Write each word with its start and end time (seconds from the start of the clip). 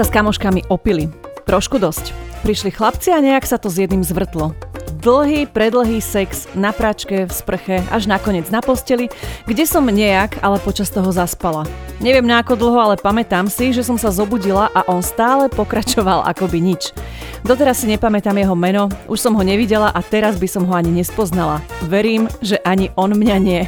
sa 0.00 0.08
s 0.08 0.16
kamoškami 0.16 0.72
opili. 0.72 1.12
Trošku 1.44 1.76
dosť. 1.76 2.16
Prišli 2.40 2.72
chlapci 2.72 3.12
a 3.12 3.20
nejak 3.20 3.44
sa 3.44 3.60
to 3.60 3.68
s 3.68 3.84
jedným 3.84 4.00
zvrtlo. 4.00 4.69
Dlhý, 5.00 5.48
predlhý 5.48 5.96
sex 6.04 6.44
na 6.52 6.76
pračke, 6.76 7.24
v 7.24 7.32
sprche, 7.32 7.80
až 7.88 8.04
nakoniec 8.04 8.52
na 8.52 8.60
posteli, 8.60 9.08
kde 9.48 9.64
som 9.64 9.88
nejak, 9.88 10.44
ale 10.44 10.60
počas 10.60 10.92
toho 10.92 11.08
zaspala. 11.08 11.64
Neviem 12.04 12.28
na 12.28 12.44
ako 12.44 12.52
dlho, 12.52 12.76
ale 12.76 12.96
pamätám 13.00 13.48
si, 13.48 13.72
že 13.72 13.80
som 13.80 13.96
sa 13.96 14.12
zobudila 14.12 14.68
a 14.76 14.84
on 14.92 15.00
stále 15.00 15.48
pokračoval 15.48 16.28
akoby 16.28 16.60
nič. 16.60 16.92
Doteraz 17.40 17.80
si 17.80 17.88
nepamätám 17.88 18.36
jeho 18.36 18.52
meno, 18.52 18.92
už 19.08 19.24
som 19.24 19.32
ho 19.32 19.40
nevidela 19.40 19.88
a 19.88 20.04
teraz 20.04 20.36
by 20.36 20.44
som 20.44 20.68
ho 20.68 20.72
ani 20.76 20.92
nespoznala. 20.92 21.64
Verím, 21.88 22.28
že 22.44 22.60
ani 22.60 22.92
on 22.92 23.16
mňa 23.16 23.36
nie. 23.40 23.64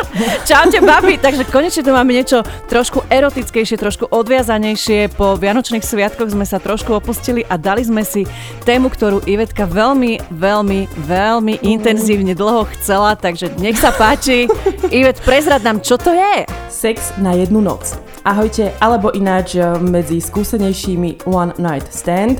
Čaute, 0.48 0.80
babi! 0.82 1.20
Takže 1.20 1.46
konečne 1.48 1.84
tu 1.84 1.92
máme 1.92 2.10
niečo 2.10 2.42
trošku 2.66 3.06
erotickejšie, 3.06 3.76
trošku 3.78 4.08
odviazanejšie. 4.10 5.12
Po 5.14 5.36
Vianočných 5.36 5.84
sviatkoch 5.84 6.32
sme 6.32 6.48
sa 6.48 6.58
trošku 6.58 6.96
opustili 6.96 7.44
a 7.46 7.60
dali 7.60 7.84
sme 7.84 8.02
si 8.02 8.24
tému, 8.64 8.90
ktorú 8.90 9.22
Ivetka 9.28 9.68
veľmi, 9.68 10.32
veľmi, 10.32 10.69
veľmi 10.94 11.58
intenzívne 11.66 12.32
dlho 12.38 12.68
chcela, 12.78 13.18
takže 13.18 13.50
nech 13.58 13.74
sa 13.76 13.90
páči. 13.90 14.46
Ivet, 14.94 15.18
prezrad 15.26 15.66
nám, 15.66 15.82
čo 15.82 15.98
to 15.98 16.14
je? 16.14 16.46
Sex 16.70 17.18
na 17.18 17.34
jednu 17.34 17.58
noc. 17.58 17.98
Ahojte, 18.22 18.70
alebo 18.78 19.10
ináč 19.10 19.58
eh, 19.58 19.66
medzi 19.82 20.22
skúsenejšími 20.22 21.26
One 21.26 21.56
Night 21.58 21.90
Stand. 21.90 22.38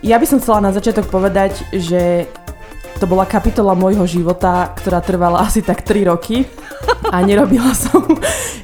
Ja 0.00 0.16
by 0.16 0.24
som 0.24 0.40
chcela 0.40 0.64
na 0.64 0.72
začiatok 0.72 1.12
povedať, 1.12 1.60
že 1.76 2.24
to 3.00 3.08
bola 3.08 3.24
kapitola 3.24 3.72
môjho 3.72 4.04
života, 4.04 4.76
ktorá 4.76 5.00
trvala 5.00 5.40
asi 5.48 5.64
tak 5.64 5.80
3 5.82 6.12
roky 6.12 6.44
a 7.08 7.24
nerobila 7.24 7.72
som. 7.72 8.04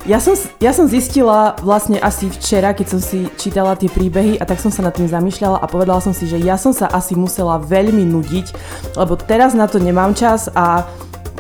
Ja 0.05 0.21
som, 0.21 0.37
ja 0.61 0.71
som 0.77 0.87
zistila 0.87 1.57
vlastne 1.65 1.97
asi 1.99 2.29
včera, 2.29 2.77
keď 2.77 2.87
som 2.87 3.01
si 3.01 3.27
čítala 3.41 3.75
tie 3.75 3.89
príbehy 3.89 4.37
a 4.39 4.45
tak 4.45 4.61
som 4.61 4.69
sa 4.69 4.85
nad 4.85 4.95
tým 4.95 5.09
zamýšľala 5.09 5.59
a 5.59 5.67
povedala 5.67 6.05
som 6.05 6.13
si, 6.13 6.29
že 6.29 6.39
ja 6.39 6.61
som 6.61 6.71
sa 6.71 6.87
asi 6.93 7.17
musela 7.17 7.59
veľmi 7.59 8.05
nudiť, 8.07 8.47
lebo 8.95 9.17
teraz 9.17 9.57
na 9.57 9.67
to 9.67 9.81
nemám 9.81 10.13
čas 10.13 10.53
a 10.53 10.85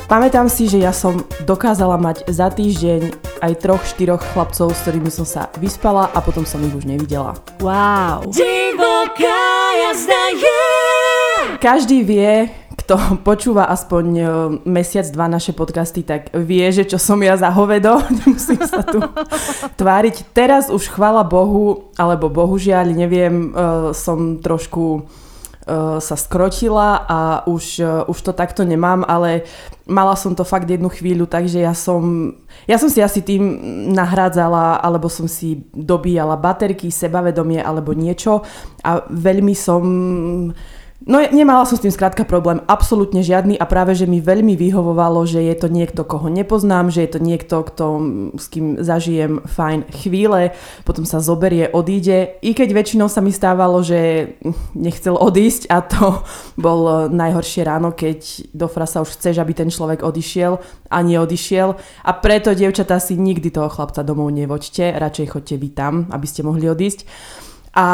Pamätám 0.06 0.46
si, 0.46 0.70
že 0.70 0.78
ja 0.78 0.94
som 0.94 1.18
dokázala 1.50 1.98
mať 1.98 2.30
za 2.30 2.46
týždeň 2.46 3.10
aj 3.42 3.52
troch, 3.58 3.82
štyroch 3.82 4.22
chlapcov, 4.22 4.70
s 4.70 4.86
ktorými 4.86 5.10
som 5.10 5.26
sa 5.26 5.50
vyspala 5.58 6.06
a 6.14 6.22
potom 6.22 6.46
som 6.46 6.62
ich 6.62 6.70
už 6.70 6.86
nevidela. 6.86 7.34
Wow. 7.58 8.30
Divoká 8.30 9.50
jazda 9.74 10.24
je. 10.30 10.62
Každý 11.58 12.06
vie, 12.06 12.46
kto 12.86 12.94
počúva 13.28 13.66
aspoň 13.66 14.04
e, 14.14 14.24
mesiac, 14.62 15.10
dva 15.10 15.26
naše 15.26 15.50
podcasty, 15.50 16.06
tak 16.06 16.30
vie, 16.30 16.62
že 16.70 16.86
čo 16.86 17.02
som 17.02 17.18
ja 17.18 17.34
za 17.34 17.50
hovedo. 17.50 17.98
Nemusím 18.22 18.62
sa 18.62 18.86
tu 18.86 19.02
tváriť. 19.82 20.30
Teraz 20.30 20.70
už 20.70 20.94
chvála 20.94 21.26
Bohu, 21.26 21.90
alebo 21.98 22.30
bohužiaľ, 22.30 22.94
neviem, 22.94 23.50
e, 23.50 23.58
som 23.90 24.38
trošku 24.38 25.02
uh, 25.66 25.98
sa 25.98 26.14
skrotila 26.14 27.02
a 27.08 27.20
už, 27.48 27.82
už 28.06 28.18
to 28.22 28.32
takto 28.36 28.62
nemám, 28.62 29.02
ale 29.02 29.42
mala 29.88 30.14
som 30.14 30.34
to 30.34 30.46
fakt 30.46 30.70
jednu 30.70 30.86
chvíľu, 30.86 31.26
takže 31.26 31.58
ja 31.58 31.74
som, 31.74 32.34
ja 32.70 32.78
som 32.78 32.86
si 32.86 33.02
asi 33.02 33.22
tým 33.22 33.42
nahrádzala, 33.90 34.78
alebo 34.78 35.10
som 35.10 35.26
si 35.26 35.66
dobíjala 35.74 36.38
baterky, 36.38 36.90
sebavedomie 36.94 37.58
alebo 37.58 37.90
niečo 37.96 38.46
a 38.86 39.02
veľmi 39.10 39.54
som 39.58 39.82
No 41.04 41.20
nemala 41.20 41.68
som 41.68 41.76
s 41.76 41.84
tým 41.84 41.92
skrátka 41.92 42.24
problém, 42.24 42.64
absolútne 42.64 43.20
žiadny 43.20 43.60
a 43.60 43.68
práve, 43.68 43.92
že 43.92 44.08
mi 44.08 44.24
veľmi 44.24 44.56
vyhovovalo, 44.56 45.28
že 45.28 45.44
je 45.44 45.52
to 45.52 45.68
niekto, 45.68 46.08
koho 46.08 46.32
nepoznám, 46.32 46.88
že 46.88 47.04
je 47.04 47.10
to 47.12 47.20
niekto, 47.20 47.56
kto, 47.68 47.86
s 48.40 48.48
kým 48.48 48.80
zažijem 48.80 49.44
fajn 49.44 49.92
chvíle, 49.92 50.56
potom 50.88 51.04
sa 51.04 51.20
zoberie, 51.20 51.68
odíde. 51.68 52.40
I 52.40 52.56
keď 52.56 52.72
väčšinou 52.72 53.12
sa 53.12 53.20
mi 53.20 53.28
stávalo, 53.28 53.84
že 53.84 54.32
nechcel 54.72 55.20
odísť 55.20 55.68
a 55.68 55.84
to 55.84 56.24
bol 56.64 57.12
najhoršie 57.12 57.68
ráno, 57.68 57.92
keď 57.92 58.48
do 58.56 58.64
frasa 58.64 59.04
už 59.04 59.20
chceš, 59.20 59.36
aby 59.36 59.52
ten 59.52 59.68
človek 59.68 60.00
odišiel 60.00 60.56
a 60.88 60.98
neodišiel. 61.04 61.76
A 62.08 62.10
preto, 62.16 62.56
dievčatá, 62.56 62.96
si 63.04 63.20
nikdy 63.20 63.52
toho 63.52 63.68
chlapca 63.68 64.00
domov 64.00 64.32
nevoďte, 64.32 64.96
radšej 64.96 65.28
chodte 65.28 65.60
vy 65.60 65.68
tam, 65.76 66.08
aby 66.08 66.24
ste 66.24 66.40
mohli 66.40 66.72
odísť. 66.72 67.04
A 67.76 67.86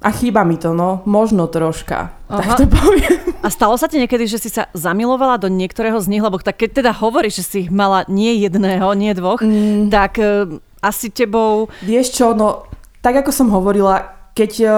a 0.00 0.08
chýba 0.12 0.44
mi 0.44 0.60
to, 0.60 0.76
no, 0.76 1.00
možno 1.08 1.48
troška, 1.48 2.12
Aha. 2.28 2.38
tak 2.38 2.48
to 2.60 2.64
poviem. 2.68 3.16
A 3.40 3.48
stalo 3.48 3.78
sa 3.80 3.88
ti 3.88 3.96
niekedy, 3.96 4.28
že 4.28 4.42
si 4.42 4.50
sa 4.52 4.68
zamilovala 4.76 5.40
do 5.40 5.48
niektorého 5.48 5.96
z 6.02 6.10
nich, 6.12 6.22
lebo 6.22 6.36
tak 6.42 6.60
keď 6.60 6.84
teda 6.84 6.92
hovoríš, 6.92 7.42
že 7.42 7.44
si 7.44 7.56
ich 7.66 7.70
mala 7.72 8.04
nie 8.06 8.44
jedného, 8.44 8.92
nie 8.92 9.16
dvoch, 9.16 9.40
mm. 9.40 9.88
tak 9.88 10.18
uh, 10.20 10.46
asi 10.84 11.08
tebou... 11.08 11.72
Vieš 11.82 12.12
čo, 12.12 12.26
no, 12.36 12.68
tak 13.00 13.24
ako 13.24 13.30
som 13.32 13.48
hovorila, 13.50 14.14
keď 14.36 14.52
uh, 14.66 14.74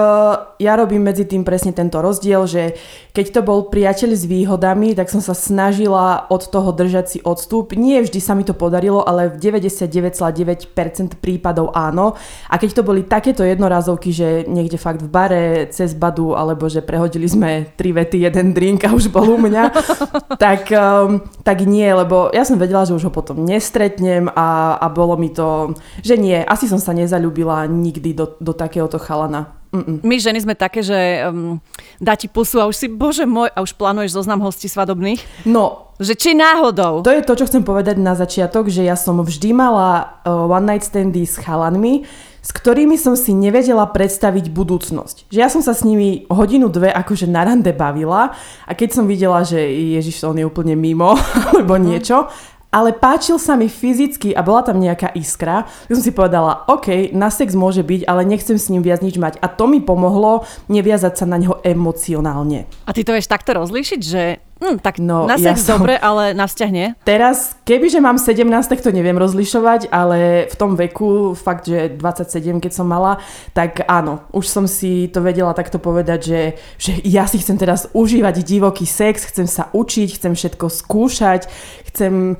ja 0.59 0.75
robím 0.75 1.07
medzi 1.07 1.23
tým 1.23 1.47
presne 1.47 1.71
tento 1.71 2.03
rozdiel, 2.03 2.43
že 2.43 2.75
keď 3.15 3.25
to 3.31 3.41
bol 3.47 3.71
priateľ 3.71 4.11
s 4.11 4.27
výhodami, 4.27 4.91
tak 4.91 5.07
som 5.07 5.23
sa 5.23 5.31
snažila 5.31 6.27
od 6.27 6.51
toho 6.51 6.75
držať 6.75 7.05
si 7.07 7.19
odstup. 7.23 7.71
Nie 7.79 8.03
vždy 8.03 8.19
sa 8.19 8.35
mi 8.35 8.43
to 8.43 8.51
podarilo, 8.51 8.99
ale 9.07 9.31
v 9.31 9.39
99,9% 9.39 11.15
prípadov 11.23 11.71
áno. 11.71 12.19
A 12.51 12.59
keď 12.59 12.75
to 12.75 12.83
boli 12.83 13.07
takéto 13.07 13.47
jednorázovky, 13.47 14.11
že 14.11 14.43
niekde 14.51 14.75
fakt 14.75 14.99
v 14.99 15.07
bare, 15.07 15.71
cez 15.71 15.95
badu, 15.95 16.35
alebo 16.35 16.67
že 16.67 16.83
prehodili 16.83 17.31
sme 17.31 17.71
tri 17.79 17.95
vety, 17.95 18.27
jeden 18.27 18.51
drink 18.51 18.83
a 18.83 18.91
už 18.91 19.07
bol 19.15 19.31
u 19.31 19.39
mňa, 19.39 19.63
tak, 20.43 20.67
um, 20.75 21.23
tak 21.39 21.63
nie, 21.63 21.87
lebo 21.87 22.35
ja 22.35 22.43
som 22.43 22.59
vedela, 22.59 22.83
že 22.83 22.99
už 22.99 23.07
ho 23.07 23.11
potom 23.15 23.47
nestretnem 23.47 24.27
a, 24.35 24.75
a 24.75 24.91
bolo 24.91 25.15
mi 25.15 25.31
to, 25.31 25.71
že 26.03 26.19
nie, 26.19 26.43
asi 26.43 26.67
som 26.67 26.83
sa 26.83 26.91
nezalúbila 26.91 27.63
nikdy 27.63 28.11
do, 28.11 28.35
do 28.43 28.51
takéhoto 28.51 28.99
chalana. 28.99 29.58
Mm-mm. 29.69 30.01
My 30.01 30.17
ženy 30.17 30.41
sme 30.41 30.57
také, 30.57 30.81
že 30.81 30.97
um, 31.29 31.61
dá 32.01 32.17
ti 32.17 32.25
pusu 32.25 32.57
a 32.57 32.65
už 32.65 32.75
si, 32.75 32.87
bože 32.89 33.29
môj, 33.29 33.53
a 33.53 33.61
už 33.61 33.77
plánuješ 33.77 34.17
zoznam 34.17 34.41
hostí 34.41 34.65
svadobných? 34.65 35.21
No. 35.45 35.93
Že 36.01 36.13
či 36.15 36.31
náhodou? 36.33 37.05
To 37.05 37.11
je 37.11 37.21
to, 37.21 37.37
čo 37.37 37.45
chcem 37.45 37.61
povedať 37.61 37.99
na 38.01 38.15
začiatok, 38.17 38.71
že 38.71 38.87
ja 38.87 38.97
som 38.97 39.21
vždy 39.21 39.53
mala 39.53 40.21
uh, 40.25 40.47
one 40.47 40.65
night 40.65 40.87
standy 40.87 41.27
s 41.27 41.37
chalanmi, 41.37 42.07
s 42.39 42.49
ktorými 42.55 42.95
som 42.95 43.19
si 43.19 43.35
nevedela 43.35 43.83
predstaviť 43.85 44.47
budúcnosť. 44.49 45.27
Že 45.29 45.37
ja 45.37 45.51
som 45.51 45.59
sa 45.59 45.75
s 45.75 45.83
nimi 45.83 46.23
hodinu, 46.31 46.71
dve 46.71 46.89
akože 46.89 47.27
na 47.27 47.43
rande 47.43 47.75
bavila 47.75 48.33
a 48.63 48.71
keď 48.71 48.89
som 48.95 49.05
videla, 49.05 49.43
že 49.43 49.59
Ježiš, 49.59 50.23
on 50.23 50.39
je 50.39 50.47
úplne 50.47 50.73
mimo, 50.73 51.19
alebo 51.51 51.75
niečo, 51.75 52.31
ale 52.69 52.93
páčil 52.93 53.41
sa 53.41 53.57
mi 53.57 53.65
fyzicky 53.65 54.33
a 54.37 54.45
bola 54.45 54.61
tam 54.61 54.77
nejaká 54.77 55.09
iskra, 55.17 55.65
tak 55.65 55.93
som 55.97 56.05
si 56.05 56.13
povedala, 56.13 56.69
OK, 56.69 57.09
na 57.17 57.33
sex 57.33 57.57
môže 57.57 57.81
byť, 57.81 58.05
ale 58.05 58.25
nechcem 58.29 58.61
s 58.61 58.69
ním 58.69 58.85
viac 58.85 59.01
nič 59.01 59.17
mať. 59.17 59.41
A 59.41 59.49
to 59.49 59.65
mi 59.65 59.81
pomohlo 59.81 60.45
neviazať 60.69 61.13
sa 61.17 61.25
na 61.25 61.41
neho 61.41 61.57
emocionálne. 61.65 62.69
A 62.85 62.93
ty 62.93 63.01
to 63.01 63.17
vieš 63.17 63.25
takto 63.25 63.57
rozlíšiť, 63.57 64.01
že 64.05 64.37
hm, 64.61 64.77
tak 64.85 65.01
no, 65.01 65.25
na 65.25 65.41
sex 65.41 65.65
ja 65.65 65.73
som... 65.73 65.81
dobre, 65.81 65.97
ale 65.97 66.37
na 66.37 66.45
vzťah 66.45 66.69
nie? 66.69 66.87
Teraz, 67.01 67.57
kebyže 67.65 67.97
mám 68.03 68.21
17, 68.21 68.45
tak 68.69 68.85
to 68.85 68.93
neviem 68.93 69.17
rozlišovať, 69.17 69.89
ale 69.89 70.45
v 70.51 70.55
tom 70.59 70.77
veku, 70.77 71.33
fakt, 71.33 71.65
že 71.65 71.97
27, 71.97 72.61
keď 72.61 72.71
som 72.75 72.85
mala, 72.85 73.17
tak 73.57 73.81
áno, 73.89 74.21
už 74.29 74.45
som 74.45 74.69
si 74.69 75.09
to 75.09 75.25
vedela 75.25 75.57
takto 75.57 75.81
povedať, 75.81 76.19
že, 76.21 76.41
že 76.77 76.91
ja 77.01 77.25
si 77.25 77.41
chcem 77.41 77.57
teraz 77.57 77.89
užívať 77.97 78.45
divoký 78.45 78.85
sex, 78.85 79.25
chcem 79.25 79.49
sa 79.49 79.73
učiť, 79.73 80.21
chcem 80.21 80.37
všetko 80.37 80.69
skúšať, 80.69 81.49
chcem 81.89 82.37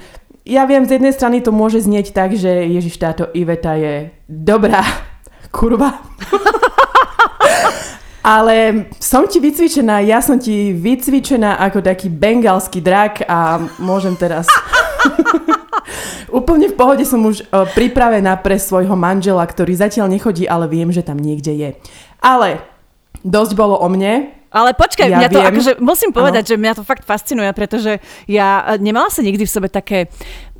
ja 0.47 0.63
viem, 0.65 0.85
z 0.87 0.99
jednej 0.99 1.13
strany 1.13 1.43
to 1.43 1.51
môže 1.51 1.83
znieť 1.83 2.15
tak, 2.15 2.35
že 2.35 2.49
Ježiš, 2.49 2.99
táto 2.99 3.27
Iveta 3.35 3.75
je 3.75 4.09
dobrá 4.27 4.83
kurva. 5.55 5.99
Ale 8.19 8.85
som 8.99 9.25
ti 9.25 9.39
vycvičená, 9.39 10.03
ja 10.03 10.19
som 10.19 10.37
ti 10.37 10.75
vycvičená 10.75 11.55
ako 11.65 11.79
taký 11.79 12.11
bengalský 12.11 12.83
drak 12.83 13.25
a 13.25 13.63
môžem 13.79 14.13
teraz... 14.19 14.45
Úplne 16.29 16.69
v 16.69 16.77
pohode 16.77 17.01
som 17.09 17.25
už 17.25 17.41
uh, 17.49 17.65
pripravená 17.73 18.37
pre 18.45 18.61
svojho 18.61 18.93
manžela, 18.93 19.41
ktorý 19.41 19.73
zatiaľ 19.73 20.13
nechodí, 20.13 20.45
ale 20.45 20.69
viem, 20.69 20.93
že 20.93 21.01
tam 21.01 21.17
niekde 21.17 21.57
je. 21.57 21.69
Ale 22.21 22.61
dosť 23.25 23.57
bolo 23.57 23.81
o 23.81 23.87
mne, 23.89 24.38
ale 24.49 24.73
počkaj, 24.73 25.07
ja 25.09 25.17
mňa 25.21 25.29
to, 25.29 25.39
akože, 25.39 25.71
musím 25.77 26.09
povedať, 26.09 26.43
ano. 26.45 26.51
že 26.51 26.61
mňa 26.61 26.73
to 26.81 26.83
fakt 26.83 27.05
fascinuje, 27.05 27.49
pretože 27.53 28.01
ja 28.25 28.75
e, 28.75 28.81
nemala 28.81 29.13
sa 29.13 29.21
nikdy 29.21 29.45
v 29.45 29.51
sebe 29.51 29.69
také, 29.69 30.09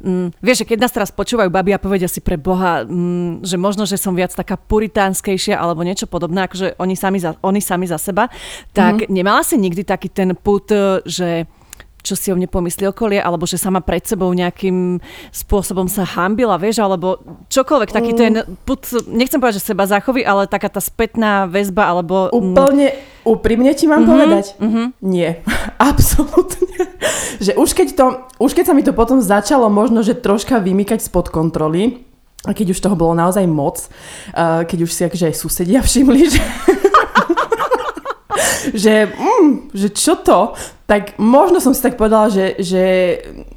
mm, 0.02 0.38
vieš, 0.42 0.64
že 0.64 0.70
keď 0.70 0.78
nás 0.86 0.94
teraz 0.94 1.10
počúvajú 1.10 1.50
babi 1.50 1.74
a 1.74 1.82
povedia 1.82 2.06
si 2.06 2.22
pre 2.22 2.38
Boha, 2.38 2.86
mm, 2.86 3.42
že 3.42 3.58
možno, 3.58 3.90
že 3.90 3.98
som 3.98 4.14
viac 4.14 4.30
taká 4.30 4.62
puritánskejšia 4.62 5.58
alebo 5.58 5.82
niečo 5.82 6.06
podobné, 6.06 6.46
akože 6.46 6.78
oni 6.78 6.94
sami 6.94 7.18
za, 7.18 7.34
oni 7.42 7.62
sami 7.62 7.90
za 7.90 7.98
seba, 7.98 8.30
tak 8.78 9.06
mm. 9.06 9.10
nemala 9.10 9.42
si 9.42 9.58
nikdy 9.58 9.82
taký 9.82 10.14
ten 10.14 10.38
put, 10.38 10.70
e, 10.70 11.02
že 11.10 11.50
čo 12.10 12.18
si 12.18 12.34
o 12.34 12.36
mne 12.36 12.50
pomyslí 12.50 12.90
okolie, 12.90 13.22
alebo 13.22 13.46
že 13.46 13.62
sama 13.62 13.86
pred 13.86 14.02
sebou 14.02 14.34
nejakým 14.34 14.98
spôsobom 15.30 15.86
sa 15.86 16.02
hambila, 16.02 16.58
vieš, 16.58 16.82
alebo 16.82 17.22
čokoľvek, 17.54 17.90
taký 17.94 18.12
mm. 18.18 18.66
put, 18.66 18.82
nechcem 19.06 19.38
povedať, 19.38 19.62
že 19.62 19.70
seba 19.70 19.86
záchovy, 19.86 20.26
ale 20.26 20.50
taká 20.50 20.74
tá 20.74 20.82
spätná 20.82 21.46
väzba, 21.46 21.94
alebo... 21.94 22.34
Úplne 22.34 23.20
úprimne 23.30 23.72
ti 23.78 23.86
mám 23.86 24.02
mm-hmm, 24.02 24.10
povedať? 24.10 24.46
Mm-hmm. 24.58 24.86
Nie, 25.06 25.46
absolútne. 25.92 26.82
že 27.38 27.54
už 27.54 27.78
keď, 27.78 27.88
to, 27.94 28.06
už 28.42 28.52
keď 28.58 28.66
sa 28.66 28.74
mi 28.74 28.82
to 28.82 28.98
potom 28.98 29.22
začalo 29.22 29.70
možno, 29.70 30.02
že 30.02 30.18
troška 30.18 30.58
vymykať 30.58 31.06
spod 31.06 31.30
kontroly, 31.30 32.10
a 32.48 32.56
keď 32.56 32.72
už 32.72 32.80
toho 32.80 32.96
bolo 32.96 33.12
naozaj 33.20 33.44
moc, 33.52 33.84
keď 34.32 34.80
už 34.80 34.92
si 34.96 35.04
akože 35.04 35.28
aj 35.28 35.36
susedia 35.36 35.84
všimli, 35.84 36.22
že, 36.34 36.40
že, 38.74 39.10
mm, 39.10 39.74
že 39.74 39.88
čo 39.94 40.20
to, 40.20 40.56
tak 40.90 41.22
možno 41.22 41.62
som 41.62 41.78
si 41.78 41.86
tak 41.86 42.02
povedala, 42.02 42.34
že, 42.34 42.58
že 42.58 42.84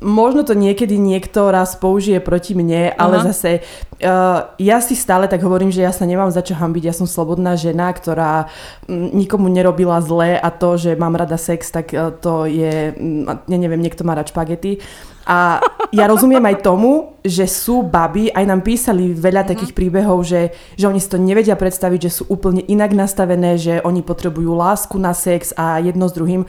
možno 0.04 0.44
to 0.44 0.52
niekedy 0.52 1.00
niekto 1.00 1.48
raz 1.48 1.80
použije 1.80 2.20
proti 2.20 2.52
mne, 2.52 2.92
ale 2.92 3.24
Aha. 3.24 3.32
zase 3.32 3.64
uh, 4.04 4.52
ja 4.60 4.84
si 4.84 4.92
stále 4.92 5.32
tak 5.32 5.40
hovorím, 5.40 5.72
že 5.72 5.80
ja 5.80 5.96
sa 5.96 6.04
nemám 6.04 6.28
za 6.28 6.44
čo 6.44 6.52
hambiť, 6.52 6.92
ja 6.92 6.92
som 6.92 7.08
slobodná 7.08 7.56
žena, 7.56 7.88
ktorá 7.88 8.52
m, 8.84 9.16
nikomu 9.16 9.48
nerobila 9.48 10.04
zle 10.04 10.36
a 10.36 10.48
to, 10.52 10.76
že 10.76 10.92
mám 11.00 11.16
rada 11.16 11.40
sex, 11.40 11.72
tak 11.72 11.96
uh, 11.96 12.12
to 12.12 12.44
je, 12.44 12.92
mm, 12.92 13.48
ja 13.48 13.56
neviem, 13.56 13.80
niekto 13.80 14.04
má 14.04 14.12
rád 14.12 14.28
špagety. 14.28 14.84
A 15.26 15.62
ja 15.94 16.04
rozumiem 16.10 16.42
aj 16.42 16.66
tomu, 16.66 17.14
že 17.22 17.46
sú 17.46 17.86
baby, 17.86 18.34
aj 18.34 18.44
nám 18.46 18.66
písali 18.66 19.14
veľa 19.14 19.46
mm-hmm. 19.46 19.52
takých 19.54 19.72
príbehov, 19.76 20.26
že, 20.26 20.50
že 20.74 20.90
oni 20.90 20.98
si 20.98 21.06
to 21.06 21.22
nevedia 21.22 21.54
predstaviť, 21.54 22.10
že 22.10 22.14
sú 22.20 22.22
úplne 22.26 22.66
inak 22.66 22.90
nastavené, 22.90 23.54
že 23.54 23.78
oni 23.86 24.02
potrebujú 24.02 24.50
lásku 24.56 24.98
na 24.98 25.14
sex 25.14 25.54
a 25.54 25.78
jedno 25.78 26.10
s 26.10 26.16
druhým 26.16 26.42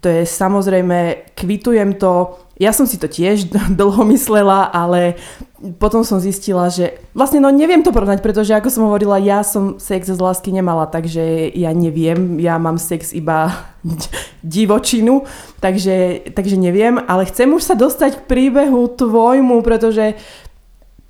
to 0.00 0.08
je 0.08 0.24
samozrejme, 0.24 1.28
kvitujem 1.36 2.00
to, 2.00 2.40
ja 2.60 2.76
som 2.76 2.84
si 2.84 3.00
to 3.00 3.08
tiež 3.08 3.48
dlho 3.80 4.04
myslela, 4.12 4.68
ale 4.68 5.16
potom 5.80 6.04
som 6.04 6.20
zistila, 6.20 6.68
že 6.68 7.00
vlastne 7.16 7.40
no 7.40 7.48
neviem 7.48 7.80
to 7.80 7.92
porovnať, 7.92 8.20
pretože 8.20 8.52
ako 8.52 8.68
som 8.68 8.84
hovorila, 8.88 9.16
ja 9.20 9.40
som 9.40 9.80
sex 9.80 10.08
z 10.08 10.20
lásky 10.20 10.52
nemala, 10.52 10.84
takže 10.88 11.52
ja 11.56 11.72
neviem, 11.72 12.36
ja 12.40 12.60
mám 12.60 12.76
sex 12.76 13.16
iba 13.16 13.52
divočinu, 14.44 15.24
takže, 15.64 16.28
takže 16.36 16.60
neviem, 16.60 17.00
ale 17.00 17.24
chcem 17.28 17.48
už 17.48 17.64
sa 17.64 17.74
dostať 17.76 18.20
k 18.20 18.26
príbehu 18.28 18.92
tvojmu, 18.92 19.64
pretože 19.64 20.20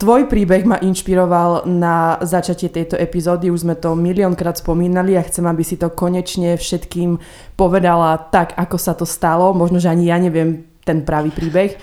Tvoj 0.00 0.32
príbeh 0.32 0.64
ma 0.64 0.80
inšpiroval 0.80 1.68
na 1.68 2.16
začatie 2.24 2.72
tejto 2.72 2.96
epizódy, 2.96 3.52
už 3.52 3.68
sme 3.68 3.76
to 3.76 3.92
miliónkrát 3.92 4.56
spomínali 4.56 5.12
a 5.12 5.20
chcem, 5.20 5.44
aby 5.44 5.60
si 5.60 5.76
to 5.76 5.92
konečne 5.92 6.56
všetkým 6.56 7.20
povedala 7.52 8.16
tak, 8.16 8.56
ako 8.56 8.80
sa 8.80 8.96
to 8.96 9.04
stalo. 9.04 9.52
Možno, 9.52 9.76
že 9.76 9.92
ani 9.92 10.08
ja 10.08 10.16
neviem 10.16 10.69
ten 10.90 11.06
pravý 11.06 11.30
príbeh. 11.30 11.78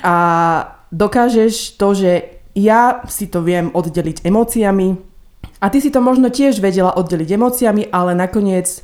A 0.00 0.16
dokážeš 0.88 1.76
to, 1.76 1.92
že 1.92 2.40
ja 2.56 3.04
si 3.04 3.28
to 3.28 3.44
viem 3.44 3.68
oddeliť 3.68 4.24
emóciami 4.24 4.96
a 5.60 5.68
ty 5.68 5.84
si 5.84 5.92
to 5.92 6.00
možno 6.00 6.32
tiež 6.32 6.64
vedela 6.64 6.96
oddeliť 6.96 7.28
emóciami, 7.36 7.92
ale 7.92 8.16
nakoniec 8.16 8.80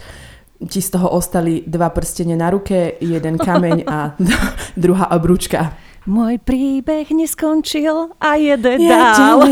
ti 0.63 0.81
z 0.81 0.89
toho 0.93 1.09
ostali 1.09 1.65
dva 1.65 1.91
prstene 1.91 2.37
na 2.37 2.53
ruke, 2.53 3.01
jeden 3.01 3.41
kameň 3.41 3.79
a 3.89 4.15
druhá 4.85 5.09
obrúčka. 5.17 5.73
Môj 6.03 6.43
príbeh 6.43 7.07
neskončil 7.15 8.11
a 8.19 8.35
jede 8.35 8.75
ja 8.83 9.15
dál. 9.15 9.47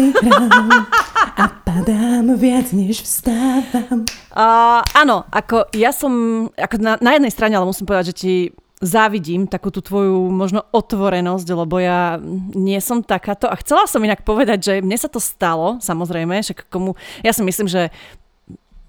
a 1.39 1.45
padám 1.63 2.35
viac, 2.35 2.75
než 2.75 3.07
vstávam. 3.07 4.03
Uh, 4.35 4.83
áno, 4.91 5.23
ako 5.31 5.71
ja 5.79 5.95
som, 5.95 6.47
ako 6.59 6.75
na, 6.83 6.99
na 6.99 7.15
jednej 7.15 7.31
strane, 7.31 7.55
ale 7.55 7.71
musím 7.71 7.87
povedať, 7.87 8.11
že 8.11 8.19
ti 8.19 8.35
závidím 8.81 9.45
takú 9.45 9.69
tú 9.69 9.85
tvoju 9.85 10.33
možno 10.33 10.65
otvorenosť, 10.73 11.49
lebo 11.53 11.77
ja 11.77 12.17
nie 12.57 12.81
som 12.81 13.05
takáto. 13.05 13.45
A 13.45 13.61
chcela 13.61 13.85
som 13.85 14.01
inak 14.01 14.25
povedať, 14.25 14.59
že 14.65 14.75
mne 14.81 14.97
sa 14.97 15.13
to 15.13 15.21
stalo, 15.21 15.77
samozrejme, 15.85 16.41
však 16.41 16.73
komu, 16.73 16.97
ja 17.21 17.37
si 17.37 17.45
myslím, 17.45 17.69
že 17.69 17.93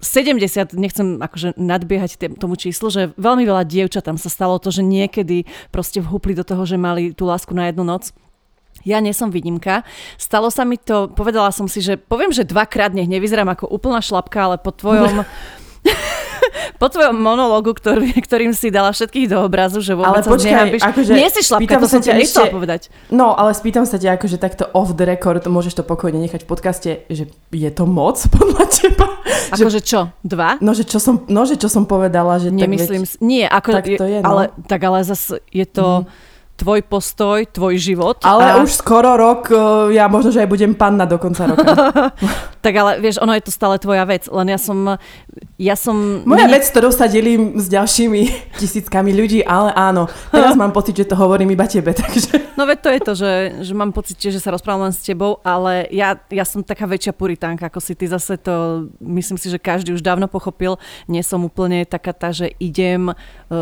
70, 0.02 0.74
nechcem 0.74 1.22
akože 1.22 1.54
nadbiehať 1.54 2.34
tomu 2.40 2.58
číslu, 2.58 2.90
že 2.90 3.14
veľmi 3.14 3.46
veľa 3.46 3.62
dievčatám 3.62 4.18
sa 4.18 4.26
stalo 4.26 4.58
to, 4.58 4.74
že 4.74 4.82
niekedy 4.82 5.46
proste 5.70 6.02
vhúpli 6.02 6.34
do 6.34 6.42
toho, 6.42 6.66
že 6.66 6.74
mali 6.74 7.14
tú 7.14 7.28
lásku 7.28 7.54
na 7.54 7.70
jednu 7.70 7.86
noc. 7.86 8.10
Ja 8.82 8.98
nie 8.98 9.14
som 9.14 9.30
výnimka. 9.30 9.86
Stalo 10.18 10.50
sa 10.50 10.66
mi 10.66 10.74
to, 10.74 11.06
povedala 11.14 11.54
som 11.54 11.70
si, 11.70 11.78
že 11.78 11.94
poviem, 11.94 12.34
že 12.34 12.42
dvakrát 12.42 12.90
nech 12.90 13.06
nevyzerám 13.06 13.54
ako 13.54 13.70
úplná 13.70 14.02
šlapka, 14.02 14.42
ale 14.42 14.56
po 14.58 14.74
tvojom... 14.74 15.22
po 16.76 16.86
tvojom 16.88 17.16
monológu, 17.16 17.72
ktorý, 17.72 18.12
ktorým 18.26 18.52
si 18.52 18.68
dala 18.68 18.92
všetkých 18.92 19.26
do 19.32 19.38
obrazu, 19.44 19.80
že 19.80 19.96
vôbec 19.96 20.24
ale 20.24 20.36
počkaj, 20.36 20.50
nehábiš. 20.52 20.80
Akože, 20.84 21.12
Nie 21.16 21.28
si 21.32 21.40
šlapka, 21.44 21.74
to 21.80 21.88
som 21.88 22.00
ťa 22.04 22.12
nechcela 22.18 22.48
povedať. 22.52 22.80
No, 23.08 23.32
ale 23.32 23.56
spýtam 23.56 23.88
sa 23.88 23.96
ťa 23.96 24.20
akože 24.20 24.36
takto 24.36 24.68
off 24.76 24.92
the 24.94 25.08
record, 25.08 25.42
môžeš 25.48 25.80
to 25.80 25.84
pokojne 25.84 26.20
nechať 26.20 26.44
v 26.44 26.48
podcaste, 26.48 26.90
že 27.08 27.32
je 27.50 27.70
to 27.72 27.84
moc 27.88 28.20
podľa 28.36 28.64
teba? 28.68 29.08
Akože 29.52 29.80
čo, 29.84 30.12
dva? 30.24 30.60
No, 30.60 30.76
že 30.76 30.84
čo 30.84 31.00
som, 31.00 31.24
no, 31.28 31.44
že 31.48 31.56
čo 31.56 31.68
som 31.68 31.88
povedala, 31.88 32.40
že 32.40 32.52
Nemyslím, 32.52 33.04
tak 33.04 33.16
veď, 33.16 33.24
nie, 33.24 33.44
ako, 33.44 33.70
tak 33.72 33.84
to 33.88 34.06
je, 34.08 34.18
no. 34.20 34.26
ale, 34.28 34.42
tak 34.68 34.80
ale 34.84 34.98
zase 35.04 35.40
je 35.50 35.66
to... 35.68 36.04
Mm 36.08 36.30
tvoj 36.62 36.86
postoj, 36.86 37.42
tvoj 37.50 37.74
život. 37.74 38.22
Ale 38.22 38.54
a... 38.54 38.62
už 38.62 38.70
skoro 38.78 39.18
rok, 39.18 39.50
e, 39.50 39.98
ja 39.98 40.06
možno, 40.06 40.30
že 40.30 40.46
aj 40.46 40.48
budem 40.48 40.78
panna 40.78 41.10
do 41.10 41.18
konca 41.18 41.50
roka. 41.50 41.74
tak 42.64 42.74
ale 42.78 43.02
vieš, 43.02 43.18
ono 43.18 43.34
je 43.34 43.42
to 43.42 43.50
stále 43.50 43.74
tvoja 43.82 44.06
vec, 44.06 44.30
len 44.30 44.46
ja 44.46 44.58
som... 44.62 44.94
Ja 45.58 45.74
som 45.74 46.22
Moja 46.22 46.46
nie... 46.46 46.58
vec, 46.58 46.66
ktorú 46.70 46.94
sa 46.94 47.10
delím 47.10 47.58
s 47.58 47.66
ďalšími 47.66 48.20
tisíckami 48.62 49.10
ľudí, 49.10 49.42
ale 49.42 49.74
áno, 49.74 50.06
teraz 50.30 50.54
mám 50.54 50.70
pocit, 50.70 50.94
že 51.02 51.10
to 51.10 51.18
hovorím 51.18 51.50
iba 51.50 51.66
tebe, 51.66 51.90
takže... 51.98 52.54
No 52.54 52.62
veď 52.62 52.78
to 52.78 52.90
je 52.94 53.00
to, 53.02 53.12
že, 53.18 53.32
že 53.66 53.72
mám 53.74 53.90
pocit, 53.90 54.14
že 54.22 54.38
sa 54.38 54.54
rozprávam 54.54 54.86
len 54.86 54.94
s 54.94 55.02
tebou, 55.02 55.42
ale 55.42 55.90
ja, 55.90 56.14
ja 56.30 56.46
som 56.46 56.62
taká 56.62 56.86
väčšia 56.86 57.10
puritánka, 57.10 57.66
ako 57.66 57.82
si 57.82 57.98
ty 57.98 58.06
zase 58.06 58.38
to, 58.38 58.86
myslím 59.02 59.34
si, 59.34 59.50
že 59.50 59.58
každý 59.58 59.98
už 59.98 60.04
dávno 60.04 60.30
pochopil. 60.30 60.78
Nie 61.10 61.26
som 61.26 61.42
úplne 61.42 61.82
taká 61.88 62.14
tá, 62.14 62.30
že 62.30 62.54
idem, 62.60 63.10
e, 63.10 63.14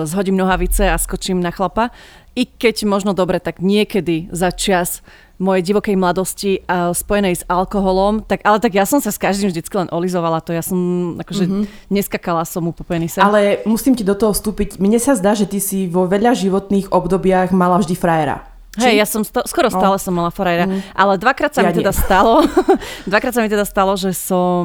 zhodím 0.05 0.37
nohavice 0.37 0.91
a 0.91 0.99
skočím 0.99 1.41
na 1.41 1.55
chlapa 1.55 1.95
i 2.39 2.47
keď 2.47 2.87
možno 2.87 3.13
dobre, 3.13 3.43
tak 3.43 3.59
niekedy 3.59 4.31
za 4.31 4.55
čas 4.55 5.03
mojej 5.41 5.65
divokej 5.73 5.97
mladosti 5.97 6.61
uh, 6.69 6.93
spojenej 6.93 7.41
s 7.41 7.43
alkoholom, 7.49 8.21
tak, 8.21 8.45
ale 8.45 8.61
tak 8.61 8.77
ja 8.77 8.85
som 8.85 9.01
sa 9.01 9.09
s 9.09 9.17
každým 9.17 9.49
vždycky 9.49 9.73
len 9.73 9.89
olizovala 9.89 10.45
to, 10.45 10.53
ja 10.53 10.61
som 10.61 10.77
akože 11.17 11.45
mm-hmm. 11.49 11.65
neskakala 11.89 12.45
som 12.45 12.69
mu 12.69 12.77
po 12.77 12.85
penise. 12.85 13.25
Ale 13.25 13.65
musím 13.65 13.97
ti 13.97 14.05
do 14.05 14.13
toho 14.13 14.37
vstúpiť, 14.37 14.77
mne 14.77 15.01
sa 15.01 15.17
zdá, 15.17 15.33
že 15.33 15.49
ty 15.49 15.57
si 15.57 15.89
vo 15.89 16.05
veľa 16.05 16.37
životných 16.37 16.93
obdobiach 16.93 17.57
mala 17.57 17.81
vždy 17.81 17.97
frajera. 17.97 18.50
Hej, 18.79 19.03
ja 19.03 19.07
som 19.07 19.27
sto- 19.27 19.43
skoro 19.51 19.67
no. 19.67 19.75
stále 19.75 19.99
som 19.99 20.15
mala 20.15 20.31
Forajra, 20.31 20.71
mm. 20.71 20.95
ale 20.95 21.19
dvakrát 21.19 21.51
sa 21.51 21.67
ja 21.67 21.75
mi 21.75 21.83
teda 21.83 21.91
nie. 21.91 21.99
stalo, 22.07 22.47
dvakrát 23.03 23.35
sa 23.35 23.43
mi 23.43 23.51
teda 23.51 23.67
stalo, 23.67 23.99
že 23.99 24.15
som 24.15 24.63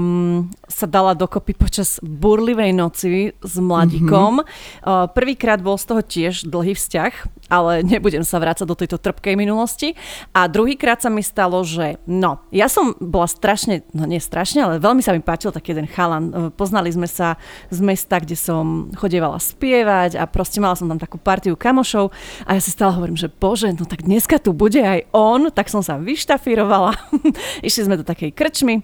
sa 0.70 0.86
dala 0.86 1.18
dokopy 1.18 1.58
počas 1.58 1.98
burlivej 2.06 2.70
noci 2.70 3.34
s 3.34 3.56
mladíkom. 3.58 4.46
Mm-hmm. 4.46 5.10
Prvýkrát 5.18 5.58
bol 5.58 5.82
z 5.82 5.86
toho 5.90 6.02
tiež 6.06 6.46
dlhý 6.46 6.78
vzťah, 6.78 7.14
ale 7.50 7.86
nebudem 7.86 8.26
sa 8.26 8.42
vrácať 8.42 8.66
do 8.66 8.78
tejto 8.78 8.98
trpkej 9.02 9.38
minulosti. 9.38 9.94
A 10.34 10.50
druhýkrát 10.50 11.02
sa 11.02 11.10
mi 11.10 11.22
stalo, 11.22 11.62
že 11.62 12.02
no, 12.10 12.42
ja 12.50 12.70
som 12.70 12.98
bola 12.98 13.30
strašne, 13.30 13.86
no 13.94 14.06
nie 14.10 14.22
strašne, 14.22 14.66
ale 14.66 14.82
veľmi 14.82 15.02
sa 15.02 15.14
mi 15.14 15.22
páčil 15.22 15.54
taký 15.54 15.78
jeden 15.78 15.90
chalan. 15.90 16.24
Uh, 16.30 16.50
poznali 16.50 16.90
sme 16.90 17.06
sa 17.10 17.38
z 17.70 17.80
mesta, 17.82 18.18
kde 18.22 18.38
som 18.38 18.90
chodievala 18.98 19.38
spievať 19.38 20.18
a 20.18 20.26
proste 20.26 20.62
mala 20.62 20.78
som 20.78 20.90
tam 20.90 21.02
takú 21.02 21.22
partiu 21.22 21.54
kamošov 21.58 22.10
a 22.46 22.58
ja 22.58 22.62
si 22.62 22.74
stále 22.74 22.98
hovorím, 22.98 23.18
že 23.18 23.30
bože, 23.30 23.70
no 23.74 23.86
tak 23.86 23.95
dneska 24.02 24.42
tu 24.42 24.52
bude 24.52 24.82
aj 24.82 25.08
on, 25.16 25.48
tak 25.54 25.72
som 25.72 25.80
sa 25.80 25.96
vyštafírovala. 25.96 26.96
Išli 27.68 27.88
sme 27.88 28.00
do 28.00 28.06
takej 28.08 28.36
krčmy 28.36 28.84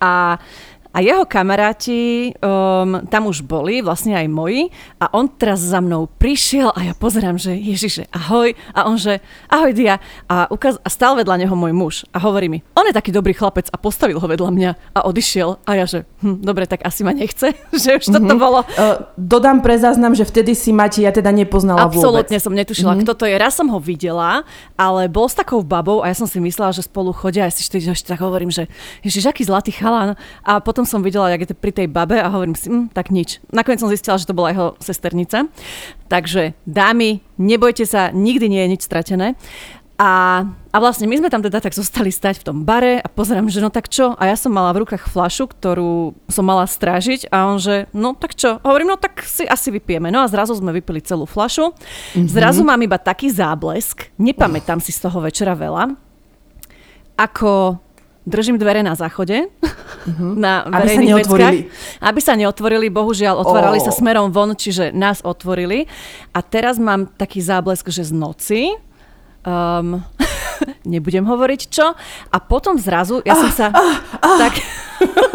a 0.00 0.40
a 0.94 1.02
jeho 1.02 1.26
kamaráti 1.26 2.30
um, 2.38 3.02
tam 3.10 3.26
už 3.26 3.42
boli, 3.42 3.82
vlastne 3.82 4.14
aj 4.14 4.30
moji, 4.30 4.70
a 5.02 5.10
on 5.10 5.26
teraz 5.26 5.58
za 5.58 5.82
mnou 5.82 6.06
prišiel 6.06 6.70
a 6.70 6.86
ja 6.86 6.94
pozerám, 6.94 7.34
že 7.34 7.58
Ježiše, 7.58 8.14
ahoj. 8.14 8.54
A 8.70 8.86
on 8.86 8.94
že, 8.94 9.18
ahoj 9.50 9.74
Dia. 9.74 9.98
A, 10.30 10.46
ukaz- 10.54 10.78
a 10.78 10.88
stál 10.88 11.18
vedľa 11.18 11.42
neho 11.42 11.54
môj 11.58 11.72
muž 11.74 11.94
a 12.14 12.22
hovorí 12.22 12.46
mi, 12.46 12.62
on 12.78 12.86
je 12.86 12.94
taký 12.94 13.10
dobrý 13.10 13.34
chlapec 13.34 13.66
a 13.74 13.76
postavil 13.76 14.22
ho 14.22 14.26
vedľa 14.26 14.50
mňa 14.54 14.70
a 14.94 15.00
odišiel. 15.10 15.66
A 15.66 15.82
ja 15.82 15.84
že, 15.90 16.06
hm, 16.22 16.46
dobre, 16.46 16.70
tak 16.70 16.86
asi 16.86 17.02
ma 17.02 17.10
nechce, 17.10 17.58
že 17.82 17.90
už 17.98 18.14
toto 18.14 18.22
mm-hmm. 18.22 18.38
bolo. 18.38 18.62
Uh, 18.78 19.02
dodám 19.18 19.66
pre 19.66 19.74
záznam, 19.74 20.14
že 20.14 20.22
vtedy 20.22 20.54
si 20.54 20.70
Mati 20.70 21.02
ja 21.02 21.10
teda 21.10 21.34
nepoznala 21.34 21.90
Absolutne 21.90 22.38
som 22.38 22.54
netušila, 22.54 22.94
mm-hmm. 22.94 23.06
kto 23.10 23.12
to 23.18 23.24
je. 23.26 23.34
Raz 23.34 23.58
som 23.58 23.66
ho 23.66 23.82
videla, 23.82 24.46
ale 24.78 25.10
bol 25.10 25.26
s 25.26 25.34
takou 25.34 25.58
babou 25.66 26.06
a 26.06 26.08
ja 26.08 26.16
som 26.16 26.30
si 26.30 26.38
myslela, 26.38 26.70
že 26.70 26.86
spolu 26.86 27.10
chodia 27.10 27.44
a 27.44 27.50
ja 27.50 27.52
si 27.52 27.66
ešte 27.66 28.06
tak 28.06 28.22
hovorím, 28.22 28.54
že 28.54 28.70
Ježiš, 29.02 29.26
aký 29.26 29.42
zlatý 29.42 29.74
chalán. 29.74 30.14
A 30.46 30.62
potom 30.62 30.83
potom 30.84 31.00
som 31.00 31.06
videla, 31.08 31.32
jak 31.32 31.48
je 31.48 31.50
to 31.56 31.56
pri 31.56 31.72
tej 31.72 31.88
babe 31.88 32.20
a 32.20 32.28
hovorím 32.28 32.52
si, 32.52 32.68
hm, 32.68 32.92
tak 32.92 33.08
nič. 33.08 33.40
Nakoniec 33.48 33.80
som 33.80 33.88
zistila, 33.88 34.20
že 34.20 34.28
to 34.28 34.36
bola 34.36 34.52
jeho 34.52 34.66
sesternica. 34.84 35.48
Takže 36.12 36.52
dámy, 36.68 37.24
nebojte 37.40 37.88
sa, 37.88 38.12
nikdy 38.12 38.52
nie 38.52 38.60
je 38.68 38.72
nič 38.76 38.82
stratené. 38.84 39.32
A, 39.96 40.44
a 40.44 40.76
vlastne 40.76 41.08
my 41.08 41.16
sme 41.16 41.32
tam 41.32 41.40
teda 41.40 41.64
tak 41.64 41.72
zostali 41.72 42.12
stať 42.12 42.44
v 42.44 42.46
tom 42.52 42.68
bare 42.68 43.00
a 43.00 43.08
pozerám, 43.08 43.48
že 43.48 43.64
no 43.64 43.72
tak 43.72 43.88
čo? 43.88 44.12
A 44.20 44.28
ja 44.28 44.36
som 44.36 44.52
mala 44.52 44.76
v 44.76 44.84
rukách 44.84 45.08
flašu, 45.08 45.48
ktorú 45.48 46.12
som 46.28 46.44
mala 46.44 46.68
strážiť 46.68 47.32
a 47.32 47.48
on 47.48 47.56
že 47.56 47.88
no 47.96 48.12
tak 48.12 48.36
čo? 48.36 48.60
A 48.60 48.64
hovorím, 48.68 48.92
no 48.92 49.00
tak 49.00 49.24
si 49.24 49.48
asi 49.48 49.72
vypijeme. 49.72 50.12
No 50.12 50.20
a 50.20 50.28
zrazu 50.28 50.52
sme 50.52 50.68
vypili 50.76 51.00
celú 51.00 51.24
flašu. 51.24 51.72
Mm-hmm. 51.72 52.28
Zrazu 52.28 52.60
mám 52.60 52.82
iba 52.84 53.00
taký 53.00 53.32
záblesk, 53.32 54.12
nepamätám 54.20 54.84
si 54.84 54.92
z 54.92 55.00
toho 55.00 55.24
večera 55.24 55.56
veľa, 55.56 55.96
ako 57.16 57.80
držím 58.24 58.56
dvere 58.56 58.80
na 58.80 58.96
záchode, 58.96 59.48
uh-huh. 59.48 60.34
na 60.44 60.64
verejných 60.68 61.14
aby 61.14 61.24
sa 61.24 61.30
veckách, 61.30 61.56
aby 62.00 62.20
sa 62.20 62.34
neotvorili. 62.36 62.86
Bohužiaľ, 62.88 63.40
otvárali 63.40 63.78
oh. 63.80 63.84
sa 63.84 63.92
smerom 63.92 64.32
von, 64.32 64.56
čiže 64.56 64.90
nás 64.92 65.20
otvorili. 65.24 65.86
A 66.32 66.40
teraz 66.40 66.80
mám 66.80 67.08
taký 67.14 67.44
záblesk, 67.44 67.88
že 67.92 68.08
z 68.08 68.12
noci 68.12 68.60
um, 69.44 70.00
nebudem 70.92 71.24
hovoriť 71.24 71.60
čo. 71.68 71.92
A 72.32 72.36
potom 72.40 72.80
zrazu, 72.80 73.20
ja 73.22 73.36
som 73.36 73.50
sa 73.52 73.66
tak... 74.20 74.54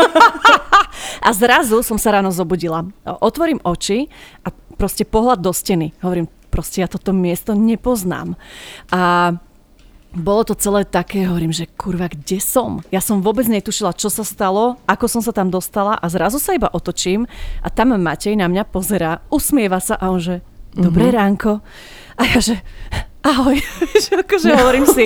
a 1.28 1.30
zrazu 1.36 1.86
som 1.86 2.02
sa 2.02 2.18
ráno 2.18 2.34
zobudila. 2.34 2.86
Otvorím 3.06 3.62
oči 3.62 4.10
a 4.44 4.50
proste 4.80 5.06
pohľad 5.06 5.44
do 5.44 5.52
steny. 5.54 5.94
Hovorím, 6.02 6.32
proste 6.50 6.82
ja 6.82 6.88
toto 6.90 7.14
miesto 7.14 7.54
nepoznám. 7.54 8.34
A 8.90 9.36
bolo 10.10 10.42
to 10.42 10.58
celé 10.58 10.90
také, 10.90 11.30
hovorím, 11.30 11.54
že 11.54 11.70
kurva, 11.78 12.10
kde 12.10 12.42
som? 12.42 12.82
Ja 12.90 12.98
som 12.98 13.22
vôbec 13.22 13.46
netušila, 13.46 13.94
čo 13.94 14.10
sa 14.10 14.26
stalo, 14.26 14.82
ako 14.90 15.06
som 15.06 15.22
sa 15.22 15.30
tam 15.30 15.54
dostala 15.54 15.94
a 16.02 16.06
zrazu 16.10 16.42
sa 16.42 16.58
iba 16.58 16.66
otočím 16.74 17.30
a 17.62 17.70
tam 17.70 17.94
Matej 17.94 18.34
na 18.34 18.50
mňa 18.50 18.66
pozerá, 18.74 19.22
usmieva 19.30 19.78
sa 19.78 19.94
a 20.02 20.10
on 20.10 20.18
že, 20.18 20.42
dobré 20.74 21.14
mm-hmm. 21.14 21.20
ránko. 21.22 21.52
A 22.18 22.22
ja 22.26 22.40
že, 22.42 22.56
ahoj, 23.22 23.58
že 24.04 24.12
akože 24.26 24.50
hovorím 24.50 24.90
si, 24.90 25.06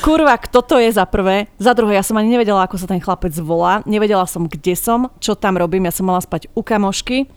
kurva, 0.00 0.40
kto 0.40 0.64
to 0.64 0.76
je 0.80 0.96
za 0.96 1.04
prvé, 1.04 1.52
za 1.60 1.76
druhé, 1.76 2.00
ja 2.00 2.04
som 2.04 2.16
ani 2.16 2.32
nevedela, 2.32 2.64
ako 2.64 2.80
sa 2.80 2.88
ten 2.88 3.04
chlapec 3.04 3.36
volá, 3.36 3.84
nevedela 3.84 4.24
som, 4.24 4.48
kde 4.48 4.72
som, 4.72 5.12
čo 5.20 5.36
tam 5.36 5.60
robím, 5.60 5.84
ja 5.84 5.92
som 5.92 6.08
mala 6.08 6.24
spať 6.24 6.48
u 6.56 6.64
kamošky, 6.64 7.28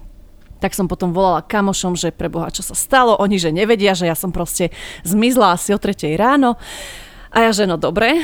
tak 0.66 0.74
som 0.74 0.90
potom 0.90 1.14
volala 1.14 1.46
kamošom, 1.46 1.94
že 1.94 2.10
preboha, 2.10 2.50
čo 2.50 2.66
sa 2.66 2.74
stalo, 2.74 3.14
oni, 3.22 3.38
že 3.38 3.54
nevedia, 3.54 3.94
že 3.94 4.10
ja 4.10 4.18
som 4.18 4.34
proste 4.34 4.74
zmizla 5.06 5.54
asi 5.54 5.70
o 5.70 5.78
tretej 5.78 6.18
ráno. 6.18 6.58
A 7.30 7.46
ja, 7.46 7.52
že 7.54 7.70
no 7.70 7.78
dobre. 7.78 8.18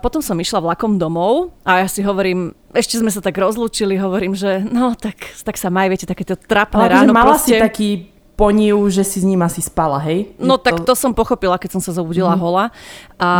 Potom 0.00 0.24
som 0.24 0.38
išla 0.40 0.64
vlakom 0.64 0.96
domov 0.96 1.52
a 1.68 1.84
ja 1.84 1.88
si 1.90 2.00
hovorím, 2.00 2.56
ešte 2.72 2.96
sme 2.96 3.12
sa 3.12 3.20
tak 3.20 3.36
rozlúčili, 3.36 4.00
hovorím, 4.00 4.32
že 4.32 4.64
no 4.64 4.96
tak, 4.96 5.36
tak 5.44 5.60
sa 5.60 5.68
maj, 5.68 5.92
viete, 5.92 6.08
takéto 6.08 6.32
trapné 6.32 6.88
Ale 6.88 7.04
ráno. 7.04 7.12
mala 7.12 7.36
proste. 7.36 7.58
si 7.58 7.60
taký 7.60 7.90
ponív, 8.38 8.88
že 8.88 9.04
si 9.04 9.20
s 9.20 9.26
ním 9.28 9.44
asi 9.44 9.60
spala, 9.60 10.00
hej? 10.00 10.32
No 10.40 10.56
Je 10.56 10.64
tak 10.64 10.80
to 10.88 10.96
som 10.96 11.12
pochopila, 11.12 11.60
keď 11.60 11.76
som 11.76 11.82
sa 11.84 11.92
zobudila 11.92 12.32
mm-hmm. 12.32 12.44
hola. 12.48 12.64
A 13.20 13.30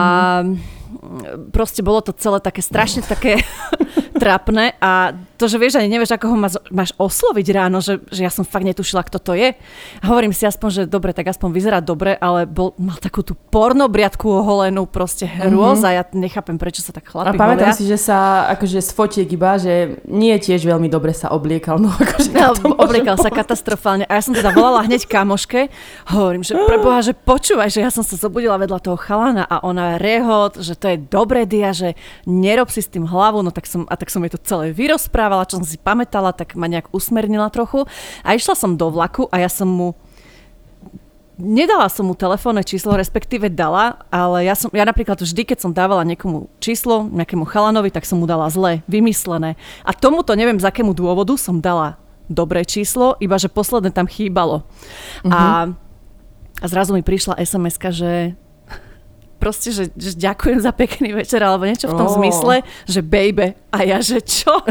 mm-hmm. 0.44 1.54
proste 1.54 1.80
bolo 1.80 2.04
to 2.04 2.12
celé 2.12 2.42
také 2.42 2.61
strašne 2.61 3.00
také 3.00 3.40
trapné 4.23 4.79
a 4.79 5.11
to, 5.35 5.50
že 5.50 5.59
vieš, 5.59 5.83
ani 5.83 5.91
nevieš, 5.91 6.14
ako 6.14 6.31
ho 6.31 6.37
máš, 6.38 6.55
máš 6.71 6.95
osloviť 6.95 7.47
ráno, 7.50 7.83
že, 7.83 7.99
že 8.14 8.23
ja 8.23 8.31
som 8.31 8.47
fakt 8.47 8.62
netušila, 8.62 9.02
kto 9.02 9.19
to 9.19 9.33
je. 9.35 9.59
A 9.99 10.05
hovorím 10.07 10.31
si 10.31 10.47
aspoň, 10.47 10.69
že 10.71 10.83
dobre, 10.87 11.11
tak 11.11 11.26
aspoň 11.26 11.49
vyzerá 11.50 11.79
dobre, 11.83 12.14
ale 12.14 12.47
bol, 12.47 12.79
mal 12.79 12.95
takú 13.02 13.26
tú 13.26 13.35
pornobriadku 13.35 14.23
oholenú, 14.31 14.87
proste 14.87 15.26
hrôza. 15.26 15.91
Mm-hmm. 15.91 15.99
Ja 15.99 16.02
nechápem, 16.14 16.57
prečo 16.62 16.79
sa 16.87 16.95
tak 16.95 17.11
chlapi 17.11 17.35
A 17.35 17.35
pamätám 17.35 17.75
holia. 17.75 17.79
si, 17.79 17.91
že 17.91 17.99
sa 17.99 18.47
akože 18.55 18.79
z 18.79 18.91
fotiek 18.95 19.29
iba, 19.35 19.59
že 19.59 19.99
nie 20.07 20.38
tiež 20.38 20.62
veľmi 20.62 20.87
dobre 20.87 21.11
sa 21.11 21.35
obliekal. 21.35 21.83
No, 21.83 21.91
akože 21.91 22.31
No, 22.31 22.55
to 22.55 22.71
môže 22.71 22.79
obliekal 22.79 23.17
sa 23.19 23.35
katastrofálne. 23.35 24.07
A 24.07 24.19
ja 24.19 24.23
som 24.23 24.37
teda 24.37 24.55
volala 24.55 24.87
hneď 24.87 25.11
kamoške. 25.11 25.67
Hovorím, 26.14 26.47
že 26.47 26.55
preboha, 26.55 27.02
že 27.02 27.19
počúvaj, 27.19 27.73
že 27.73 27.83
ja 27.83 27.91
som 27.91 28.07
sa 28.07 28.14
zobudila 28.14 28.55
vedľa 28.62 28.79
toho 28.79 28.95
chalana 28.95 29.43
a 29.49 29.59
ona 29.67 29.99
rehot, 29.99 30.62
že 30.62 30.79
to 30.79 30.87
je 30.93 31.02
dobré 31.02 31.49
dia, 31.49 31.75
že 31.75 31.99
nerob 32.29 32.71
si 32.71 32.79
s 32.79 32.87
tým 32.87 33.09
hlavu. 33.09 33.43
No 33.43 33.50
tak 33.50 33.67
som, 33.67 33.88
a 33.91 33.99
tak 33.99 34.12
som 34.12 34.23
jej 34.23 34.37
to 34.37 34.40
celé 34.45 34.76
vyrozprávala, 34.76 35.49
čo 35.49 35.57
som 35.57 35.66
si 35.66 35.81
pamätala, 35.81 36.37
tak 36.37 36.52
ma 36.52 36.69
nejak 36.69 36.92
usmernila 36.92 37.49
trochu. 37.49 37.88
A 38.21 38.37
išla 38.37 38.52
som 38.52 38.76
do 38.76 38.92
vlaku 38.92 39.33
a 39.33 39.40
ja 39.40 39.49
som 39.49 39.66
mu 39.69 39.97
Nedala 41.42 41.88
som 41.88 42.07
mu 42.07 42.14
telefónne 42.14 42.61
číslo, 42.61 42.92
respektíve 42.92 43.49
dala, 43.49 44.04
ale 44.12 44.47
ja, 44.47 44.54
som, 44.54 44.69
ja 44.71 44.85
napríklad 44.85 45.16
vždy, 45.16 45.49
keď 45.49 45.59
som 45.64 45.73
dávala 45.73 46.04
niekomu 46.04 46.52
číslo, 46.61 47.09
nejakému 47.09 47.49
chalanovi, 47.49 47.88
tak 47.88 48.04
som 48.04 48.21
mu 48.21 48.28
dala 48.28 48.47
zle, 48.52 48.85
vymyslené. 48.87 49.57
A 49.83 49.90
tomuto 49.97 50.37
neviem 50.37 50.61
z 50.61 50.69
akému 50.69 50.92
dôvodu 50.92 51.35
som 51.40 51.59
dala 51.59 51.97
dobré 52.31 52.69
číslo, 52.69 53.16
iba 53.19 53.40
že 53.40 53.50
posledné 53.50 53.90
tam 53.90 54.07
chýbalo. 54.07 54.62
Mm-hmm. 55.25 55.33
A, 55.33 55.73
a 56.62 56.66
zrazu 56.69 56.95
mi 56.95 57.02
prišla 57.02 57.40
sms 57.40 57.76
že 57.90 58.37
proste, 59.42 59.75
že, 59.75 59.90
že 59.99 60.14
ďakujem 60.14 60.62
za 60.62 60.70
pekný 60.70 61.18
večer, 61.18 61.42
alebo 61.42 61.66
niečo 61.66 61.90
v 61.90 61.99
tom 61.99 62.06
Ó. 62.06 62.14
zmysle, 62.14 62.62
že 62.87 63.02
baby. 63.02 63.58
A 63.75 63.82
ja, 63.82 63.99
že 63.99 64.22
čo? 64.22 64.54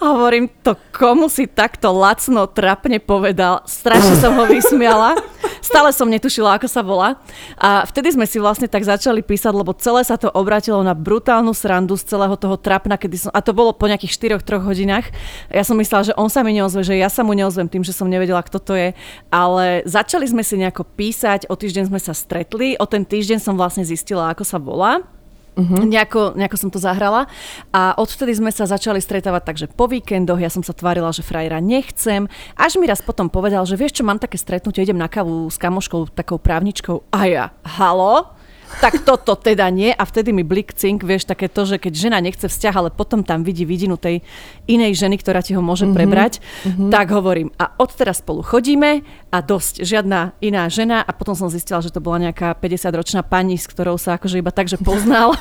hovorím, 0.00 0.46
to 0.62 0.78
komu 0.94 1.26
si 1.26 1.50
takto 1.50 1.90
lacno, 1.90 2.46
trapne 2.46 3.02
povedal. 3.02 3.66
Strašne 3.66 4.14
som 4.22 4.38
ho 4.38 4.46
vysmiala. 4.46 5.18
Stále 5.60 5.92
som 5.92 6.08
netušila, 6.08 6.56
ako 6.56 6.68
sa 6.68 6.80
volá. 6.80 7.20
A 7.60 7.84
vtedy 7.84 8.16
sme 8.16 8.24
si 8.24 8.40
vlastne 8.40 8.66
tak 8.66 8.84
začali 8.84 9.20
písať, 9.20 9.52
lebo 9.52 9.76
celé 9.76 10.02
sa 10.02 10.16
to 10.16 10.32
obratilo 10.32 10.80
na 10.80 10.96
brutálnu 10.96 11.52
srandu 11.52 11.94
z 12.00 12.08
celého 12.08 12.34
toho 12.34 12.56
trapna, 12.56 12.96
kedy 12.96 13.28
som, 13.28 13.30
a 13.30 13.44
to 13.44 13.52
bolo 13.52 13.76
po 13.76 13.86
nejakých 13.86 14.40
4-3 14.40 14.64
hodinách. 14.64 15.06
Ja 15.52 15.62
som 15.62 15.76
myslela, 15.76 16.10
že 16.10 16.16
on 16.16 16.32
sa 16.32 16.40
mi 16.40 16.56
neozve, 16.56 16.80
že 16.82 16.96
ja 16.96 17.12
sa 17.12 17.20
mu 17.20 17.36
neozvem 17.36 17.68
tým, 17.68 17.84
že 17.84 17.92
som 17.92 18.08
nevedela, 18.08 18.40
kto 18.40 18.58
to 18.58 18.72
je. 18.74 18.88
Ale 19.28 19.84
začali 19.84 20.24
sme 20.24 20.40
si 20.40 20.56
nejako 20.56 20.88
písať, 20.96 21.46
o 21.46 21.54
týždeň 21.54 21.92
sme 21.92 22.00
sa 22.00 22.16
stretli, 22.16 22.74
o 22.80 22.88
ten 22.88 23.04
týždeň 23.04 23.38
som 23.38 23.54
vlastne 23.54 23.84
zistila, 23.84 24.32
ako 24.32 24.42
sa 24.42 24.56
volá. 24.56 25.19
Uh-huh. 25.58 25.82
Nejako, 25.82 26.38
nejako 26.38 26.56
som 26.56 26.70
to 26.70 26.78
zahrala 26.78 27.26
a 27.74 27.92
odvtedy 27.98 28.32
sme 28.38 28.54
sa 28.54 28.70
začali 28.70 29.02
stretávať 29.02 29.42
takže 29.44 29.66
po 29.68 29.90
víkendoch, 29.90 30.38
ja 30.38 30.48
som 30.48 30.62
sa 30.62 30.70
tvárila, 30.70 31.10
že 31.10 31.26
frajera 31.26 31.58
nechcem, 31.58 32.30
až 32.54 32.78
mi 32.78 32.86
raz 32.86 33.02
potom 33.02 33.26
povedal, 33.26 33.66
že 33.66 33.74
vieš 33.74 34.00
čo, 34.00 34.06
mám 34.06 34.22
také 34.22 34.38
stretnutie, 34.38 34.86
idem 34.86 34.96
na 34.96 35.10
kavu 35.10 35.50
s 35.50 35.58
kamoškou, 35.58 36.14
takou 36.14 36.38
právničkou 36.38 37.10
a 37.12 37.20
ja, 37.26 37.44
halo? 37.66 38.39
Tak 38.78 39.02
toto 39.02 39.34
teda 39.34 39.66
nie 39.74 39.90
a 39.90 40.02
vtedy 40.06 40.30
mi 40.30 40.46
blik 40.46 40.70
cink, 40.70 41.02
vieš, 41.02 41.26
také 41.26 41.50
to, 41.50 41.66
že 41.66 41.82
keď 41.82 41.92
žena 41.98 42.18
nechce 42.22 42.46
vzťah, 42.46 42.74
ale 42.78 42.90
potom 42.94 43.26
tam 43.26 43.42
vidí 43.42 43.66
vidinu 43.66 43.98
tej 43.98 44.22
inej 44.70 44.94
ženy, 45.02 45.18
ktorá 45.18 45.42
ti 45.42 45.58
ho 45.58 45.62
môže 45.64 45.90
prebrať, 45.90 46.38
mm-hmm. 46.38 46.88
tak 46.94 47.10
hovorím 47.10 47.50
a 47.58 47.74
odteraz 47.76 48.22
spolu 48.22 48.46
chodíme 48.46 49.02
a 49.34 49.38
dosť, 49.42 49.82
žiadna 49.82 50.38
iná 50.38 50.70
žena 50.70 51.02
a 51.02 51.10
potom 51.10 51.34
som 51.34 51.50
zistila, 51.50 51.82
že 51.82 51.90
to 51.90 51.98
bola 51.98 52.30
nejaká 52.30 52.54
50-ročná 52.56 53.26
pani, 53.26 53.58
s 53.58 53.66
ktorou 53.66 53.98
sa 53.98 54.16
akože 54.16 54.38
iba 54.38 54.54
tak, 54.54 54.70
že 54.70 54.78
poznal. 54.78 55.34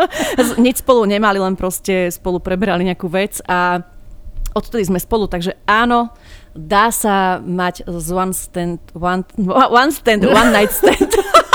Nič 0.62 0.84
spolu 0.84 1.08
nemali, 1.08 1.40
len 1.40 1.56
proste 1.56 2.12
spolu 2.12 2.38
preberali 2.38 2.84
nejakú 2.84 3.08
vec 3.08 3.40
a 3.48 3.80
odtedy 4.56 4.88
sme 4.88 4.96
spolu, 4.96 5.28
takže 5.28 5.56
áno, 5.68 6.08
dá 6.56 6.88
sa 6.88 7.36
mať 7.44 7.84
z 7.84 8.08
one 8.16 8.32
stand, 8.32 8.80
one, 8.96 9.24
one 9.84 9.92
stand, 9.92 10.24
one 10.24 10.50
night 10.52 10.72
stand. 10.72 11.12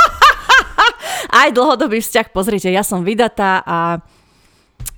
Aj 1.32 1.48
dlhodobý 1.50 2.04
vzťah, 2.04 2.28
pozrite, 2.36 2.68
ja 2.68 2.84
som 2.84 3.08
vydatá 3.08 3.64
a 3.64 4.04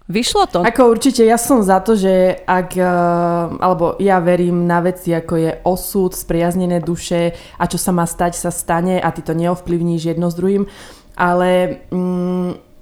vyšlo 0.09 0.43
to. 0.49 0.59
Ako 0.65 0.91
určite 0.91 1.23
ja 1.23 1.39
som 1.39 1.63
za 1.63 1.79
to, 1.79 1.95
že 1.95 2.43
ak, 2.43 2.69
eh, 2.75 2.87
alebo 3.61 3.95
ja 4.01 4.19
verím 4.19 4.67
na 4.67 4.83
veci 4.83 5.15
ako 5.15 5.33
je 5.37 5.51
osud, 5.63 6.11
spriaznené 6.11 6.83
duše 6.83 7.37
a 7.55 7.63
čo 7.69 7.77
sa 7.79 7.95
má 7.95 8.03
stať, 8.03 8.35
sa 8.35 8.51
stane 8.51 8.99
a 8.99 9.09
ty 9.13 9.21
to 9.23 9.31
neovplyvníš 9.37 10.13
jedno 10.15 10.27
s 10.27 10.35
druhým, 10.35 10.67
ale 11.15 11.81
mm, 11.93 12.72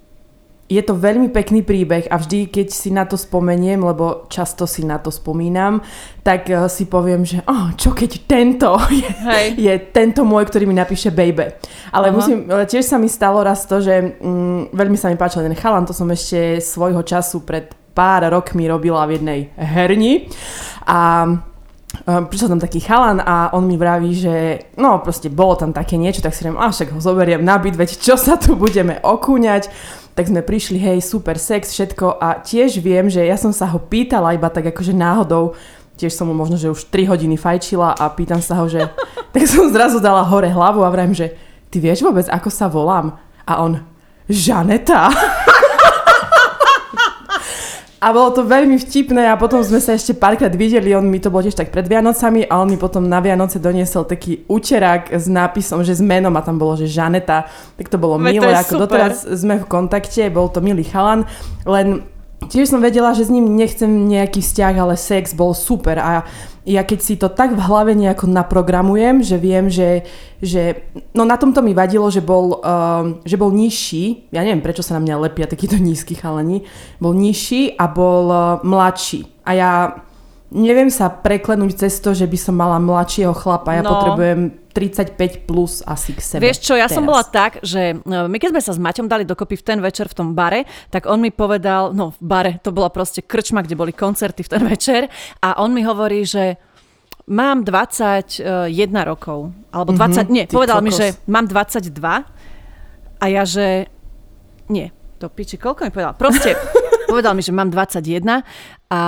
je 0.72 0.80
to 0.88 0.96
veľmi 0.96 1.28
pekný 1.36 1.68
príbeh 1.68 2.08
a 2.08 2.16
vždy, 2.16 2.48
keď 2.48 2.68
si 2.72 2.96
na 2.96 3.04
to 3.04 3.20
spomeniem, 3.20 3.84
lebo 3.84 4.32
často 4.32 4.63
si 4.63 4.88
na 4.88 5.04
to 5.04 5.12
spomínam, 5.12 5.84
tak 6.24 6.48
eh, 6.48 6.63
si 6.72 6.88
poviem, 6.88 7.28
že 7.28 7.44
oh, 7.44 7.75
čo 7.75 7.92
keď 7.92 8.12
tento 8.24 8.80
je, 8.88 9.12
Hej. 9.12 9.46
je 9.68 9.74
tento 9.92 10.24
môj, 10.24 10.48
ktorý 10.48 10.63
mi 10.63 10.75
napíše 10.80 11.12
baby. 11.12 11.51
Ale 11.92 12.08
Aha. 12.08 12.16
musím, 12.16 12.48
ale 12.48 12.63
tiež 12.63 12.88
sa 12.88 12.96
mi 12.96 13.12
stalo 13.12 13.44
raz 13.44 13.68
to, 13.68 13.84
že 13.84 14.16
mm, 14.24 14.72
veľmi 14.72 14.96
sa 14.96 15.12
mi 15.12 15.20
páčil 15.20 15.44
ten 15.44 15.60
chalan, 15.60 15.84
to 15.84 15.92
som 15.92 16.08
ešte 16.08 16.63
svojho 16.63 17.04
času 17.04 17.44
pred 17.44 17.68
pár 17.92 18.24
rokmi 18.32 18.72
robila 18.72 19.04
v 19.04 19.20
jednej 19.20 19.40
herni 19.60 20.32
a 20.88 21.28
Um, 22.08 22.32
prišiel 22.32 22.56
tam 22.56 22.63
taký 22.63 22.80
chalan 22.80 23.20
a 23.20 23.51
on 23.51 23.68
mi 23.68 23.75
vraví, 23.75 24.16
že 24.16 24.36
no 24.80 25.04
proste 25.04 25.28
bolo 25.28 25.60
tam 25.60 25.75
také 25.75 26.00
niečo, 26.00 26.24
tak 26.24 26.32
si 26.32 26.48
riem, 26.48 26.56
a 26.56 26.72
však 26.72 26.96
ho 26.96 27.04
zoberiem 27.04 27.44
na 27.44 27.60
byt, 27.60 27.75
veď 27.75 28.00
čo 28.00 28.16
sa 28.16 28.40
tu 28.40 28.56
budeme 28.56 28.98
okúňať. 29.04 29.68
Tak 30.12 30.27
sme 30.27 30.44
prišli, 30.44 30.75
hej, 30.75 31.00
super 31.00 31.39
sex, 31.39 31.72
všetko 31.72 32.20
a 32.20 32.44
tiež 32.44 32.84
viem, 32.84 33.08
že 33.08 33.24
ja 33.24 33.39
som 33.39 33.56
sa 33.56 33.63
ho 33.72 33.80
pýtala 33.80 34.36
iba 34.36 34.51
tak 34.51 34.68
akože 34.75 34.91
náhodou, 34.91 35.56
tiež 35.96 36.12
som 36.12 36.27
mu 36.27 36.36
možno, 36.36 36.60
že 36.60 36.68
už 36.68 36.91
3 36.91 37.08
hodiny 37.08 37.39
fajčila 37.39 37.96
a 37.96 38.12
pýtam 38.12 38.44
sa 38.44 38.60
ho, 38.60 38.68
že 38.68 38.91
tak 39.34 39.44
som 39.48 39.72
zrazu 39.72 40.03
dala 40.03 40.27
hore 40.27 40.51
hlavu 40.51 40.84
a 40.84 40.91
vrajím, 40.91 41.15
že 41.15 41.32
ty 41.72 41.80
vieš 41.80 42.03
vôbec, 42.03 42.27
ako 42.27 42.50
sa 42.51 42.68
volám? 42.68 43.15
A 43.48 43.63
on, 43.63 43.80
Žaneta. 44.27 45.12
A 48.01 48.10
bolo 48.10 48.34
to 48.34 48.41
veľmi 48.41 48.81
vtipné 48.81 49.29
a 49.29 49.38
potom 49.38 49.62
sme 49.62 49.77
sa 49.77 49.93
ešte 49.93 50.17
párkrát 50.17 50.50
videli, 50.50 50.89
on 50.98 51.05
mi 51.05 51.22
to 51.22 51.29
bolo 51.29 51.46
tiež 51.46 51.53
tak 51.53 51.70
pred 51.70 51.86
Vianocami 51.86 52.50
a 52.50 52.58
on 52.58 52.74
mi 52.74 52.77
potom 52.81 53.05
na 53.05 53.22
Vianoce 53.22 53.62
doniesol 53.62 54.10
taký 54.10 54.41
úterák 54.50 55.13
s 55.13 55.29
nápisom, 55.29 55.86
že 55.86 55.93
s 55.93 56.01
menom 56.01 56.34
a 56.34 56.41
tam 56.41 56.58
bolo, 56.58 56.74
že 56.81 56.89
Žaneta. 56.89 57.46
Tak 57.77 57.93
to 57.93 58.01
bolo 58.01 58.17
to 58.17 58.25
milé, 58.25 58.58
ako 58.58 58.74
super. 58.74 58.81
doteraz 58.89 59.22
sme 59.29 59.62
v 59.62 59.65
kontakte, 59.70 60.34
bol 60.34 60.50
to 60.50 60.65
milý 60.65 60.81
chalan, 60.81 61.29
len 61.62 62.01
tiež 62.50 62.69
som 62.71 62.81
vedela, 62.81 63.13
že 63.13 63.27
s 63.27 63.33
ním 63.33 63.57
nechcem 63.57 64.10
nejaký 64.10 64.41
vzťah, 64.41 64.75
ale 64.77 64.95
sex 64.98 65.38
bol 65.38 65.53
super 65.53 66.01
a 66.01 66.25
ja 66.62 66.86
keď 66.86 67.00
si 67.01 67.17
to 67.17 67.25
tak 67.25 67.57
v 67.57 67.62
hlave 67.62 67.98
nejako 67.98 68.29
naprogramujem, 68.29 69.25
že 69.25 69.38
viem, 69.41 69.65
že, 69.65 70.05
že 70.45 70.86
no 71.17 71.25
na 71.25 71.33
tomto 71.33 71.65
mi 71.65 71.74
vadilo, 71.74 72.05
že 72.13 72.21
bol, 72.21 72.62
um, 72.62 73.17
že 73.25 73.33
bol 73.33 73.50
nižší, 73.50 74.29
ja 74.29 74.45
neviem 74.45 74.62
prečo 74.62 74.86
sa 74.86 74.98
na 74.98 75.01
mňa 75.01 75.25
lepia 75.25 75.50
takýto 75.50 75.81
nízky 75.81 76.13
chalani, 76.13 76.62
bol 77.01 77.17
nižší 77.17 77.74
a 77.74 77.89
bol 77.89 78.29
uh, 78.29 78.62
mladší. 78.62 79.25
A 79.41 79.51
ja 79.57 79.71
neviem 80.51 80.91
sa 80.91 81.08
preklenúť 81.08 81.88
cez 81.88 81.98
to, 81.98 82.12
že 82.12 82.27
by 82.27 82.38
som 82.38 82.53
mala 82.53 82.75
mladšieho 82.77 83.31
chlapa. 83.31 83.74
Ja 83.74 83.81
No. 83.81 83.96
potrebujem 83.96 84.51
35 84.72 85.43
plus 85.43 85.84
asi 85.84 86.12
k 86.12 86.20
sebe. 86.20 86.43
Vieš 86.43 86.63
čo, 86.63 86.74
ja 86.75 86.88
som 86.88 87.03
teraz. 87.03 87.12
bola 87.12 87.24
tak, 87.24 87.51
že 87.60 87.96
e, 87.96 88.27
my 88.27 88.38
keď 88.38 88.50
sme 88.55 88.62
sa 88.63 88.72
s 88.72 88.79
Maťom 88.79 89.08
dali 89.08 89.24
dokopy 89.24 89.60
v 89.60 89.63
ten 89.63 89.79
večer 89.79 90.08
v 90.08 90.15
tom 90.15 90.27
bare, 90.31 90.63
tak 90.88 91.08
on 91.08 91.20
mi 91.20 91.27
povedal, 91.27 91.91
no 91.91 92.15
v 92.15 92.20
bare, 92.20 92.51
to 92.60 92.72
bola 92.72 92.88
proste 92.88 93.20
krčma, 93.20 93.63
kde 93.63 93.75
boli 93.75 93.91
koncerty 93.91 94.43
v 94.43 94.51
ten 94.51 94.63
večer 94.63 95.01
a 95.43 95.60
on 95.60 95.75
mi 95.75 95.84
hovorí, 95.84 96.24
že 96.24 96.55
mám 97.27 97.63
21 97.63 98.72
rokov, 99.03 99.51
alebo 99.72 99.91
20, 99.91 100.27
nie, 100.31 100.48
ty 100.48 100.55
povedal 100.55 100.79
mi, 100.79 100.91
že 100.91 101.20
mám 101.27 101.48
22 101.48 101.91
a 103.20 103.25
ja, 103.27 103.43
že 103.43 103.88
nie, 104.67 104.88
to 105.20 105.27
piči, 105.27 105.60
koľko 105.60 105.84
mi 105.84 105.91
povedal? 105.91 106.15
Proste, 106.15 106.55
povedal 107.12 107.36
mi, 107.36 107.44
že 107.44 107.51
mám 107.51 107.68
21 107.68 108.48
a 108.91 109.01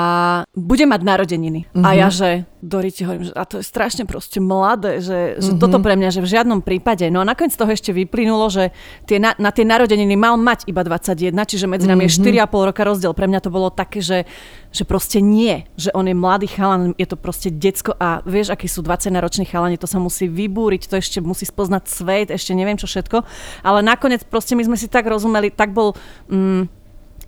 budem 0.56 0.88
mať 0.88 1.02
narodeniny. 1.04 1.68
A 1.84 1.92
ja, 1.92 2.08
že 2.08 2.48
Dori 2.64 2.88
ti 2.88 3.04
hovorím, 3.04 3.28
že 3.28 3.36
a 3.36 3.44
to 3.44 3.60
je 3.60 3.68
strašne 3.68 4.08
proste 4.08 4.40
mladé, 4.40 5.04
že, 5.04 5.36
že 5.44 5.60
toto 5.60 5.84
pre 5.84 6.00
mňa, 6.00 6.16
že 6.16 6.24
v 6.24 6.32
žiadnom 6.32 6.64
prípade. 6.64 7.04
No 7.12 7.20
a 7.20 7.28
nakoniec 7.28 7.52
z 7.52 7.60
toho 7.60 7.72
ešte 7.76 7.92
vyplynulo, 7.92 8.48
že 8.48 8.72
tie 9.04 9.20
na, 9.20 9.36
na 9.36 9.52
tie 9.52 9.68
narodeniny 9.68 10.16
mal 10.16 10.40
mať 10.40 10.72
iba 10.72 10.88
21, 10.88 11.36
čiže 11.36 11.68
medzi 11.68 11.92
nami 11.92 12.08
je 12.08 12.16
4,5 12.16 12.70
roka 12.72 12.84
rozdiel. 12.88 13.12
Pre 13.12 13.28
mňa 13.28 13.40
to 13.44 13.52
bolo 13.52 13.68
také, 13.76 14.00
že, 14.00 14.24
že 14.72 14.88
proste 14.88 15.20
nie, 15.20 15.68
že 15.76 15.92
on 15.92 16.08
je 16.08 16.16
mladý 16.16 16.48
chalan, 16.48 16.96
je 16.96 17.04
to 17.04 17.20
proste 17.20 17.52
decko 17.52 17.92
a 18.00 18.24
vieš, 18.24 18.56
akí 18.56 18.72
sú 18.72 18.88
20-roční 18.88 19.44
chalani, 19.52 19.76
to 19.76 19.92
sa 19.92 20.00
musí 20.00 20.32
vybúriť, 20.32 20.88
to 20.88 20.96
ešte 20.96 21.20
musí 21.20 21.44
spoznať 21.44 21.84
svet, 21.92 22.28
ešte 22.32 22.56
neviem 22.56 22.80
čo 22.80 22.88
všetko. 22.88 23.20
Ale 23.68 23.84
nakoniec 23.84 24.24
proste 24.24 24.56
my 24.56 24.64
sme 24.64 24.80
si 24.80 24.88
tak 24.88 25.12
rozumeli, 25.12 25.52
tak 25.52 25.76
bol... 25.76 25.92
Mm, 26.32 26.72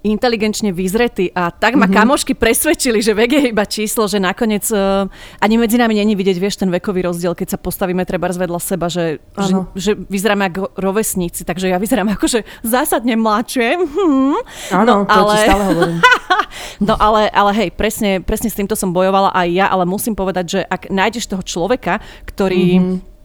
inteligenčne 0.06 0.70
vyzretý 0.70 1.34
a 1.34 1.50
tak 1.50 1.74
ma 1.74 1.90
mm-hmm. 1.90 1.98
kamošky 1.98 2.34
presvedčili, 2.38 3.02
že 3.02 3.18
vek 3.18 3.32
je 3.34 3.42
iba 3.50 3.66
číslo, 3.66 4.06
že 4.06 4.22
nakoniec 4.22 4.70
uh, 4.70 5.10
ani 5.42 5.58
medzi 5.58 5.82
nami 5.82 5.98
není 5.98 6.14
vidieť, 6.14 6.38
vieš, 6.38 6.62
ten 6.62 6.70
vekový 6.70 7.10
rozdiel, 7.10 7.34
keď 7.34 7.58
sa 7.58 7.60
postavíme 7.60 8.06
treba 8.06 8.30
vedľa 8.30 8.62
seba, 8.62 8.86
že, 8.86 9.18
že, 9.34 9.54
Áno. 9.54 9.72
že 9.74 9.98
vyzeráme 9.98 10.54
ako 10.54 10.78
rovesníci, 10.78 11.42
takže 11.42 11.74
ja 11.74 11.82
vyzerám 11.82 12.14
ako, 12.14 12.26
že 12.30 12.40
zásadne 12.62 13.18
mladšie. 13.18 13.68
Hm. 13.96 14.38
Áno, 14.76 14.94
no, 15.02 15.08
to 15.08 15.14
ti 15.16 15.24
ale, 15.24 15.36
stále 15.48 15.64
hovorím. 15.72 15.98
no 16.90 16.94
ale, 17.00 17.22
ale 17.32 17.52
hej, 17.56 17.70
presne, 17.72 18.20
presne 18.20 18.52
s 18.52 18.58
týmto 18.60 18.76
som 18.76 18.92
bojovala 18.92 19.32
aj 19.32 19.48
ja, 19.56 19.66
ale 19.72 19.88
musím 19.88 20.14
povedať, 20.14 20.46
že 20.46 20.60
ak 20.62 20.92
nájdeš 20.92 21.32
toho 21.32 21.42
človeka, 21.42 22.04
ktorý... 22.28 22.66
Mm-hmm 22.78 23.16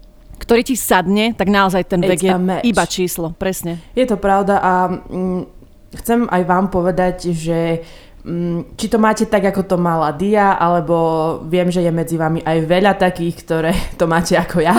ktorý 0.41 0.65
ti 0.65 0.75
sadne, 0.75 1.37
tak 1.37 1.53
naozaj 1.53 1.85
ten 1.85 2.01
vek 2.01 2.21
je 2.25 2.33
match. 2.33 2.65
iba 2.65 2.85
číslo, 2.89 3.37
presne. 3.37 3.77
Je 3.93 4.09
to 4.09 4.17
pravda 4.17 4.57
a 4.57 4.73
mm, 4.89 5.60
chcem 5.97 6.27
aj 6.31 6.43
vám 6.47 6.67
povedať, 6.71 7.35
že 7.35 7.83
mm, 8.23 8.79
či 8.79 8.87
to 8.87 8.99
máte 9.03 9.27
tak, 9.27 9.43
ako 9.51 9.67
to 9.67 9.77
mala 9.77 10.15
Dia, 10.15 10.55
alebo 10.55 11.39
viem, 11.47 11.71
že 11.73 11.83
je 11.83 11.91
medzi 11.91 12.15
vami 12.15 12.45
aj 12.45 12.59
veľa 12.67 12.93
takých, 12.99 13.35
ktoré 13.43 13.73
to 14.01 14.05
máte 14.07 14.39
ako 14.39 14.63
ja. 14.63 14.77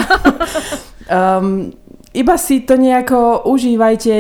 um, 1.12 1.72
iba 2.12 2.36
si 2.36 2.68
to 2.68 2.76
nejako 2.76 3.48
užívajte, 3.48 4.12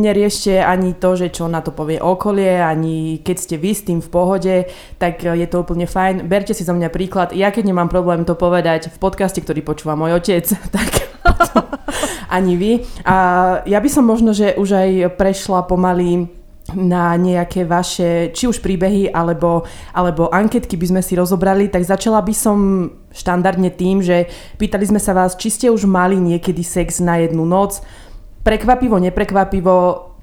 neriešte 0.00 0.64
ani 0.64 0.96
to, 0.96 1.12
že 1.12 1.28
čo 1.28 1.44
na 1.44 1.60
to 1.60 1.76
povie 1.76 2.00
okolie, 2.00 2.56
ani 2.56 3.20
keď 3.20 3.36
ste 3.36 3.56
vy 3.60 3.70
s 3.76 3.84
tým 3.84 4.00
v 4.00 4.08
pohode, 4.08 4.54
tak 4.96 5.20
je 5.20 5.44
to 5.44 5.60
úplne 5.60 5.84
fajn. 5.84 6.24
Berte 6.24 6.56
si 6.56 6.64
zo 6.64 6.72
mňa 6.72 6.88
príklad. 6.88 7.36
Ja 7.36 7.52
keď 7.52 7.68
nemám 7.68 7.92
problém 7.92 8.24
to 8.24 8.32
povedať 8.32 8.88
v 8.88 8.96
podcaste, 8.96 9.44
ktorý 9.44 9.60
počúva 9.60 9.92
môj 9.92 10.16
otec, 10.16 10.48
tak 10.76 11.17
ani 12.36 12.54
vy. 12.56 12.72
A 13.04 13.16
ja 13.64 13.78
by 13.80 13.88
som 13.88 14.04
možno, 14.04 14.36
že 14.36 14.54
už 14.56 14.68
aj 14.72 14.90
prešla 15.16 15.64
pomaly 15.64 16.28
na 16.76 17.16
nejaké 17.16 17.64
vaše, 17.64 18.28
či 18.36 18.44
už 18.44 18.60
príbehy, 18.60 19.08
alebo, 19.08 19.64
alebo 19.96 20.28
anketky 20.28 20.76
by 20.76 20.86
sme 20.92 21.00
si 21.00 21.16
rozobrali, 21.16 21.72
tak 21.72 21.80
začala 21.80 22.20
by 22.20 22.34
som 22.36 22.58
štandardne 23.08 23.72
tým, 23.72 24.04
že 24.04 24.28
pýtali 24.60 24.84
sme 24.84 25.00
sa 25.00 25.16
vás, 25.16 25.32
či 25.40 25.48
ste 25.48 25.66
už 25.72 25.88
mali 25.88 26.20
niekedy 26.20 26.60
sex 26.60 27.00
na 27.00 27.24
jednu 27.24 27.48
noc. 27.48 27.80
Prekvapivo, 28.44 29.00
neprekvapivo, 29.00 29.76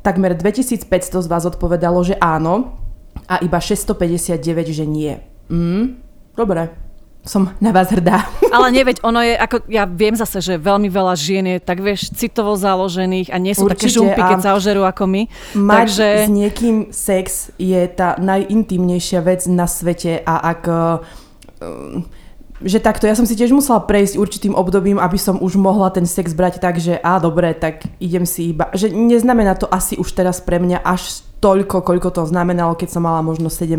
takmer 0.06 0.38
2500 0.38 1.26
z 1.26 1.28
vás 1.30 1.50
odpovedalo, 1.50 2.06
že 2.06 2.14
áno 2.22 2.78
a 3.26 3.42
iba 3.42 3.58
659, 3.58 4.38
že 4.70 4.86
nie. 4.86 5.18
Mm, 5.50 5.98
dobre, 6.38 6.85
som 7.26 7.50
na 7.58 7.74
vás 7.74 7.90
hrdá. 7.90 8.30
Ale 8.56 8.70
neveď, 8.70 9.02
ono 9.02 9.20
je, 9.20 9.34
ako 9.34 9.66
ja 9.66 9.90
viem 9.90 10.14
zase, 10.14 10.40
že 10.40 10.62
veľmi 10.62 10.88
veľa 10.94 11.18
žien 11.18 11.46
je, 11.50 11.58
tak 11.58 11.82
vieš, 11.82 12.14
citovo 12.14 12.54
založených 12.54 13.34
a 13.34 13.42
nie 13.42 13.58
sú 13.58 13.66
také 13.66 13.90
Určite, 13.90 13.98
žumpy, 13.98 14.22
keď 14.22 14.40
sa 14.46 14.54
ožerú 14.54 14.86
ako 14.86 15.04
my. 15.10 15.22
Mať 15.58 15.76
Takže... 15.76 16.08
s 16.22 16.30
niekým 16.30 16.76
sex 16.94 17.26
je 17.58 17.82
tá 17.90 18.16
najintimnejšia 18.22 19.20
vec 19.26 19.50
na 19.50 19.66
svete 19.66 20.22
a 20.22 20.36
ak... 20.54 20.62
Uh, 21.60 22.06
že 22.64 22.80
takto, 22.80 23.04
ja 23.04 23.20
som 23.20 23.28
si 23.28 23.36
tiež 23.36 23.52
musela 23.52 23.84
prejsť 23.84 24.16
určitým 24.16 24.56
obdobím, 24.56 24.96
aby 24.96 25.20
som 25.20 25.36
už 25.44 25.60
mohla 25.60 25.92
ten 25.92 26.08
sex 26.08 26.32
brať 26.32 26.64
tak, 26.64 26.80
že 26.80 26.96
a 27.04 27.20
dobre, 27.20 27.52
tak 27.52 27.84
idem 28.00 28.24
si 28.24 28.56
iba... 28.56 28.72
Že 28.72 28.96
neznamená 28.96 29.60
to 29.60 29.68
asi 29.68 30.00
už 30.00 30.16
teraz 30.16 30.40
pre 30.40 30.64
mňa 30.64 30.80
až 30.80 31.26
toľko, 31.44 31.84
koľko 31.84 32.10
to 32.16 32.24
znamenalo, 32.26 32.74
keď 32.80 32.96
som 32.96 33.04
mala 33.04 33.20
možno 33.20 33.52
17. 33.52 33.76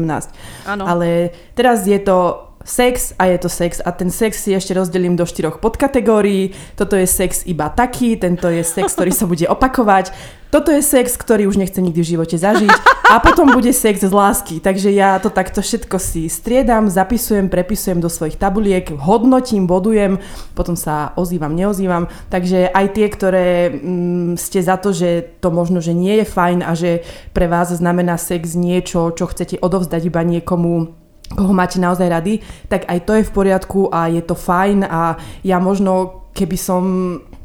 Áno. 0.68 0.84
Ale 0.84 1.32
teraz 1.56 1.88
je 1.88 1.96
to 1.98 2.45
sex 2.66 3.14
a 3.14 3.30
je 3.30 3.38
to 3.38 3.48
sex 3.48 3.78
a 3.78 3.94
ten 3.94 4.10
sex 4.10 4.42
si 4.42 4.50
ešte 4.50 4.74
rozdelím 4.74 5.14
do 5.14 5.22
štyroch 5.22 5.62
podkategórií. 5.62 6.50
Toto 6.74 6.98
je 6.98 7.06
sex 7.06 7.46
iba 7.46 7.70
taký, 7.70 8.18
tento 8.18 8.50
je 8.50 8.66
sex, 8.66 8.92
ktorý 8.98 9.14
sa 9.14 9.30
bude 9.30 9.46
opakovať. 9.46 10.10
Toto 10.50 10.70
je 10.70 10.82
sex, 10.82 11.14
ktorý 11.18 11.50
už 11.50 11.58
nechce 11.58 11.78
nikdy 11.78 12.00
v 12.02 12.10
živote 12.16 12.38
zažiť 12.38 12.70
a 13.12 13.18
potom 13.22 13.50
bude 13.50 13.70
sex 13.70 14.02
z 14.02 14.10
lásky. 14.10 14.58
Takže 14.58 14.90
ja 14.94 15.18
to 15.22 15.30
takto 15.30 15.62
všetko 15.62 15.98
si 15.98 16.26
striedam, 16.26 16.90
zapisujem, 16.90 17.50
prepisujem 17.50 17.98
do 18.02 18.10
svojich 18.10 18.38
tabuliek, 18.38 18.86
hodnotím, 18.94 19.66
bodujem, 19.66 20.18
potom 20.54 20.74
sa 20.74 21.14
ozývam, 21.18 21.54
neozývam. 21.54 22.10
Takže 22.30 22.70
aj 22.70 22.86
tie, 22.94 23.06
ktoré 23.10 23.46
mm, 23.74 24.38
ste 24.38 24.62
za 24.62 24.78
to, 24.78 24.90
že 24.94 25.38
to 25.42 25.50
možno, 25.50 25.78
že 25.78 25.94
nie 25.94 26.22
je 26.22 26.26
fajn 26.26 26.58
a 26.62 26.72
že 26.74 27.06
pre 27.30 27.50
vás 27.50 27.70
znamená 27.74 28.18
sex 28.18 28.54
niečo, 28.58 29.14
čo 29.14 29.26
chcete 29.26 29.58
odovzdať 29.62 30.02
iba 30.08 30.22
niekomu 30.22 31.05
koho 31.32 31.52
máte 31.52 31.82
naozaj 31.82 32.08
rady, 32.08 32.34
tak 32.70 32.86
aj 32.86 32.98
to 33.02 33.12
je 33.18 33.26
v 33.26 33.34
poriadku 33.34 33.80
a 33.90 34.06
je 34.06 34.22
to 34.22 34.38
fajn 34.38 34.86
a 34.86 35.18
ja 35.42 35.58
možno 35.58 36.22
keby 36.36 36.56
som 36.60 36.82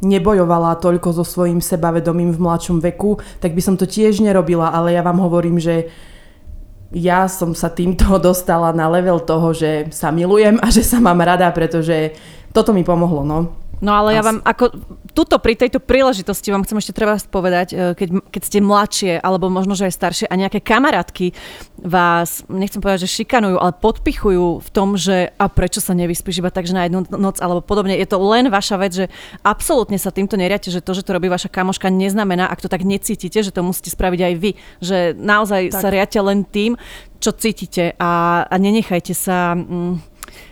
nebojovala 0.04 0.76
toľko 0.84 1.16
so 1.16 1.24
svojím 1.24 1.64
sebavedomím 1.64 2.36
v 2.36 2.44
mladšom 2.44 2.84
veku, 2.84 3.24
tak 3.40 3.56
by 3.56 3.62
som 3.64 3.80
to 3.80 3.88
tiež 3.88 4.20
nerobila, 4.20 4.68
ale 4.68 4.92
ja 4.92 5.02
vám 5.06 5.24
hovorím, 5.24 5.62
že 5.62 5.88
ja 6.92 7.32
som 7.32 7.56
sa 7.56 7.72
týmto 7.72 8.18
dostala 8.28 8.76
na 8.76 8.92
level 8.92 9.24
toho, 9.24 9.56
že 9.56 9.88
sa 9.96 10.12
milujem 10.12 10.60
a 10.60 10.68
že 10.68 10.84
sa 10.84 11.00
mám 11.00 11.24
rada, 11.24 11.48
pretože 11.56 12.12
toto 12.52 12.76
mi 12.76 12.84
pomohlo, 12.84 13.24
no. 13.24 13.61
No 13.82 13.98
ale 13.98 14.14
ja 14.14 14.22
Asi. 14.22 14.30
vám, 14.30 14.38
ako 14.46 14.66
tuto 15.18 15.42
pri 15.42 15.58
tejto 15.58 15.82
príležitosti 15.82 16.54
vám 16.54 16.62
chcem 16.70 16.78
ešte 16.78 16.94
treba 16.94 17.18
povedať, 17.18 17.68
e, 17.74 17.98
keď, 17.98 18.10
keď 18.30 18.42
ste 18.46 18.60
mladšie, 18.62 19.14
alebo 19.18 19.50
možno, 19.50 19.74
že 19.74 19.90
aj 19.90 19.98
staršie 19.98 20.26
a 20.30 20.38
nejaké 20.38 20.62
kamarátky 20.62 21.34
vás, 21.82 22.46
nechcem 22.46 22.78
povedať, 22.78 23.10
že 23.10 23.26
šikanujú, 23.26 23.58
ale 23.58 23.74
podpichujú 23.74 24.62
v 24.62 24.70
tom, 24.70 24.94
že 25.02 25.34
a 25.34 25.50
prečo 25.50 25.82
sa 25.82 25.98
nevyspíš 25.98 26.46
iba 26.46 26.54
tak, 26.54 26.70
že 26.70 26.78
na 26.78 26.86
jednu 26.86 27.10
noc 27.10 27.42
alebo 27.42 27.66
podobne. 27.66 27.98
Je 27.98 28.06
to 28.06 28.22
len 28.22 28.54
vaša 28.54 28.78
vec, 28.78 28.94
že 28.94 29.06
absolútne 29.42 29.98
sa 29.98 30.14
týmto 30.14 30.38
neriate, 30.38 30.70
že 30.70 30.86
to, 30.86 30.94
že 30.94 31.02
to 31.02 31.18
robí 31.18 31.26
vaša 31.26 31.50
kamoška, 31.50 31.90
neznamená, 31.90 32.54
ak 32.54 32.62
to 32.62 32.70
tak 32.70 32.86
necítite, 32.86 33.42
že 33.42 33.50
to 33.50 33.66
musíte 33.66 33.90
spraviť 33.90 34.22
aj 34.22 34.34
vy. 34.38 34.52
Že 34.78 34.98
naozaj 35.18 35.74
Tak. 35.74 35.82
sa 35.82 35.88
riate 35.90 36.22
len 36.22 36.46
tým, 36.46 36.78
čo 37.18 37.34
cítite 37.34 37.98
a, 37.98 38.46
a 38.46 38.56
nenechajte 38.62 39.18
sa 39.18 39.58
mm, 39.58 40.12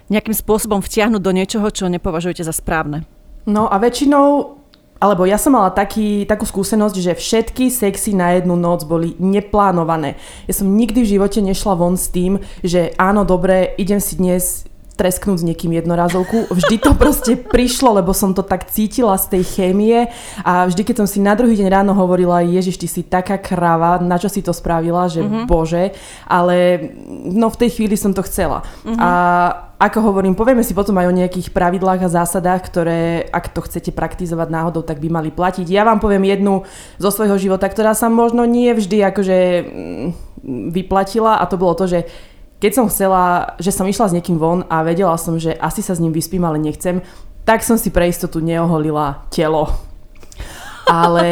nejakým 0.10 0.34
spôsobom 0.34 0.82
vtiahnuť 0.82 1.22
do 1.22 1.32
niečoho, 1.32 1.70
čo 1.70 1.86
nepovažujete 1.86 2.42
za 2.42 2.54
správne. 2.54 3.06
No 3.50 3.66
a 3.66 3.82
väčšinou, 3.82 4.62
alebo 5.02 5.26
ja 5.26 5.42
som 5.42 5.58
mala 5.58 5.74
taký, 5.74 6.30
takú 6.30 6.46
skúsenosť, 6.46 6.96
že 7.02 7.18
všetky 7.18 7.74
sexy 7.74 8.14
na 8.14 8.38
jednu 8.38 8.54
noc 8.54 8.86
boli 8.86 9.18
neplánované. 9.18 10.22
Ja 10.46 10.54
som 10.54 10.78
nikdy 10.78 11.02
v 11.02 11.12
živote 11.18 11.42
nešla 11.42 11.74
von 11.74 11.98
s 11.98 12.14
tým, 12.14 12.38
že 12.62 12.94
áno, 13.02 13.26
dobre, 13.26 13.74
idem 13.82 13.98
si 13.98 14.22
dnes 14.22 14.70
tresknúť 15.00 15.40
s 15.40 15.48
niekým 15.48 15.72
jednorazovku. 15.80 16.52
Vždy 16.52 16.76
to 16.84 16.92
proste 17.00 17.40
prišlo, 17.40 18.04
lebo 18.04 18.12
som 18.12 18.36
to 18.36 18.44
tak 18.44 18.68
cítila 18.68 19.16
z 19.16 19.40
tej 19.40 19.44
chémie 19.48 20.12
a 20.44 20.68
vždy, 20.68 20.84
keď 20.84 20.96
som 21.00 21.08
si 21.08 21.24
na 21.24 21.40
druhý 21.40 21.56
deň 21.56 21.72
ráno 21.72 21.96
hovorila, 21.96 22.44
Ježiš, 22.44 22.76
ty 22.76 22.88
si 22.92 23.08
taká 23.08 23.40
krava, 23.40 24.04
na 24.04 24.20
čo 24.20 24.28
si 24.28 24.44
to 24.44 24.52
spravila, 24.52 25.08
že 25.08 25.24
mm-hmm. 25.24 25.48
bože, 25.48 25.96
ale 26.28 26.92
no 27.24 27.48
v 27.48 27.60
tej 27.64 27.80
chvíli 27.80 27.96
som 27.96 28.12
to 28.12 28.20
chcela. 28.28 28.68
Mm-hmm. 28.84 29.00
A 29.00 29.10
ako 29.80 30.12
hovorím, 30.12 30.36
povieme 30.36 30.60
si 30.60 30.76
potom 30.76 31.00
aj 31.00 31.08
o 31.08 31.16
nejakých 31.16 31.56
pravidlách 31.56 32.04
a 32.04 32.12
zásadách, 32.12 32.68
ktoré, 32.68 33.24
ak 33.32 33.56
to 33.56 33.64
chcete 33.64 33.96
praktizovať 33.96 34.52
náhodou, 34.52 34.84
tak 34.84 35.00
by 35.00 35.08
mali 35.08 35.32
platiť. 35.32 35.72
Ja 35.72 35.88
vám 35.88 36.04
poviem 36.04 36.28
jednu 36.28 36.68
zo 37.00 37.10
svojho 37.16 37.40
života, 37.40 37.72
ktorá 37.72 37.96
sa 37.96 38.12
možno 38.12 38.44
nie 38.44 38.76
vždy 38.76 39.00
akože 39.08 39.38
mm, 39.64 40.08
vyplatila 40.76 41.40
a 41.40 41.48
to 41.48 41.56
bolo 41.56 41.80
to, 41.80 41.88
že 41.88 42.00
keď 42.60 42.72
som 42.76 42.86
chcela, 42.92 43.56
že 43.58 43.72
som 43.72 43.88
išla 43.88 44.12
s 44.12 44.16
niekým 44.16 44.36
von 44.36 44.68
a 44.68 44.84
vedela 44.84 45.16
som, 45.16 45.40
že 45.40 45.56
asi 45.56 45.80
sa 45.80 45.96
s 45.96 46.04
ním 46.04 46.12
vyspím, 46.12 46.44
ale 46.44 46.60
nechcem, 46.60 47.00
tak 47.48 47.64
som 47.64 47.80
si 47.80 47.90
pre 47.90 48.12
istotu 48.12 48.44
neoholila 48.44 49.26
telo. 49.32 49.72
Ale 50.86 51.28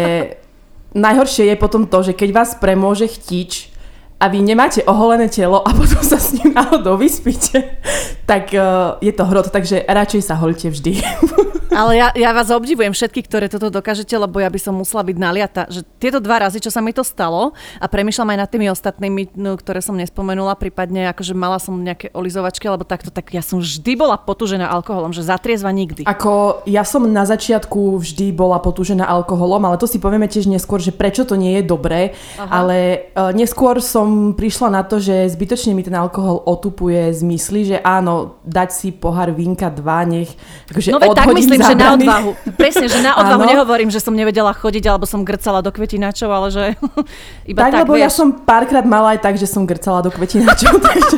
najhoršie 0.96 1.52
je 1.52 1.56
potom 1.60 1.84
to, 1.86 2.00
že 2.02 2.16
keď 2.16 2.30
vás 2.32 2.56
premôže 2.56 3.12
chtič 3.12 3.76
a 4.18 4.26
vy 4.28 4.42
nemáte 4.42 4.82
oholené 4.84 5.30
telo 5.30 5.62
a 5.62 5.70
potom 5.78 6.02
sa 6.02 6.18
s 6.18 6.34
ním 6.34 6.54
náhodou 6.54 6.98
vyspíte, 6.98 7.78
tak 8.26 8.50
uh, 8.58 8.98
je 9.02 9.14
to 9.14 9.24
hrot, 9.26 9.54
takže 9.54 9.86
radšej 9.86 10.22
sa 10.26 10.36
holte 10.36 10.74
vždy. 10.74 10.98
Ale 11.78 11.94
ja, 11.94 12.10
ja 12.18 12.34
vás 12.34 12.50
obdivujem 12.50 12.90
všetky, 12.90 13.22
ktoré 13.30 13.46
toto 13.52 13.70
dokážete, 13.70 14.18
lebo 14.18 14.42
ja 14.42 14.50
by 14.50 14.58
som 14.58 14.74
musela 14.74 15.06
byť 15.06 15.18
naliata. 15.22 15.70
Že 15.70 15.86
tieto 16.02 16.18
dva 16.18 16.42
razy, 16.42 16.58
čo 16.58 16.74
sa 16.74 16.82
mi 16.82 16.90
to 16.90 17.06
stalo 17.06 17.54
a 17.78 17.86
premyšľam 17.86 18.34
aj 18.34 18.38
nad 18.42 18.50
tými 18.50 18.68
ostatnými, 18.74 19.38
no, 19.38 19.54
ktoré 19.60 19.86
som 19.86 19.94
nespomenula, 19.94 20.58
prípadne 20.58 21.06
akože 21.14 21.38
mala 21.38 21.62
som 21.62 21.78
nejaké 21.78 22.10
olizovačky 22.18 22.66
alebo 22.66 22.82
takto, 22.82 23.14
tak 23.14 23.30
ja 23.30 23.46
som 23.46 23.62
vždy 23.62 23.94
bola 23.94 24.18
potúžená 24.18 24.66
alkoholom, 24.66 25.14
že 25.14 25.22
zatriezva 25.28 25.70
nikdy. 25.70 26.10
Ako 26.10 26.66
ja 26.66 26.82
som 26.82 27.06
na 27.06 27.30
začiatku 27.30 28.02
vždy 28.02 28.34
bola 28.34 28.58
potúžená 28.58 29.06
alkoholom, 29.06 29.62
ale 29.70 29.78
to 29.78 29.86
si 29.86 30.02
povieme 30.02 30.26
tiež 30.26 30.50
neskôr, 30.50 30.82
že 30.82 30.96
prečo 30.96 31.30
to 31.30 31.38
nie 31.38 31.62
je 31.62 31.64
dobré, 31.68 32.18
Aha. 32.42 32.64
ale 32.64 32.78
uh, 33.14 33.30
neskôr 33.36 33.78
som 33.84 34.07
prišla 34.36 34.68
na 34.74 34.82
to, 34.84 34.98
že 34.98 35.28
zbytočne 35.34 35.72
mi 35.72 35.84
ten 35.84 35.96
alkohol 35.96 36.44
otupuje 36.44 37.14
zmysly, 37.16 37.64
že 37.64 37.78
áno, 37.80 38.42
dať 38.44 38.70
si 38.74 38.88
pohár 38.92 39.32
vínka 39.32 39.72
dva, 39.72 40.04
nech 40.04 40.34
akože 40.70 40.90
no, 40.92 41.00
tak 41.14 41.32
myslím, 41.32 41.62
že 41.64 41.76
na 41.76 41.96
odvahu. 41.96 42.32
Presne, 42.56 42.86
že 42.92 43.00
na 43.00 43.16
odvahu 43.16 43.44
nehovorím, 43.48 43.90
že 43.90 44.04
som 44.04 44.12
nevedela 44.12 44.52
chodiť 44.52 44.84
alebo 44.86 45.08
som 45.08 45.24
grcala 45.24 45.64
do 45.64 45.72
kvetinačov, 45.72 46.30
ale 46.30 46.48
že 46.52 46.64
iba 47.52 47.60
tak, 47.64 47.72
tak 47.74 47.82
lebo 47.88 47.96
vieš. 47.96 48.04
ja 48.04 48.10
som 48.12 48.28
párkrát 48.44 48.84
mala 48.84 49.16
aj 49.16 49.20
tak, 49.24 49.36
že 49.40 49.48
som 49.48 49.64
grcala 49.64 50.04
do 50.04 50.12
kvetinačov, 50.12 50.78
takže 50.88 51.18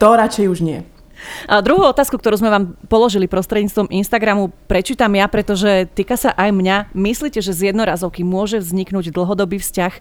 to 0.00 0.08
radšej 0.08 0.46
už 0.48 0.60
nie. 0.64 0.80
A 1.46 1.62
druhú 1.62 1.86
otázku, 1.86 2.18
ktorú 2.18 2.38
sme 2.40 2.50
vám 2.50 2.64
položili 2.90 3.30
prostredníctvom 3.30 3.88
Instagramu, 3.90 4.50
prečítam 4.66 5.12
ja, 5.14 5.26
pretože 5.26 5.86
týka 5.94 6.18
sa 6.18 6.34
aj 6.34 6.50
mňa. 6.50 6.76
Myslíte, 6.92 7.38
že 7.42 7.54
z 7.54 7.72
jednorazovky 7.72 8.26
môže 8.26 8.58
vzniknúť 8.62 9.14
dlhodobý 9.14 9.62
vzťah? 9.62 9.92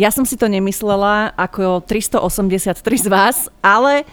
Ja 0.00 0.08
som 0.08 0.24
si 0.24 0.34
to 0.40 0.48
nemyslela 0.48 1.36
ako 1.36 1.84
383 1.84 2.80
z 3.04 3.08
vás, 3.08 3.36
ale 3.60 4.08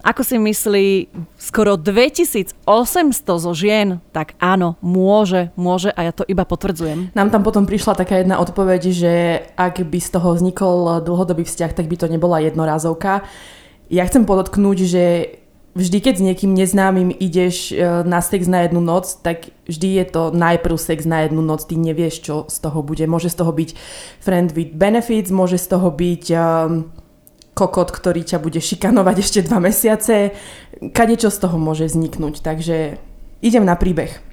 ako 0.00 0.22
si 0.24 0.36
myslí 0.40 0.88
skoro 1.36 1.76
2800 1.76 2.64
zo 3.20 3.52
žien, 3.52 4.00
tak 4.16 4.32
áno, 4.40 4.80
môže, 4.80 5.52
môže 5.60 5.92
a 5.92 6.08
ja 6.08 6.12
to 6.12 6.24
iba 6.24 6.48
potvrdzujem. 6.48 7.12
Nám 7.12 7.28
tam 7.28 7.44
potom 7.44 7.68
prišla 7.68 8.00
taká 8.00 8.20
jedna 8.20 8.40
odpoveď, 8.40 8.82
že 8.90 9.12
ak 9.60 9.84
by 9.84 9.98
z 10.00 10.10
toho 10.16 10.32
vznikol 10.32 11.04
dlhodobý 11.04 11.44
vzťah, 11.44 11.72
tak 11.76 11.86
by 11.86 11.96
to 12.00 12.06
nebola 12.08 12.40
jednorázovka. 12.40 13.28
Ja 13.90 14.06
chcem 14.08 14.24
podotknúť, 14.24 14.78
že 14.86 15.04
vždy, 15.74 15.98
keď 16.02 16.14
s 16.18 16.26
niekým 16.26 16.52
neznámym 16.54 17.14
ideš 17.14 17.70
e, 17.70 18.02
na 18.02 18.18
sex 18.18 18.50
na 18.50 18.66
jednu 18.66 18.82
noc, 18.82 19.06
tak 19.22 19.54
vždy 19.70 20.02
je 20.02 20.04
to 20.10 20.22
najprv 20.34 20.76
sex 20.76 21.06
na 21.06 21.26
jednu 21.26 21.42
noc, 21.42 21.62
ty 21.66 21.78
nevieš, 21.78 22.22
čo 22.22 22.34
z 22.50 22.56
toho 22.58 22.82
bude. 22.82 23.06
Môže 23.06 23.30
z 23.30 23.38
toho 23.38 23.52
byť 23.54 23.70
friend 24.18 24.50
with 24.58 24.74
benefits, 24.74 25.30
môže 25.30 25.62
z 25.62 25.66
toho 25.70 25.88
byť 25.94 26.24
um, 26.34 26.90
kokot, 27.54 27.94
ktorý 27.94 28.26
ťa 28.26 28.38
bude 28.42 28.58
šikanovať 28.58 29.16
ešte 29.24 29.40
dva 29.46 29.62
mesiace. 29.62 30.34
Kade 30.90 31.16
čo 31.20 31.30
z 31.30 31.38
toho 31.38 31.56
môže 31.60 31.86
vzniknúť, 31.86 32.42
takže 32.42 32.98
idem 33.44 33.62
na 33.62 33.78
príbeh. 33.78 34.30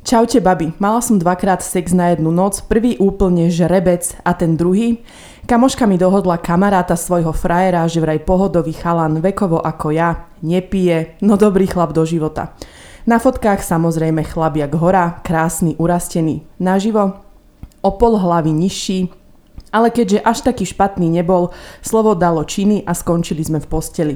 Čaute 0.00 0.40
babi, 0.40 0.72
mala 0.80 1.04
som 1.04 1.20
dvakrát 1.20 1.60
sex 1.60 1.92
na 1.92 2.16
jednu 2.16 2.32
noc, 2.32 2.64
prvý 2.64 2.96
úplne 2.96 3.52
žrebec 3.52 4.16
a 4.24 4.32
ten 4.32 4.56
druhý. 4.56 5.04
Kamoška 5.46 5.86
mi 5.88 5.96
dohodla 5.96 6.36
kamaráta 6.36 6.96
svojho 6.96 7.32
frajera, 7.32 7.88
že 7.88 8.00
vraj 8.00 8.20
pohodový 8.20 8.76
chalan 8.76 9.24
vekovo 9.24 9.60
ako 9.60 9.92
ja, 9.92 10.28
nepije, 10.44 11.20
no 11.24 11.40
dobrý 11.40 11.64
chlap 11.66 11.96
do 11.96 12.04
života. 12.04 12.52
Na 13.08 13.16
fotkách 13.16 13.64
samozrejme 13.64 14.20
chlap 14.28 14.60
jak 14.60 14.72
hora, 14.76 15.24
krásny, 15.24 15.72
urastený. 15.80 16.44
Naživo 16.60 17.16
o 17.80 17.90
pol 17.96 18.20
hlavy 18.20 18.52
nižší, 18.52 19.08
ale 19.72 19.88
keďže 19.88 20.20
až 20.20 20.38
taký 20.44 20.68
špatný 20.68 21.08
nebol, 21.08 21.54
slovo 21.80 22.12
dalo 22.12 22.44
činy 22.44 22.84
a 22.84 22.92
skončili 22.92 23.40
sme 23.40 23.58
v 23.62 23.70
posteli. 23.70 24.14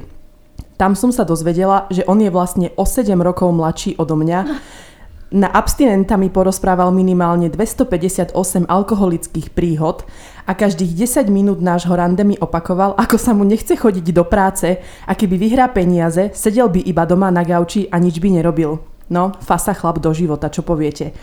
Tam 0.75 0.91
som 0.91 1.09
sa 1.09 1.23
dozvedela, 1.23 1.87
že 1.87 2.03
on 2.05 2.19
je 2.19 2.27
vlastne 2.27 2.67
o 2.75 2.83
7 2.83 3.15
rokov 3.23 3.47
mladší 3.55 3.95
odo 3.95 4.19
mňa. 4.19 4.39
Na 5.33 5.49
abstinenta 5.49 6.17
mi 6.21 6.29
porozprával 6.29 6.93
minimálne 6.93 7.49
258 7.49 8.37
alkoholických 8.69 9.49
príhod 9.49 10.05
a 10.45 10.53
každých 10.53 11.05
10 11.05 11.33
minút 11.33 11.59
nášho 11.65 11.91
rande 11.97 12.21
mi 12.21 12.37
opakoval, 12.37 12.93
ako 12.93 13.17
sa 13.17 13.33
mu 13.33 13.41
nechce 13.41 13.73
chodiť 13.73 14.05
do 14.13 14.21
práce 14.21 14.77
a 14.81 15.11
keby 15.17 15.35
vyhrá 15.41 15.65
peniaze, 15.73 16.29
sedel 16.37 16.69
by 16.69 16.85
iba 16.85 17.03
doma 17.09 17.33
na 17.33 17.41
gauči 17.41 17.89
a 17.89 17.97
nič 17.97 18.21
by 18.21 18.37
nerobil. 18.37 18.77
No, 19.05 19.33
fasa 19.41 19.73
chlap 19.73 20.01
do 20.01 20.13
života, 20.13 20.49
čo 20.49 20.65
poviete 20.65 21.13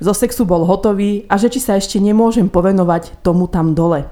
zo 0.00 0.16
sexu 0.16 0.48
bol 0.48 0.64
hotový 0.64 1.28
a 1.28 1.36
že 1.36 1.52
či 1.52 1.60
sa 1.60 1.76
ešte 1.76 2.00
nemôžem 2.00 2.48
povenovať 2.48 3.20
tomu 3.20 3.46
tam 3.46 3.76
dole. 3.76 4.08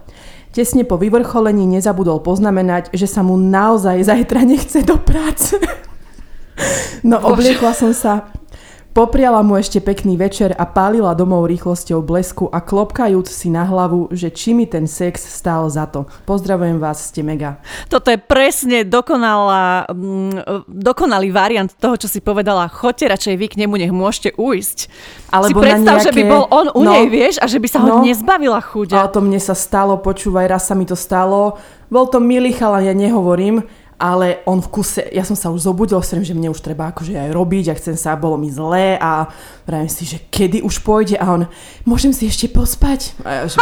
Tesne 0.52 0.84
po 0.84 1.00
vyvrcholení 1.00 1.64
nezabudol 1.64 2.20
poznamenať, 2.20 2.92
že 2.92 3.08
sa 3.08 3.24
mu 3.24 3.40
naozaj 3.40 4.04
zajtra 4.04 4.44
nechce 4.44 4.84
do 4.84 5.00
práce. 5.00 5.56
No 7.06 7.22
obliekla 7.22 7.70
som 7.70 7.94
sa 7.94 8.34
Popriala 8.98 9.46
mu 9.46 9.54
ešte 9.54 9.78
pekný 9.78 10.18
večer 10.18 10.50
a 10.58 10.66
pálila 10.66 11.14
domov 11.14 11.46
rýchlosťou 11.46 12.02
blesku 12.02 12.50
a 12.50 12.58
klopkajúc 12.58 13.30
si 13.30 13.46
na 13.46 13.62
hlavu, 13.62 14.10
že 14.10 14.26
či 14.26 14.58
mi 14.58 14.66
ten 14.66 14.90
sex 14.90 15.22
stál 15.22 15.70
za 15.70 15.86
to. 15.86 16.10
Pozdravujem 16.26 16.82
vás, 16.82 17.06
ste 17.06 17.22
mega. 17.22 17.62
Toto 17.86 18.10
je 18.10 18.18
presne 18.18 18.82
dokonalá, 18.82 19.86
mm, 19.86 20.66
dokonalý 20.66 21.30
variant 21.30 21.70
toho, 21.78 21.94
čo 21.94 22.10
si 22.10 22.18
povedala. 22.18 22.66
Choďte 22.66 23.06
radšej 23.14 23.34
vy 23.38 23.46
k 23.46 23.58
nemu, 23.62 23.74
nech 23.78 23.94
môžete 23.94 24.34
ujsť. 24.34 24.90
Alebo 25.30 25.62
si 25.62 25.70
predstav, 25.70 25.94
nejaké... 25.94 26.06
že 26.10 26.12
by 26.18 26.22
bol 26.26 26.44
on 26.50 26.66
u 26.74 26.82
no, 26.82 26.90
nej, 26.90 27.06
vieš, 27.06 27.38
a 27.38 27.46
že 27.46 27.62
by 27.62 27.68
sa 27.70 27.78
ho 27.78 27.86
no, 27.86 27.96
nezbavila 28.02 28.58
chuť. 28.58 28.98
A 28.98 29.06
to 29.06 29.22
mne 29.22 29.38
sa 29.38 29.54
stalo, 29.54 29.94
počúvaj, 30.02 30.50
raz 30.50 30.66
sa 30.66 30.74
mi 30.74 30.90
to 30.90 30.98
stalo. 30.98 31.54
Bol 31.86 32.10
to 32.10 32.18
milý 32.18 32.50
chalan, 32.50 32.82
ja 32.82 32.98
nehovorím, 32.98 33.62
ale 33.98 34.46
on 34.46 34.62
v 34.62 34.70
kuse, 34.70 35.02
ja 35.10 35.26
som 35.26 35.34
sa 35.34 35.50
už 35.50 35.66
zobudil, 35.66 35.98
som, 36.06 36.22
že 36.22 36.30
mne 36.30 36.54
už 36.54 36.62
treba 36.62 36.94
akože 36.94 37.18
aj 37.18 37.34
robiť 37.34 37.74
a 37.74 37.78
chcem 37.78 37.98
sa, 37.98 38.14
bolo 38.14 38.38
mi 38.38 38.46
zlé 38.46 38.94
a 38.94 39.26
vravím 39.66 39.90
si, 39.90 40.06
že 40.06 40.22
kedy 40.30 40.62
už 40.62 40.86
pôjde 40.86 41.18
a 41.18 41.26
on, 41.34 41.42
môžem 41.82 42.14
si 42.14 42.30
ešte 42.30 42.46
pospať? 42.46 43.18
A 43.26 43.42
ja, 43.42 43.42
že 43.50 43.58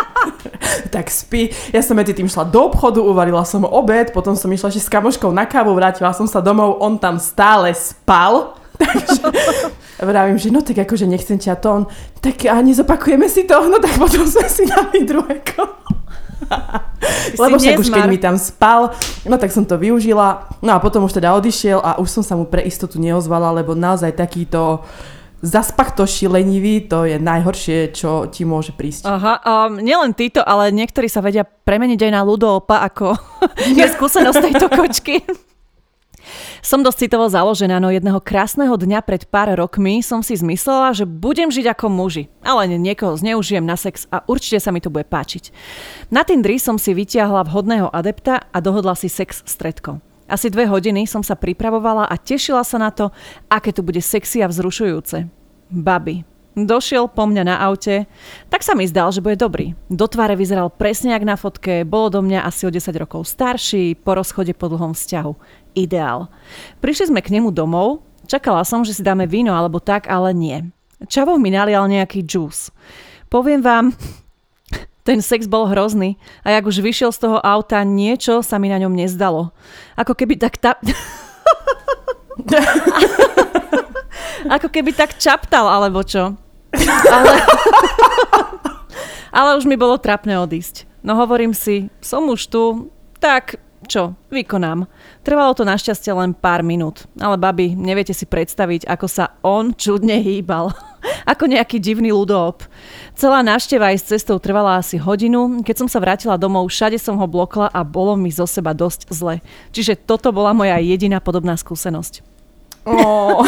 tak 0.94 1.12
spí. 1.12 1.52
Ja 1.76 1.84
som 1.84 2.00
medzi 2.00 2.16
tým 2.16 2.26
šla 2.26 2.48
do 2.48 2.72
obchodu, 2.72 3.04
uvarila 3.04 3.44
som 3.44 3.68
obed, 3.68 4.16
potom 4.16 4.32
som 4.32 4.48
išla 4.48 4.72
ešte 4.72 4.88
s 4.88 4.92
kamoškou 4.92 5.28
na 5.28 5.44
kávu, 5.44 5.76
vrátila 5.76 6.16
som 6.16 6.24
sa 6.24 6.40
domov, 6.40 6.80
on 6.80 6.96
tam 6.96 7.20
stále 7.20 7.76
spal. 7.76 8.56
Takže 8.80 9.28
vravím, 10.00 10.40
že 10.40 10.48
no 10.48 10.64
tak 10.64 10.88
akože 10.88 11.04
nechcem 11.04 11.36
ťa 11.36 11.60
to, 11.60 11.68
on, 11.68 11.82
tak 12.24 12.48
a 12.48 12.56
nezopakujeme 12.64 13.28
si 13.28 13.44
to, 13.44 13.60
no 13.68 13.76
tak 13.76 13.92
potom 14.00 14.24
sme 14.24 14.48
si 14.48 14.64
dali 14.64 15.04
druhé 15.04 15.44
kolo. 15.44 16.00
Lebo 17.40 17.56
však 17.56 17.80
už 17.80 17.88
keď 17.90 18.04
mi 18.10 18.18
tam 18.20 18.36
spal, 18.36 18.92
no 19.26 19.36
tak 19.36 19.52
som 19.54 19.64
to 19.64 19.76
využila. 19.76 20.50
No 20.60 20.76
a 20.76 20.78
potom 20.82 21.06
už 21.06 21.16
teda 21.16 21.32
odišiel 21.36 21.78
a 21.80 21.98
už 22.00 22.08
som 22.20 22.22
sa 22.24 22.34
mu 22.36 22.44
pre 22.48 22.64
istotu 22.64 23.00
neozvala, 23.00 23.54
lebo 23.54 23.76
naozaj 23.76 24.16
takýto 24.16 24.84
zaspachto 25.40 26.04
šilenivý, 26.04 26.84
to 26.84 27.08
je 27.08 27.16
najhoršie, 27.16 27.96
čo 27.96 28.28
ti 28.28 28.44
môže 28.44 28.76
prísť. 28.76 29.08
Aha, 29.08 29.40
um, 29.40 29.80
nielen 29.80 30.12
títo, 30.12 30.44
ale 30.44 30.68
niektorí 30.68 31.08
sa 31.08 31.24
vedia 31.24 31.48
premeniť 31.48 31.96
aj 31.96 32.12
na 32.12 32.22
ľudoopa, 32.22 32.84
ako 32.84 33.16
je 33.78 33.84
skúsenosť 33.88 34.40
tejto 34.40 34.66
kočky. 34.68 35.24
Som 36.60 36.84
dosť 36.84 37.08
citovo 37.08 37.24
založená, 37.24 37.80
no 37.80 37.88
jedného 37.88 38.20
krásneho 38.20 38.76
dňa 38.76 39.00
pred 39.00 39.24
pár 39.24 39.48
rokmi 39.56 40.04
som 40.04 40.20
si 40.20 40.36
zmyslela, 40.36 40.92
že 40.92 41.08
budem 41.08 41.48
žiť 41.48 41.72
ako 41.72 41.88
muži, 41.88 42.28
ale 42.44 42.68
niekoho 42.68 43.16
zneužijem 43.16 43.64
na 43.64 43.80
sex 43.80 44.04
a 44.12 44.20
určite 44.28 44.60
sa 44.60 44.68
mi 44.68 44.84
to 44.84 44.92
bude 44.92 45.08
páčiť. 45.08 45.56
Na 46.12 46.20
Tindri 46.20 46.60
som 46.60 46.76
si 46.76 46.92
vytiahla 46.92 47.48
vhodného 47.48 47.88
adepta 47.88 48.44
a 48.52 48.58
dohodla 48.60 48.92
si 48.92 49.08
sex 49.08 49.40
stredko. 49.48 50.04
Asi 50.28 50.52
dve 50.52 50.68
hodiny 50.68 51.08
som 51.08 51.24
sa 51.24 51.32
pripravovala 51.32 52.04
a 52.04 52.14
tešila 52.20 52.60
sa 52.60 52.76
na 52.76 52.92
to, 52.92 53.08
aké 53.48 53.72
to 53.72 53.80
bude 53.80 53.98
sexy 54.04 54.44
a 54.44 54.46
vzrušujúce. 54.46 55.26
Baby, 55.72 56.28
Došiel 56.58 57.06
po 57.06 57.30
mňa 57.30 57.46
na 57.46 57.56
aute, 57.62 58.10
tak 58.50 58.66
sa 58.66 58.74
mi 58.74 58.82
zdal, 58.82 59.14
že 59.14 59.22
bude 59.22 59.38
dobrý. 59.38 59.78
Do 59.86 60.10
tváre 60.10 60.34
vyzeral 60.34 60.66
presne 60.66 61.14
jak 61.14 61.22
na 61.22 61.38
fotke, 61.38 61.86
bolo 61.86 62.10
do 62.10 62.20
mňa 62.26 62.42
asi 62.42 62.66
o 62.66 62.74
10 62.74 62.90
rokov 62.98 63.30
starší, 63.30 63.94
po 63.94 64.18
rozchode 64.18 64.50
po 64.58 64.66
dlhom 64.66 64.90
vzťahu. 64.90 65.32
Ideál. 65.74 66.28
Prišli 66.82 67.14
sme 67.14 67.20
k 67.22 67.32
nemu 67.34 67.54
domov, 67.54 68.02
čakala 68.26 68.66
som, 68.66 68.82
že 68.82 68.94
si 68.94 69.02
dáme 69.06 69.26
víno 69.26 69.54
alebo 69.54 69.78
tak, 69.78 70.10
ale 70.10 70.34
nie. 70.34 70.70
Čavov 71.08 71.40
mi 71.40 71.50
nalial 71.54 71.88
nejaký 71.88 72.26
džús. 72.26 72.70
Poviem 73.30 73.62
vám, 73.62 73.94
ten 75.08 75.22
sex 75.22 75.46
bol 75.46 75.70
hrozný 75.70 76.18
a 76.42 76.50
jak 76.54 76.66
už 76.66 76.82
vyšiel 76.82 77.10
z 77.14 77.18
toho 77.28 77.38
auta, 77.40 77.82
niečo 77.86 78.42
sa 78.42 78.58
mi 78.58 78.68
na 78.68 78.78
ňom 78.82 78.92
nezdalo. 78.92 79.54
Ako 79.94 80.14
keby 80.14 80.36
tak 80.36 80.58
tá... 80.58 80.76
Ako 84.56 84.72
keby 84.72 84.96
tak 84.96 85.20
čaptal, 85.20 85.68
alebo 85.68 86.00
čo. 86.00 86.34
Ale, 87.10 87.34
ale 89.38 89.50
už 89.60 89.68
mi 89.68 89.76
bolo 89.76 90.00
trapné 90.00 90.40
odísť. 90.40 90.88
No 91.04 91.16
hovorím 91.16 91.52
si, 91.52 91.92
som 92.00 92.28
už 92.28 92.48
tu, 92.48 92.88
tak 93.20 93.60
čo, 93.90 94.14
vykonám. 94.30 94.86
Trvalo 95.26 95.50
to 95.58 95.66
našťastie 95.66 96.14
len 96.14 96.30
pár 96.30 96.62
minút, 96.62 97.10
ale 97.18 97.34
babi, 97.34 97.74
neviete 97.74 98.14
si 98.14 98.22
predstaviť, 98.22 98.86
ako 98.86 99.06
sa 99.10 99.34
on 99.42 99.74
čudne 99.74 100.22
hýbal. 100.22 100.70
ako 101.32 101.50
nejaký 101.50 101.80
divný 101.82 102.14
ľudop. 102.14 102.62
Celá 103.16 103.42
návšteva 103.42 103.92
aj 103.92 103.96
s 103.98 104.08
cestou 104.16 104.38
trvala 104.38 104.80
asi 104.80 105.00
hodinu. 105.00 105.60
Keď 105.64 105.76
som 105.84 105.88
sa 105.88 106.00
vrátila 106.00 106.36
domov, 106.40 106.68
všade 106.68 106.96
som 107.00 107.16
ho 107.18 107.26
blokla 107.26 107.72
a 107.72 107.80
bolo 107.82 108.14
mi 108.16 108.30
zo 108.30 108.46
seba 108.46 108.76
dosť 108.76 109.10
zle. 109.10 109.42
Čiže 109.74 109.98
toto 109.98 110.30
bola 110.30 110.54
moja 110.54 110.78
jediná 110.78 111.18
podobná 111.18 111.56
skúsenosť. 111.56 112.22
Oh. 112.88 113.44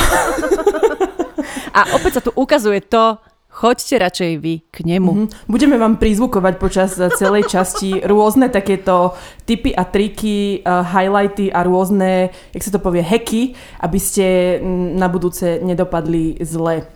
a 1.79 1.81
opäť 1.97 2.21
sa 2.21 2.23
tu 2.25 2.31
ukazuje 2.37 2.85
to, 2.85 3.17
Choďte 3.53 4.01
radšej 4.01 4.33
vy 4.41 4.65
k 4.73 4.77
nemu. 4.81 5.13
Mm-hmm. 5.13 5.45
Budeme 5.45 5.77
vám 5.77 6.01
prizvukovať 6.01 6.55
počas 6.57 6.97
eh, 6.97 7.13
celej 7.13 7.53
časti 7.53 8.01
rôzne 8.01 8.49
takéto 8.49 9.13
tipy 9.45 9.77
a 9.77 9.85
triky, 9.85 10.65
uh, 10.65 10.81
highlighty 10.81 11.53
a 11.53 11.61
rôzne, 11.61 12.33
jak 12.57 12.63
sa 12.65 12.73
to 12.73 12.81
povie, 12.81 13.05
heky, 13.05 13.53
aby 13.85 13.99
ste 14.01 14.57
mm, 14.57 14.97
na 14.97 15.05
budúce 15.13 15.61
nedopadli 15.61 16.41
zle. 16.41 16.89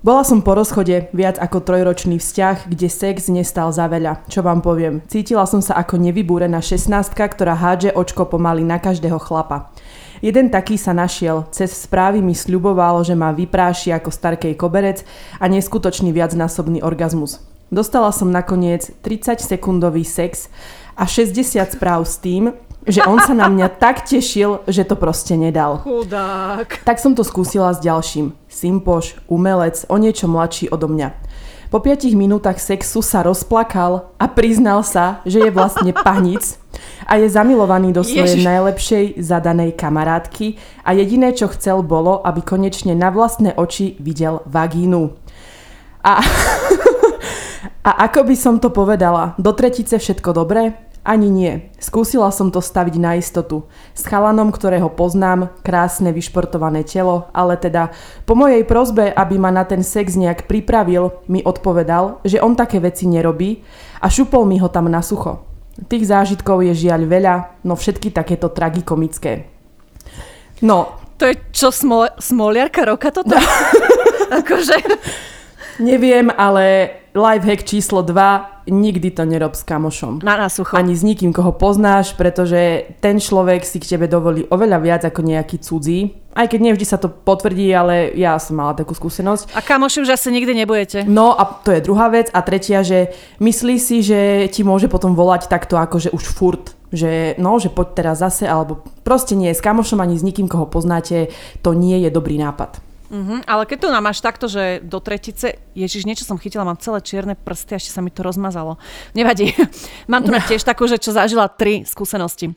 Bola 0.00 0.22
som 0.24 0.40
po 0.40 0.56
rozchode 0.56 1.10
viac 1.12 1.36
ako 1.36 1.60
trojročný 1.60 2.16
vzťah, 2.22 2.70
kde 2.70 2.88
sex 2.88 3.28
nestal 3.28 3.68
za 3.68 3.90
veľa. 3.90 4.24
Čo 4.30 4.46
vám 4.46 4.64
poviem? 4.64 5.04
Cítila 5.10 5.44
som 5.44 5.60
sa 5.60 5.76
ako 5.76 6.00
nevybúrená 6.00 6.64
16 6.64 7.12
ktorá 7.12 7.58
hádže 7.58 7.92
očko 7.92 8.24
pomaly 8.24 8.64
na 8.64 8.80
každého 8.80 9.20
chlapa. 9.20 9.74
Jeden 10.18 10.50
taký 10.50 10.74
sa 10.74 10.90
našiel, 10.90 11.46
cez 11.54 11.70
správy 11.70 12.18
mi 12.18 12.34
sľuboval, 12.34 13.06
že 13.06 13.14
ma 13.14 13.30
vypráši 13.30 13.94
ako 13.94 14.10
starkej 14.10 14.58
koberec 14.58 15.06
a 15.38 15.46
neskutočný 15.46 16.10
viacnásobný 16.10 16.82
orgazmus. 16.82 17.38
Dostala 17.68 18.10
som 18.10 18.32
nakoniec 18.32 18.90
30 19.04 19.38
sekundový 19.44 20.02
sex 20.02 20.48
a 20.96 21.04
60 21.04 21.76
správ 21.76 22.08
s 22.08 22.16
tým, 22.18 22.56
že 22.88 23.04
on 23.04 23.20
sa 23.20 23.36
na 23.36 23.52
mňa 23.52 23.68
tak 23.76 24.08
tešil, 24.08 24.64
že 24.64 24.88
to 24.88 24.96
proste 24.96 25.36
nedal. 25.36 25.84
Chudák. 25.84 26.80
Tak 26.88 26.96
som 26.96 27.12
to 27.12 27.20
skúsila 27.20 27.76
s 27.76 27.84
ďalším. 27.84 28.32
Simpoš, 28.48 29.20
umelec, 29.28 29.84
o 29.92 29.96
niečo 30.00 30.24
mladší 30.24 30.72
odo 30.72 30.88
mňa. 30.88 31.12
Po 31.68 31.84
5 31.84 32.16
minútach 32.16 32.56
sexu 32.56 33.04
sa 33.04 33.20
rozplakal 33.20 34.08
a 34.16 34.24
priznal 34.24 34.80
sa, 34.80 35.20
že 35.28 35.44
je 35.44 35.50
vlastne 35.52 35.92
panic 36.06 36.56
a 37.04 37.20
je 37.20 37.28
zamilovaný 37.28 37.92
do 37.92 38.00
svojej 38.00 38.40
Ježiš. 38.40 38.48
najlepšej 38.48 39.04
zadanej 39.20 39.76
kamarátky 39.76 40.56
a 40.80 40.96
jediné, 40.96 41.36
čo 41.36 41.52
chcel, 41.52 41.84
bolo, 41.84 42.24
aby 42.24 42.40
konečne 42.40 42.96
na 42.96 43.12
vlastné 43.12 43.52
oči 43.52 44.00
videl 44.00 44.40
vagínu. 44.48 45.12
A, 46.00 46.24
a 47.88 47.90
ako 48.08 48.24
by 48.24 48.36
som 48.36 48.56
to 48.56 48.72
povedala, 48.72 49.36
do 49.36 49.52
tretice 49.52 50.00
všetko 50.00 50.32
dobré? 50.32 50.87
Ani 51.06 51.32
nie. 51.32 51.72
Skúsila 51.80 52.28
som 52.28 52.52
to 52.52 52.60
staviť 52.60 52.96
na 53.00 53.16
istotu. 53.16 53.64
S 53.96 54.04
chalanom, 54.04 54.52
ktorého 54.52 54.92
poznám, 54.92 55.48
krásne 55.64 56.12
vyšportované 56.12 56.84
telo, 56.84 57.30
ale 57.32 57.56
teda 57.56 57.94
po 58.28 58.36
mojej 58.36 58.62
prozbe, 58.68 59.08
aby 59.08 59.40
ma 59.40 59.48
na 59.48 59.64
ten 59.64 59.80
sex 59.80 60.18
nejak 60.18 60.44
pripravil, 60.44 61.24
mi 61.30 61.40
odpovedal, 61.40 62.20
že 62.26 62.42
on 62.42 62.58
také 62.58 62.82
veci 62.82 63.08
nerobí 63.08 63.64
a 64.02 64.06
šupol 64.12 64.44
mi 64.44 64.60
ho 64.60 64.68
tam 64.68 64.92
na 64.92 65.00
sucho. 65.00 65.48
Tých 65.86 66.10
zážitkov 66.10 66.60
je 66.66 66.74
žiaľ 66.74 67.06
veľa, 67.06 67.34
no 67.62 67.78
všetky 67.78 68.10
takéto 68.10 68.50
tragikomické. 68.50 69.46
No. 70.60 70.98
To 71.18 71.26
je 71.26 71.34
čo, 71.50 71.74
smol- 71.74 72.14
smoliarka 72.18 72.86
roka 72.86 73.10
toto? 73.10 73.34
akože... 74.42 74.76
Neviem, 75.78 76.26
ale 76.34 76.90
lifehack 77.14 77.62
číslo 77.62 78.02
2, 78.02 78.57
nikdy 78.70 79.10
to 79.10 79.24
nerob 79.24 79.56
s 79.56 79.64
kamošom. 79.64 80.20
Na 80.22 80.36
nasucho. 80.36 80.76
Ani 80.76 80.94
s 80.94 81.02
nikým, 81.02 81.32
koho 81.32 81.52
poznáš, 81.52 82.14
pretože 82.14 82.92
ten 83.02 83.18
človek 83.18 83.64
si 83.64 83.82
k 83.82 83.96
tebe 83.96 84.06
dovolí 84.06 84.46
oveľa 84.48 84.78
viac 84.78 85.02
ako 85.04 85.20
nejaký 85.24 85.58
cudzí. 85.58 86.14
Aj 86.38 86.46
keď 86.46 86.70
nevždy 86.70 86.86
sa 86.86 87.02
to 87.02 87.10
potvrdí, 87.10 87.66
ale 87.74 88.14
ja 88.14 88.38
som 88.38 88.62
mala 88.62 88.76
takú 88.78 88.94
skúsenosť. 88.94 89.58
A 89.58 89.60
kamoši 89.64 90.06
už 90.06 90.14
asi 90.14 90.30
nikdy 90.30 90.54
nebudete. 90.54 91.02
No 91.08 91.34
a 91.34 91.42
to 91.44 91.74
je 91.74 91.82
druhá 91.82 92.06
vec. 92.12 92.30
A 92.30 92.46
tretia, 92.46 92.86
že 92.86 93.10
myslí 93.42 93.76
si, 93.82 94.06
že 94.06 94.46
ti 94.46 94.62
môže 94.62 94.86
potom 94.86 95.18
volať 95.18 95.50
takto 95.50 95.74
akože 95.74 96.14
už 96.14 96.24
furt 96.24 96.78
že 96.88 97.36
no, 97.36 97.60
že 97.60 97.68
poď 97.68 97.88
teraz 98.00 98.16
zase, 98.24 98.48
alebo 98.48 98.80
proste 99.04 99.36
nie, 99.36 99.52
s 99.52 99.60
kamošom 99.60 100.00
ani 100.00 100.16
s 100.16 100.24
nikým, 100.24 100.48
koho 100.48 100.64
poznáte, 100.64 101.28
to 101.60 101.76
nie 101.76 102.00
je 102.00 102.08
dobrý 102.08 102.40
nápad. 102.40 102.80
Uh-huh, 103.08 103.40
ale 103.48 103.64
keď 103.64 103.88
nám 103.88 104.04
máš 104.04 104.20
takto, 104.20 104.52
že 104.52 104.84
do 104.84 105.00
tretice, 105.00 105.56
ježiš, 105.72 106.04
niečo 106.04 106.28
som 106.28 106.36
chytila, 106.36 106.68
mám 106.68 106.76
celé 106.76 107.00
čierne 107.00 107.32
prsty, 107.32 107.80
ešte 107.80 107.96
sa 107.96 108.04
mi 108.04 108.12
to 108.12 108.20
rozmazalo. 108.20 108.76
Nevadí. 109.16 109.56
mám 110.12 110.20
tu 110.20 110.30
tiež 110.44 110.60
takú, 110.60 110.84
že 110.84 111.00
čo 111.00 111.16
zažila 111.16 111.48
tri 111.48 111.88
skúsenosti. 111.88 112.52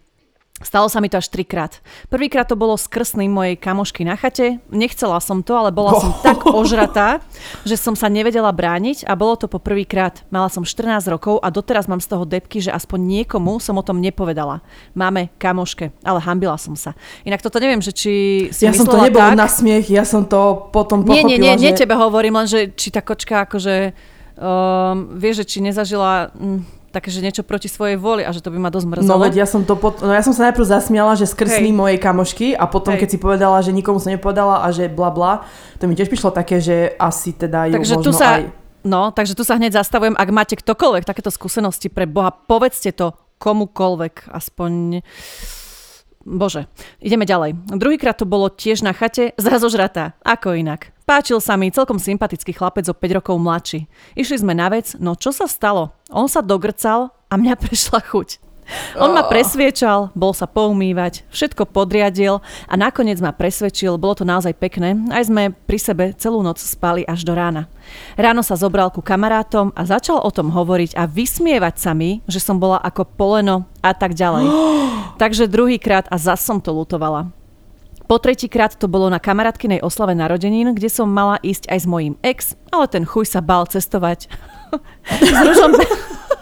Stalo 0.61 0.87
sa 0.87 1.01
mi 1.01 1.09
to 1.09 1.17
až 1.17 1.27
trikrát. 1.27 1.81
Prvýkrát 2.07 2.45
to 2.45 2.55
bolo 2.55 2.77
s 2.77 2.85
krsným 2.85 3.33
mojej 3.33 3.55
kamošky 3.57 4.05
na 4.05 4.15
chate. 4.15 4.61
Nechcela 4.69 5.17
som 5.19 5.41
to, 5.41 5.57
ale 5.57 5.73
bola 5.73 5.97
som 5.97 6.11
tak 6.21 6.45
ožratá, 6.61 7.19
že 7.65 7.77
som 7.77 7.97
sa 7.97 8.07
nevedela 8.07 8.49
brániť 8.53 9.05
a 9.09 9.17
bolo 9.17 9.35
to 9.37 9.49
po 9.49 9.57
prvýkrát. 9.57 10.21
Mala 10.29 10.47
som 10.47 10.61
14 10.61 11.09
rokov 11.09 11.41
a 11.41 11.49
doteraz 11.49 11.89
mám 11.89 11.99
z 11.99 12.07
toho 12.09 12.23
depky, 12.25 12.61
že 12.61 12.69
aspoň 12.71 12.99
niekomu 13.21 13.57
som 13.57 13.77
o 13.77 13.83
tom 13.85 13.99
nepovedala. 13.99 14.61
Máme 14.93 15.33
kamoške, 15.41 15.91
ale 16.05 16.19
hambila 16.21 16.55
som 16.55 16.77
sa. 16.77 16.93
Inak 17.25 17.41
toto 17.41 17.57
neviem, 17.57 17.81
že 17.81 17.91
či 17.93 18.13
si 18.53 18.63
Ja 18.63 18.73
som 18.73 18.85
to 18.85 19.01
nebol 19.01 19.21
tak... 19.21 19.37
na 19.37 19.49
smiech, 19.49 19.89
ja 19.89 20.05
som 20.05 20.25
to 20.29 20.69
potom 20.69 21.01
pochopila, 21.01 21.27
Nie, 21.27 21.37
nie, 21.37 21.37
nie, 21.41 21.53
že... 21.57 21.61
nie 21.61 21.71
tebe 21.73 21.95
hovorím, 21.97 22.37
len 22.37 22.47
že 22.47 22.71
či 22.73 22.93
tá 22.93 23.01
kočka 23.01 23.49
akože 23.49 23.93
um, 24.37 25.17
vie, 25.17 25.31
že 25.33 25.43
či 25.45 25.63
nezažila... 25.63 26.33
Um, 26.37 26.80
také, 26.91 27.07
že 27.07 27.23
niečo 27.23 27.47
proti 27.47 27.71
svojej 27.71 27.95
voli 27.95 28.27
a 28.27 28.35
že 28.35 28.43
to 28.43 28.51
by 28.51 28.59
ma 28.59 28.67
dosť 28.67 28.87
mrzelo. 28.91 29.07
No 29.07 29.23
veď 29.23 29.41
ja 29.41 29.47
som 29.47 29.63
to 29.63 29.79
pot... 29.79 30.03
no 30.03 30.11
ja 30.11 30.19
som 30.21 30.35
sa 30.35 30.51
najprv 30.51 30.67
zasmiala, 30.67 31.15
že 31.15 31.25
skrsní 31.25 31.71
hey. 31.71 31.75
mojej 31.75 31.97
kamošky 31.97 32.47
a 32.53 32.67
potom 32.67 32.93
Hej. 32.93 33.07
keď 33.07 33.07
si 33.07 33.17
povedala, 33.17 33.57
že 33.63 33.71
nikomu 33.71 34.03
sa 34.03 34.11
nepovedala 34.11 34.61
a 34.61 34.67
že 34.75 34.91
bla 34.91 35.09
bla, 35.09 35.47
to 35.79 35.87
mi 35.87 35.95
tiež 35.95 36.11
prišlo 36.11 36.35
také, 36.35 36.59
že 36.59 36.91
asi 36.99 37.31
teda 37.31 37.71
ju 37.71 37.79
takže 37.79 37.95
možno 37.97 38.05
tu 38.05 38.11
sa, 38.11 38.27
aj... 38.37 38.43
No, 38.83 39.15
takže 39.15 39.33
tu 39.33 39.47
sa 39.47 39.55
hneď 39.55 39.79
zastavujem, 39.79 40.19
ak 40.19 40.29
máte 40.29 40.59
ktokoľvek 40.59 41.07
takéto 41.07 41.31
skúsenosti 41.31 41.87
pre 41.87 42.03
Boha, 42.03 42.35
povedzte 42.35 42.91
to 42.91 43.15
komukoľvek, 43.39 44.29
aspoň 44.29 45.01
Bože, 46.21 46.69
ideme 47.01 47.25
ďalej. 47.25 47.57
Druhýkrát 47.73 48.13
to 48.13 48.29
bolo 48.29 48.53
tiež 48.53 48.85
na 48.85 48.93
chate, 48.93 49.33
zrazu 49.41 49.73
žratá. 49.73 50.13
Ako 50.21 50.53
inak? 50.53 50.93
Páčil 51.11 51.43
sa 51.43 51.59
mi 51.59 51.67
celkom 51.67 51.99
sympatický 51.99 52.55
chlapec 52.55 52.87
o 52.87 52.95
5 52.95 53.19
rokov 53.19 53.35
mladší. 53.35 53.83
Išli 54.15 54.47
sme 54.47 54.55
na 54.55 54.71
vec, 54.71 54.95
no 54.95 55.11
čo 55.11 55.35
sa 55.35 55.43
stalo? 55.43 55.91
On 56.07 56.31
sa 56.31 56.39
dogrcal 56.39 57.11
a 57.27 57.35
mňa 57.35 57.59
prešla 57.67 57.99
chuť. 57.99 58.39
On 58.95 59.11
ma 59.11 59.27
presviečal, 59.27 60.15
bol 60.15 60.31
sa 60.31 60.47
poumývať, 60.47 61.27
všetko 61.27 61.67
podriadil 61.67 62.39
a 62.63 62.73
nakoniec 62.79 63.19
ma 63.19 63.35
presvedčil, 63.35 63.99
bolo 63.99 64.15
to 64.15 64.23
naozaj 64.23 64.55
pekné, 64.55 64.95
aj 65.11 65.27
sme 65.27 65.51
pri 65.51 65.79
sebe 65.83 66.05
celú 66.15 66.39
noc 66.39 66.63
spali 66.63 67.03
až 67.03 67.27
do 67.27 67.35
rána. 67.35 67.67
Ráno 68.15 68.39
sa 68.39 68.55
zobral 68.55 68.87
ku 68.95 69.03
kamarátom 69.03 69.75
a 69.75 69.83
začal 69.83 70.23
o 70.23 70.31
tom 70.31 70.47
hovoriť 70.47 70.95
a 70.95 71.11
vysmievať 71.11 71.75
sa 71.75 71.91
mi, 71.91 72.23
že 72.23 72.39
som 72.39 72.55
bola 72.55 72.79
ako 72.79 73.03
poleno 73.03 73.67
a 73.83 73.91
tak 73.91 74.15
ďalej. 74.15 74.47
Takže 75.21 75.51
druhýkrát 75.51 76.07
a 76.07 76.15
zas 76.15 76.39
som 76.39 76.63
to 76.63 76.71
lutovala. 76.71 77.40
Po 78.11 78.19
tretíkrát 78.19 78.75
to 78.75 78.91
bolo 78.91 79.07
na 79.07 79.23
kamarátkinej 79.23 79.79
oslave 79.87 80.11
narodenín, 80.11 80.75
kde 80.75 80.91
som 80.91 81.07
mala 81.07 81.39
ísť 81.39 81.71
aj 81.71 81.79
s 81.79 81.87
mojím 81.87 82.19
ex, 82.19 82.59
ale 82.67 82.91
ten 82.91 83.07
chuj 83.07 83.23
sa 83.23 83.39
bal 83.39 83.63
cestovať. 83.63 84.27
s 85.31 85.39
ružom 85.39 85.71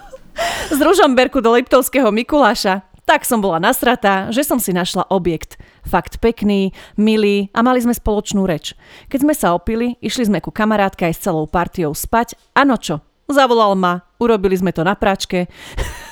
z 0.74 0.78
Ružomberku 0.82 1.38
do 1.38 1.54
Liptovského 1.54 2.10
Mikuláša. 2.10 2.82
Tak 3.06 3.22
som 3.22 3.38
bola 3.38 3.62
nasratá, 3.62 4.34
že 4.34 4.42
som 4.42 4.58
si 4.58 4.74
našla 4.74 5.06
objekt. 5.14 5.62
Fakt 5.86 6.18
pekný, 6.18 6.74
milý 6.98 7.54
a 7.54 7.62
mali 7.62 7.78
sme 7.78 7.94
spoločnú 7.94 8.50
reč. 8.50 8.74
Keď 9.06 9.22
sme 9.22 9.34
sa 9.38 9.54
opili, 9.54 9.94
išli 10.02 10.26
sme 10.26 10.42
ku 10.42 10.50
kamarátke 10.50 11.06
aj 11.06 11.14
s 11.14 11.22
celou 11.22 11.46
partiou 11.46 11.94
spať 11.94 12.34
a 12.50 12.66
no 12.66 12.82
čo? 12.82 12.98
Zavolal 13.30 13.78
ma, 13.78 14.02
urobili 14.18 14.58
sme 14.58 14.74
to 14.74 14.82
na 14.82 14.98
práčke. 14.98 15.46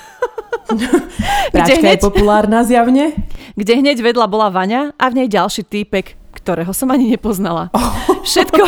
Práčka 1.55 1.81
hneď, 1.81 1.99
je 1.99 2.05
populárna 2.05 2.61
zjavne. 2.65 3.17
Kde 3.57 3.73
hneď 3.81 3.99
vedľa 4.05 4.27
bola 4.29 4.49
Vaňa 4.53 4.95
a 4.95 5.05
v 5.09 5.25
nej 5.25 5.29
ďalší 5.29 5.65
týpek, 5.65 6.15
ktorého 6.37 6.71
som 6.77 6.93
ani 6.93 7.17
nepoznala. 7.17 7.73
Oh. 7.73 8.09
Všetko, 8.29 8.65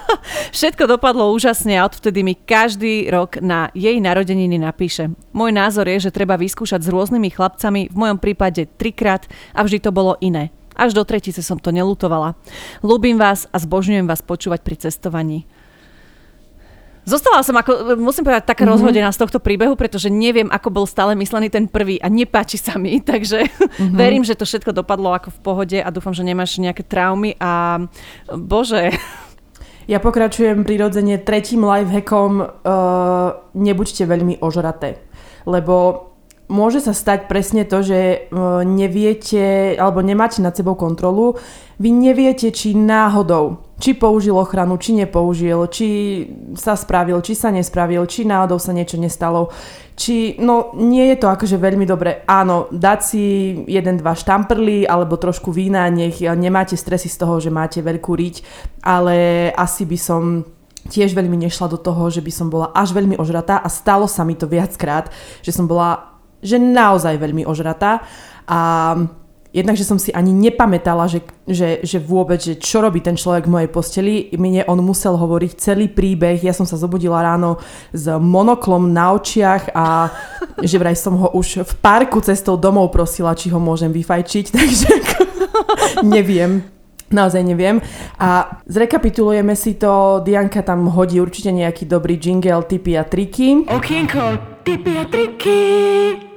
všetko 0.56 0.84
dopadlo 0.84 1.32
úžasne 1.32 1.80
a 1.80 1.88
odvtedy 1.88 2.20
mi 2.20 2.36
každý 2.36 3.08
rok 3.08 3.40
na 3.40 3.72
jej 3.72 3.96
narodeniny 3.96 4.60
napíše. 4.60 5.08
Môj 5.32 5.56
názor 5.56 5.88
je, 5.88 6.08
že 6.08 6.14
treba 6.14 6.36
vyskúšať 6.36 6.84
s 6.84 6.92
rôznymi 6.92 7.32
chlapcami, 7.32 7.88
v 7.88 7.96
mojom 7.96 8.18
prípade 8.20 8.68
trikrát 8.76 9.24
a 9.56 9.64
vždy 9.64 9.78
to 9.80 9.90
bolo 9.90 10.20
iné. 10.20 10.52
Až 10.78 10.94
do 10.94 11.02
tretice 11.02 11.42
som 11.42 11.58
to 11.58 11.74
nelutovala. 11.74 12.38
Ľúbim 12.86 13.18
vás 13.18 13.50
a 13.50 13.58
zbožňujem 13.58 14.06
vás 14.06 14.22
počúvať 14.22 14.62
pri 14.62 14.76
cestovaní. 14.78 15.48
Zostala 17.08 17.40
som, 17.40 17.56
ako, 17.56 17.96
musím 17.96 18.28
povedať, 18.28 18.52
taká 18.52 18.68
mm-hmm. 18.68 18.72
rozhodená 18.76 19.08
z 19.08 19.20
tohto 19.24 19.40
príbehu, 19.40 19.72
pretože 19.80 20.12
neviem, 20.12 20.52
ako 20.52 20.68
bol 20.68 20.84
stále 20.84 21.16
myslený 21.16 21.48
ten 21.48 21.64
prvý 21.64 21.96
a 22.04 22.12
nepáči 22.12 22.60
sa 22.60 22.76
mi, 22.76 23.00
takže 23.10 23.48
mm-hmm. 23.48 23.96
verím, 23.96 24.28
že 24.28 24.36
to 24.36 24.44
všetko 24.44 24.76
dopadlo 24.76 25.16
ako 25.16 25.32
v 25.32 25.40
pohode 25.40 25.78
a 25.80 25.88
dúfam, 25.88 26.12
že 26.12 26.20
nemáš 26.20 26.60
nejaké 26.60 26.84
traumy 26.84 27.32
a 27.40 27.80
bože. 28.28 28.92
Ja 29.88 30.04
pokračujem 30.04 30.68
prirodzene 30.68 31.16
tretím 31.16 31.64
lifehackom, 31.64 32.44
uh, 32.44 32.48
nebuďte 33.56 34.04
veľmi 34.04 34.36
ožraté, 34.44 35.00
lebo 35.48 36.04
môže 36.52 36.84
sa 36.84 36.92
stať 36.92 37.24
presne 37.24 37.64
to, 37.64 37.80
že 37.80 38.28
uh, 38.28 38.60
neviete 38.68 39.72
alebo 39.80 40.04
nemáte 40.04 40.44
nad 40.44 40.52
sebou 40.52 40.76
kontrolu, 40.76 41.40
vy 41.80 41.88
neviete, 41.88 42.52
či 42.52 42.76
náhodou 42.76 43.67
či 43.78 43.94
použil 43.94 44.34
ochranu, 44.34 44.74
či 44.76 44.98
nepoužil, 44.98 45.70
či 45.70 45.88
sa 46.58 46.74
spravil, 46.74 47.22
či 47.22 47.38
sa 47.38 47.54
nespravil, 47.54 48.02
či 48.10 48.26
náhodou 48.26 48.58
sa 48.58 48.74
niečo 48.74 48.98
nestalo. 48.98 49.54
Či, 49.98 50.38
no 50.38 50.74
nie 50.78 51.10
je 51.14 51.16
to 51.18 51.26
akože 51.30 51.58
veľmi 51.58 51.86
dobre. 51.86 52.22
Áno, 52.26 52.70
dať 52.70 53.00
si 53.02 53.22
jeden, 53.66 53.98
dva 53.98 54.14
štamprly 54.14 54.86
alebo 54.86 55.18
trošku 55.18 55.50
vína, 55.50 55.90
nech 55.90 56.22
nemáte 56.22 56.78
stresy 56.78 57.10
z 57.10 57.18
toho, 57.18 57.38
že 57.42 57.54
máte 57.54 57.82
veľkú 57.82 58.14
riť, 58.14 58.36
ale 58.82 59.50
asi 59.54 59.86
by 59.86 59.98
som 59.98 60.46
tiež 60.88 61.14
veľmi 61.18 61.34
nešla 61.46 61.66
do 61.70 61.78
toho, 61.78 62.10
že 62.10 62.22
by 62.22 62.32
som 62.34 62.46
bola 62.50 62.70
až 62.74 62.94
veľmi 62.94 63.18
ožratá 63.18 63.58
a 63.58 63.68
stalo 63.70 64.06
sa 64.06 64.22
mi 64.22 64.38
to 64.38 64.46
viackrát, 64.46 65.10
že 65.42 65.54
som 65.54 65.66
bola 65.66 66.18
že 66.38 66.54
naozaj 66.54 67.18
veľmi 67.18 67.42
ožratá 67.50 68.06
a 68.46 68.60
jednak, 69.52 69.76
že 69.76 69.88
som 69.88 69.96
si 69.96 70.12
ani 70.12 70.32
nepamätala, 70.32 71.08
že, 71.08 71.24
že, 71.48 71.80
že 71.80 71.98
vôbec, 71.98 72.40
že 72.40 72.60
čo 72.60 72.84
robí 72.84 73.00
ten 73.00 73.16
človek 73.16 73.48
v 73.48 73.54
mojej 73.58 73.70
posteli. 73.72 74.14
Mne 74.36 74.68
on 74.68 74.80
musel 74.84 75.16
hovoriť 75.16 75.52
celý 75.56 75.88
príbeh. 75.88 76.40
Ja 76.44 76.52
som 76.52 76.68
sa 76.68 76.76
zobudila 76.76 77.24
ráno 77.24 77.56
s 77.92 78.06
monoklom 78.08 78.92
na 78.92 79.16
očiach 79.16 79.72
a 79.72 80.12
že 80.60 80.76
vraj 80.76 80.96
som 80.96 81.16
ho 81.16 81.28
už 81.32 81.64
v 81.64 81.72
parku 81.80 82.20
cestou 82.20 82.60
domov 82.60 82.92
prosila, 82.92 83.32
či 83.32 83.48
ho 83.48 83.60
môžem 83.60 83.88
vyfajčiť, 83.92 84.46
takže 84.56 84.90
neviem. 86.04 86.64
Naozaj 87.08 87.40
neviem. 87.40 87.80
A 88.20 88.60
zrekapitulujeme 88.68 89.56
si 89.56 89.80
to. 89.80 90.20
Dianka 90.20 90.60
tam 90.60 90.92
hodí 90.92 91.16
určite 91.24 91.48
nejaký 91.48 91.88
dobrý 91.88 92.20
jingle, 92.20 92.68
tipy 92.68 93.00
a 93.00 93.04
triky. 93.08 93.64
Okienko, 93.64 94.36
tipy 94.60 94.92
a 94.92 95.04
triky. 95.08 96.27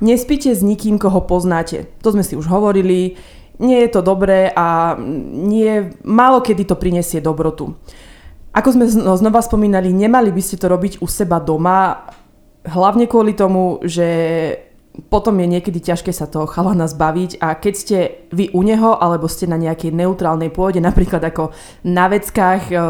Nespíte 0.00 0.52
s 0.52 0.60
nikým, 0.60 1.00
koho 1.00 1.24
poznáte. 1.24 1.88
To 2.04 2.12
sme 2.12 2.26
si 2.26 2.36
už 2.36 2.46
hovorili. 2.50 3.16
Nie 3.56 3.88
je 3.88 3.90
to 3.96 4.04
dobré 4.04 4.52
a 4.52 4.98
nie, 5.32 5.96
málo 6.04 6.44
kedy 6.44 6.68
to 6.68 6.76
prinesie 6.76 7.24
dobrotu. 7.24 7.72
Ako 8.52 8.68
sme 8.72 8.84
znova 8.88 9.40
spomínali, 9.40 9.92
nemali 9.92 10.28
by 10.32 10.42
ste 10.44 10.60
to 10.60 10.68
robiť 10.68 11.00
u 11.00 11.08
seba 11.08 11.40
doma, 11.40 12.08
hlavne 12.68 13.08
kvôli 13.08 13.32
tomu, 13.32 13.80
že 13.84 14.08
potom 15.12 15.36
je 15.36 15.48
niekedy 15.48 15.78
ťažké 15.80 16.08
sa 16.08 16.24
toho 16.24 16.48
chalana 16.48 16.88
zbaviť 16.88 17.36
a 17.44 17.52
keď 17.52 17.74
ste 17.76 17.98
vy 18.32 18.48
u 18.56 18.64
neho 18.64 18.96
alebo 18.96 19.28
ste 19.28 19.44
na 19.44 19.60
nejakej 19.60 19.92
neutrálnej 19.92 20.48
pôde, 20.48 20.80
napríklad 20.80 21.20
ako 21.20 21.52
na 21.84 22.08
veckách, 22.08 22.72
eh, 22.72 22.80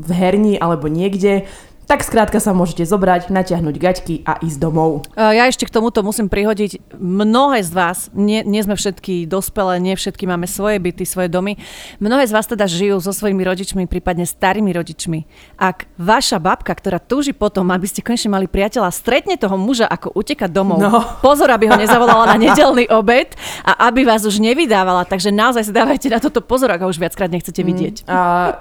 v 0.00 0.10
herni 0.10 0.56
alebo 0.56 0.88
niekde, 0.88 1.44
tak 1.90 2.06
skrátka 2.06 2.38
sa 2.38 2.54
môžete 2.54 2.86
zobrať, 2.86 3.34
natiahnuť 3.34 3.74
gaťky 3.74 4.14
a 4.22 4.38
ísť 4.38 4.62
domov. 4.62 5.10
Ja 5.18 5.50
ešte 5.50 5.66
k 5.66 5.74
tomuto 5.74 6.06
musím 6.06 6.30
prihodiť, 6.30 6.94
mnohé 6.94 7.66
z 7.66 7.74
vás, 7.74 8.14
nie, 8.14 8.46
nie 8.46 8.62
sme 8.62 8.78
všetky 8.78 9.26
dospelé, 9.26 9.82
nie 9.82 9.98
všetky 9.98 10.22
máme 10.22 10.46
svoje 10.46 10.78
byty, 10.78 11.02
svoje 11.02 11.26
domy, 11.26 11.58
mnohé 11.98 12.30
z 12.30 12.32
vás 12.38 12.46
teda 12.46 12.70
žijú 12.70 13.02
so 13.02 13.10
svojimi 13.10 13.42
rodičmi, 13.42 13.90
prípadne 13.90 14.22
starými 14.22 14.70
rodičmi. 14.70 15.26
Ak 15.58 15.90
vaša 15.98 16.38
babka, 16.38 16.70
ktorá 16.78 17.02
túži 17.02 17.34
potom, 17.34 17.66
aby 17.74 17.90
ste 17.90 18.06
konečne 18.06 18.38
mali 18.38 18.46
priateľa, 18.46 18.94
stretne 18.94 19.34
toho 19.34 19.58
muža, 19.58 19.90
ako 19.90 20.14
uteka 20.14 20.46
domov, 20.46 20.78
no. 20.78 21.02
pozor, 21.26 21.50
aby 21.50 21.66
ho 21.66 21.74
nezavolala 21.74 22.38
na 22.38 22.38
nedelný 22.38 22.86
obed 22.86 23.34
a 23.66 23.90
aby 23.90 24.06
vás 24.06 24.22
už 24.22 24.38
nevydávala, 24.38 25.10
takže 25.10 25.34
naozaj 25.34 25.66
si 25.66 25.72
dávajte 25.74 26.06
na 26.06 26.22
toto 26.22 26.38
pozor, 26.38 26.70
ak 26.70 26.86
ho 26.86 26.88
už 26.94 27.02
viackrát 27.02 27.26
nechcete 27.26 27.66
vidieť. 27.66 28.06
Mm, 28.06 28.14
a 28.14 28.18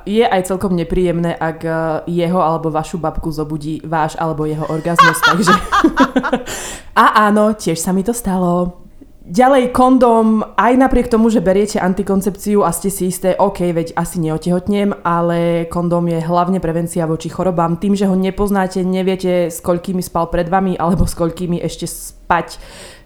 je 0.09 0.25
aj 0.25 0.49
celkom 0.49 0.73
nepríjemné, 0.73 1.37
ak 1.37 1.57
eh, 1.61 1.77
jeho 2.09 2.41
alebo 2.41 2.73
vašu 2.73 2.97
babku 2.97 3.18
babku 3.19 3.35
zobudí 3.35 3.83
váš 3.83 4.15
alebo 4.15 4.47
jeho 4.47 4.63
orgazmus, 4.71 5.19
takže... 5.19 5.51
a 7.03 7.27
áno, 7.27 7.51
tiež 7.51 7.75
sa 7.75 7.91
mi 7.91 8.07
to 8.07 8.15
stalo. 8.15 8.87
Ďalej 9.29 9.75
kondom, 9.75 10.41
aj 10.57 10.73
napriek 10.73 11.11
tomu, 11.11 11.29
že 11.29 11.43
beriete 11.43 11.77
antikoncepciu 11.77 12.65
a 12.65 12.73
ste 12.73 12.89
si 12.89 13.13
isté, 13.13 13.37
OK, 13.37 13.61
veď 13.75 13.93
asi 13.93 14.17
neotehotnem, 14.23 15.05
ale 15.05 15.69
kondom 15.69 16.07
je 16.09 16.17
hlavne 16.17 16.57
prevencia 16.57 17.05
voči 17.05 17.29
chorobám. 17.29 17.77
Tým, 17.77 17.93
že 17.93 18.09
ho 18.09 18.17
nepoznáte, 18.17 18.81
neviete, 18.81 19.53
s 19.53 19.61
koľkými 19.61 20.01
spal 20.01 20.33
pred 20.33 20.49
vami, 20.49 20.73
alebo 20.79 21.05
s 21.05 21.13
koľkými 21.13 21.61
ešte 21.61 21.85
spať 21.85 22.57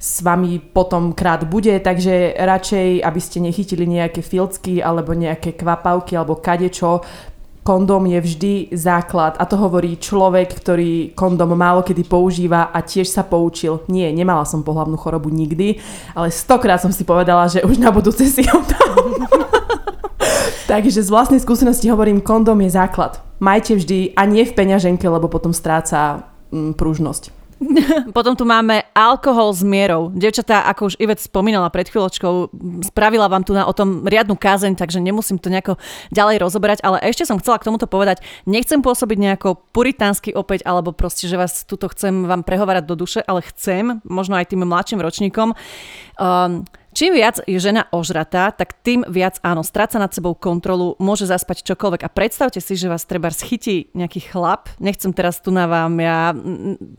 s 0.03 0.19
vami 0.19 0.59
potom 0.59 1.15
krát 1.15 1.47
bude, 1.47 1.79
takže 1.79 2.35
radšej, 2.35 3.03
aby 3.03 3.19
ste 3.23 3.39
nechytili 3.39 3.87
nejaké 3.87 4.19
filcky 4.19 4.83
alebo 4.83 5.15
nejaké 5.15 5.55
kvapavky 5.55 6.19
alebo 6.19 6.43
kadečo, 6.43 6.99
kondóm 7.63 8.11
je 8.11 8.19
vždy 8.19 8.53
základ 8.75 9.39
a 9.39 9.47
to 9.47 9.55
hovorí 9.55 9.95
človek, 9.95 10.51
ktorý 10.51 11.15
kondóm 11.15 11.55
málo 11.55 11.81
kedy 11.81 12.03
používa 12.03 12.69
a 12.69 12.83
tiež 12.83 13.07
sa 13.07 13.23
poučil. 13.23 13.81
Nie, 13.87 14.11
nemala 14.11 14.43
som 14.43 14.67
pohlavnú 14.67 14.99
chorobu 14.99 15.31
nikdy, 15.31 15.79
ale 16.13 16.27
stokrát 16.29 16.83
som 16.83 16.91
si 16.91 17.07
povedala, 17.07 17.47
že 17.47 17.63
už 17.63 17.79
na 17.79 17.89
budúce 17.89 18.27
si 18.27 18.43
ho 18.43 18.59
dám. 18.59 19.27
Takže 20.71 21.03
z 21.03 21.09
vlastnej 21.11 21.41
skúsenosti 21.43 21.91
hovorím, 21.91 22.23
kondóm 22.23 22.63
je 22.67 22.75
základ. 22.75 23.19
Majte 23.39 23.75
vždy 23.75 24.15
a 24.15 24.23
nie 24.23 24.47
v 24.47 24.55
peňaženke, 24.55 25.03
lebo 25.07 25.27
potom 25.27 25.51
stráca 25.51 26.23
mm, 26.51 26.79
pružnosť. 26.79 27.42
Potom 28.17 28.33
tu 28.35 28.45
máme 28.45 28.83
alkohol 28.93 29.53
s 29.53 29.61
mierou. 29.65 30.11
Devčatá, 30.13 30.65
ako 30.69 30.93
už 30.93 30.99
Ivet 30.99 31.19
spomínala 31.19 31.69
pred 31.73 31.87
chvíľočkou, 31.89 32.53
spravila 32.87 33.27
vám 33.31 33.43
tu 33.43 33.55
na 33.55 33.65
o 33.65 33.73
tom 33.73 34.05
riadnu 34.05 34.35
kázeň, 34.35 34.75
takže 34.77 34.99
nemusím 34.99 35.39
to 35.39 35.49
nejako 35.49 35.79
ďalej 36.11 36.37
rozoberať, 36.41 36.79
ale 36.83 37.01
ešte 37.03 37.27
som 37.27 37.39
chcela 37.39 37.59
k 37.59 37.67
tomuto 37.67 37.87
povedať, 37.89 38.21
nechcem 38.45 38.83
pôsobiť 38.83 39.17
nejako 39.17 39.59
puritánsky 39.71 40.35
opäť, 40.35 40.65
alebo 40.67 40.91
proste, 40.91 41.25
že 41.29 41.39
vás 41.39 41.63
tuto 41.65 41.89
chcem 41.91 42.27
vám 42.27 42.43
prehovárať 42.43 42.83
do 42.85 42.95
duše, 42.95 43.19
ale 43.25 43.45
chcem, 43.53 44.03
možno 44.05 44.37
aj 44.37 44.51
tým 44.51 44.65
mladším 44.65 44.99
ročníkom, 45.01 45.53
um, 45.53 46.63
Čím 46.93 47.17
viac 47.17 47.41
je 47.49 47.57
žena 47.57 47.89
ožratá, 47.89 48.53
tak 48.53 48.77
tým 48.85 49.01
viac 49.09 49.41
áno, 49.41 49.65
stráca 49.65 49.97
nad 49.97 50.13
sebou 50.13 50.37
kontrolu, 50.37 50.93
môže 51.01 51.25
zaspať 51.25 51.65
čokoľvek. 51.73 52.05
A 52.05 52.13
predstavte 52.13 52.61
si, 52.61 52.77
že 52.77 52.85
vás 52.85 53.09
treba 53.09 53.33
schytí 53.33 53.89
nejaký 53.97 54.29
chlap, 54.29 54.69
nechcem 54.77 55.09
teraz 55.09 55.41
tu 55.41 55.49
na 55.49 55.65
vám 55.65 55.97
ja 55.97 56.37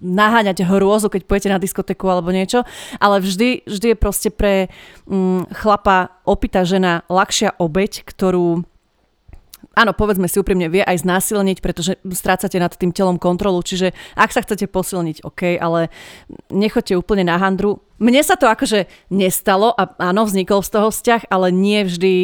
naháňať 0.03 0.67
hrôzu, 0.67 1.07
keď 1.07 1.23
pôjdete 1.31 1.51
na 1.55 1.63
diskotéku 1.63 2.11
alebo 2.11 2.35
niečo, 2.35 2.67
ale 2.99 3.23
vždy, 3.23 3.71
vždy 3.71 3.87
je 3.95 3.97
proste 3.97 4.31
pre 4.35 4.67
mm, 5.07 5.55
chlapa 5.55 6.11
opýta 6.27 6.67
žena 6.67 7.07
ľahšia 7.07 7.55
obeď, 7.63 8.03
ktorú 8.03 8.67
áno, 9.73 9.97
povedzme 9.97 10.29
si 10.29 10.37
úprimne, 10.37 10.69
vie 10.69 10.85
aj 10.85 11.01
znásilniť, 11.03 11.59
pretože 11.65 11.97
strácate 12.13 12.61
nad 12.61 12.73
tým 12.77 12.93
telom 12.93 13.17
kontrolu, 13.17 13.65
čiže 13.65 13.97
ak 14.15 14.31
sa 14.31 14.45
chcete 14.45 14.69
posilniť, 14.69 15.25
OK, 15.25 15.57
ale 15.57 15.89
nechoďte 16.53 17.01
úplne 17.01 17.25
na 17.25 17.41
handru. 17.41 17.81
Mne 17.97 18.21
sa 18.27 18.37
to 18.37 18.51
akože 18.51 18.91
nestalo 19.09 19.71
a 19.73 19.89
áno, 20.03 20.27
vznikol 20.27 20.61
z 20.61 20.71
toho 20.75 20.89
vzťah, 20.91 21.31
ale 21.31 21.55
nie 21.55 21.87
vždy, 21.87 22.15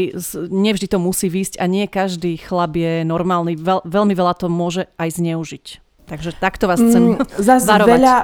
nie 0.51 0.73
vždy 0.75 0.87
to 0.91 0.99
musí 0.99 1.31
výsť 1.31 1.63
a 1.63 1.65
nie 1.71 1.87
každý 1.87 2.37
chlap 2.37 2.75
je 2.77 3.07
normálny. 3.07 3.55
Veľ, 3.57 3.87
veľmi 3.87 4.13
veľa 4.13 4.35
to 4.37 4.51
môže 4.51 4.91
aj 4.99 5.17
zneužiť. 5.17 5.67
Takže 6.11 6.35
takto 6.43 6.67
vás 6.67 6.83
chcem 6.83 7.15
mm, 7.15 7.39
varovať. 7.71 7.97
Veľa, 8.03 8.17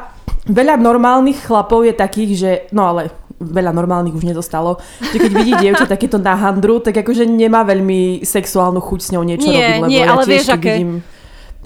veľa 0.51 0.75
normálnych 0.83 1.39
chlapov 1.47 1.87
je 1.87 1.95
takých, 1.95 2.33
že 2.35 2.51
no 2.75 2.91
ale 2.91 3.15
veľa 3.41 3.73
normálnych 3.73 4.17
už 4.17 4.25
nedostalo, 4.25 4.81
že 5.13 5.21
keď 5.21 5.33
vidí 5.33 5.53
dievča 5.61 5.85
takéto 5.85 6.17
na 6.17 6.33
handru, 6.33 6.81
tak 6.81 6.97
akože 6.97 7.29
nemá 7.29 7.63
veľmi 7.69 8.25
sexuálnu 8.25 8.81
chuť 8.81 9.01
s 9.01 9.09
ňou 9.13 9.25
niečo 9.25 9.49
nie, 9.49 9.57
robiť, 9.57 9.73
lebo 9.77 9.91
nie, 9.93 10.01
ja 10.01 10.09
ale 10.13 10.23
tiež, 10.25 10.31
vieš, 10.33 10.49
aké... 10.53 10.73
vidím... 10.77 10.93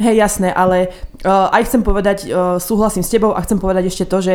Hej, 0.01 0.17
jasné, 0.17 0.49
ale 0.49 0.89
uh, 1.29 1.53
aj 1.53 1.69
chcem 1.69 1.85
povedať, 1.85 2.19
uh, 2.25 2.57
súhlasím 2.57 3.05
s 3.05 3.13
tebou 3.13 3.37
a 3.37 3.45
chcem 3.45 3.61
povedať 3.61 3.93
ešte 3.93 4.09
to, 4.09 4.19
že 4.25 4.35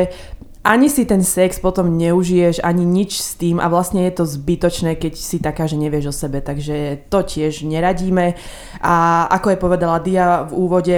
ani 0.66 0.90
si 0.90 1.06
ten 1.06 1.22
sex 1.22 1.62
potom 1.62 1.94
neužiješ, 1.94 2.62
ani 2.66 2.86
nič 2.86 3.22
s 3.22 3.38
tým 3.38 3.62
a 3.62 3.70
vlastne 3.70 4.02
je 4.10 4.14
to 4.18 4.26
zbytočné, 4.26 4.98
keď 4.98 5.14
si 5.14 5.38
taká, 5.38 5.70
že 5.70 5.78
nevieš 5.78 6.10
o 6.10 6.14
sebe, 6.14 6.42
takže 6.42 7.06
to 7.10 7.22
tiež 7.22 7.62
neradíme. 7.62 8.34
A 8.82 9.26
ako 9.30 9.54
je 9.54 9.62
povedala 9.62 10.02
Dia 10.02 10.50
v 10.50 10.54
úvode, 10.58 10.96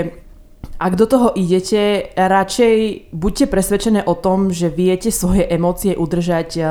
ak 0.77 0.93
do 0.93 1.09
toho 1.09 1.33
idete, 1.33 2.13
radšej 2.13 3.09
buďte 3.09 3.45
presvedčené 3.49 4.05
o 4.05 4.13
tom, 4.13 4.53
že 4.53 4.69
viete 4.69 5.09
svoje 5.09 5.41
emócie 5.49 5.97
udržať 5.97 6.49
e, 6.53 6.61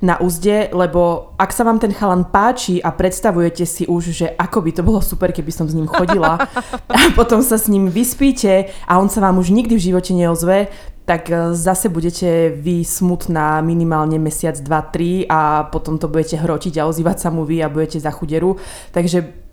na 0.00 0.14
úzde, 0.16 0.72
lebo 0.72 1.32
ak 1.36 1.52
sa 1.52 1.68
vám 1.68 1.76
ten 1.76 1.92
chalan 1.92 2.24
páči 2.24 2.80
a 2.80 2.88
predstavujete 2.88 3.68
si 3.68 3.84
už, 3.84 4.02
že 4.16 4.26
ako 4.32 4.64
by 4.64 4.70
to 4.72 4.82
bolo 4.82 5.04
super, 5.04 5.28
keby 5.28 5.52
som 5.52 5.68
s 5.68 5.76
ním 5.76 5.84
chodila 5.84 6.40
a 6.88 6.98
potom 7.12 7.44
sa 7.44 7.60
s 7.60 7.68
ním 7.68 7.92
vyspíte 7.92 8.72
a 8.88 8.96
on 8.96 9.12
sa 9.12 9.20
vám 9.20 9.36
už 9.36 9.52
nikdy 9.52 9.76
v 9.76 9.86
živote 9.92 10.16
neozve, 10.16 10.72
tak 11.04 11.28
e, 11.28 11.52
zase 11.52 11.92
budete 11.92 12.48
vy 12.48 12.80
smutná 12.80 13.60
minimálne 13.60 14.16
mesiac, 14.16 14.56
dva, 14.56 14.80
tri 14.88 15.28
a 15.28 15.68
potom 15.68 16.00
to 16.00 16.08
budete 16.08 16.40
hrotiť 16.40 16.80
a 16.80 16.88
ozývať 16.88 17.20
sa 17.20 17.28
mu 17.28 17.44
vy 17.44 17.60
a 17.60 17.68
budete 17.68 18.00
za 18.00 18.08
chuderu. 18.08 18.56
Takže 18.96 19.43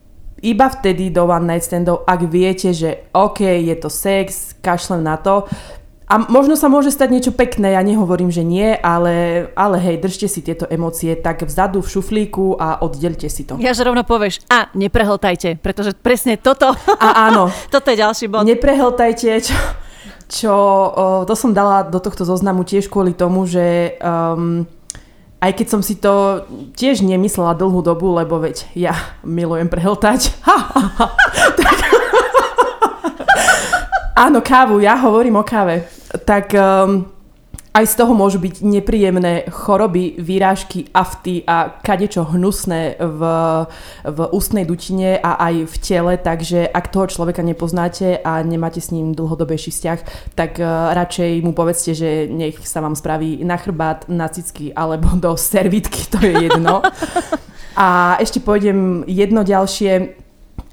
iba 0.42 0.68
vtedy 0.70 1.14
do 1.14 1.30
one 1.30 1.46
night 1.46 1.64
standov, 1.66 2.02
ak 2.10 2.26
viete, 2.26 2.74
že 2.74 3.10
OK, 3.14 3.46
je 3.46 3.76
to 3.78 3.89
sex, 3.89 4.58
kašlem 4.60 5.06
na 5.06 5.18
to. 5.22 5.46
A 6.12 6.28
možno 6.28 6.60
sa 6.60 6.68
môže 6.68 6.92
stať 6.92 7.08
niečo 7.08 7.32
pekné, 7.32 7.72
ja 7.72 7.80
nehovorím, 7.80 8.28
že 8.28 8.44
nie, 8.44 8.76
ale, 8.84 9.48
ale 9.56 9.80
hej, 9.80 9.96
držte 10.04 10.28
si 10.28 10.44
tieto 10.44 10.68
emócie 10.68 11.16
tak 11.16 11.48
vzadu 11.48 11.80
v 11.80 11.88
šuflíku 11.88 12.60
a 12.60 12.84
oddelte 12.84 13.32
si 13.32 13.48
to. 13.48 13.56
Ja 13.64 13.72
že 13.72 13.88
rovno 13.88 14.04
povieš, 14.04 14.44
a 14.52 14.68
neprehltajte, 14.76 15.64
pretože 15.64 15.96
presne 15.96 16.36
toto, 16.36 16.76
a 17.00 17.32
áno, 17.32 17.48
toto 17.74 17.96
je 17.96 18.04
ďalší 18.04 18.28
bod. 18.28 18.44
Neprehltajte, 18.44 19.39
čo, 19.39 19.56
čo 20.28 20.54
to 21.24 21.32
som 21.32 21.56
dala 21.56 21.88
do 21.88 22.04
tohto 22.04 22.28
zoznamu 22.28 22.68
tiež 22.68 22.92
kvôli 22.92 23.16
tomu, 23.16 23.48
že 23.48 23.96
um, 24.04 24.68
Aj 25.42 25.52
keď 25.58 25.68
som 25.74 25.82
si 25.82 25.98
to 25.98 26.46
tiež 26.78 27.02
nemyslela 27.02 27.58
dlhú 27.58 27.82
dobu, 27.82 28.14
lebo 28.14 28.38
veď 28.38 28.70
ja 28.78 28.94
milujem 29.26 29.68
prehltať. 29.68 30.30
Tak... 31.58 31.78
Áno, 34.30 34.46
kávu, 34.46 34.78
ja 34.78 34.94
hovorím 35.02 35.42
o 35.42 35.44
káve. 35.44 35.89
Tak 36.30 36.54
um, 36.54 37.10
aj 37.72 37.86
z 37.88 37.97
toho 38.03 38.11
môžu 38.11 38.43
byť 38.43 38.67
nepríjemné 38.67 39.47
choroby, 39.47 40.19
výrážky, 40.19 40.91
afty 40.91 41.47
a 41.47 41.72
kadečo 41.72 42.28
hnusné 42.28 42.99
v, 42.99 43.22
v 44.03 44.19
ústnej 44.36 44.67
dutine 44.67 45.15
a 45.15 45.39
aj 45.39 45.72
v 45.72 45.76
tele, 45.80 46.13
takže 46.19 46.67
ak 46.67 46.91
toho 46.91 47.07
človeka 47.07 47.39
nepoznáte 47.39 48.19
a 48.19 48.43
nemáte 48.43 48.84
s 48.84 48.91
ním 48.91 49.15
dlhodobejší 49.15 49.72
vzťah, 49.72 49.99
tak 50.36 50.59
uh, 50.59 50.91
radšej 50.91 51.47
mu 51.47 51.55
povedzte, 51.55 51.95
že 51.95 52.28
nech 52.28 52.59
sa 52.67 52.84
vám 52.84 52.99
spraví 52.99 53.39
na 53.47 53.55
chrbát, 53.55 54.03
na 54.11 54.28
cicky 54.28 54.76
alebo 54.76 55.15
do 55.15 55.39
servitky, 55.39 56.11
to 56.11 56.19
je 56.19 56.51
jedno. 56.51 56.84
a 57.80 58.19
ešte 58.19 58.43
pôjdem 58.43 59.07
jedno 59.07 59.47
ďalšie. 59.47 60.19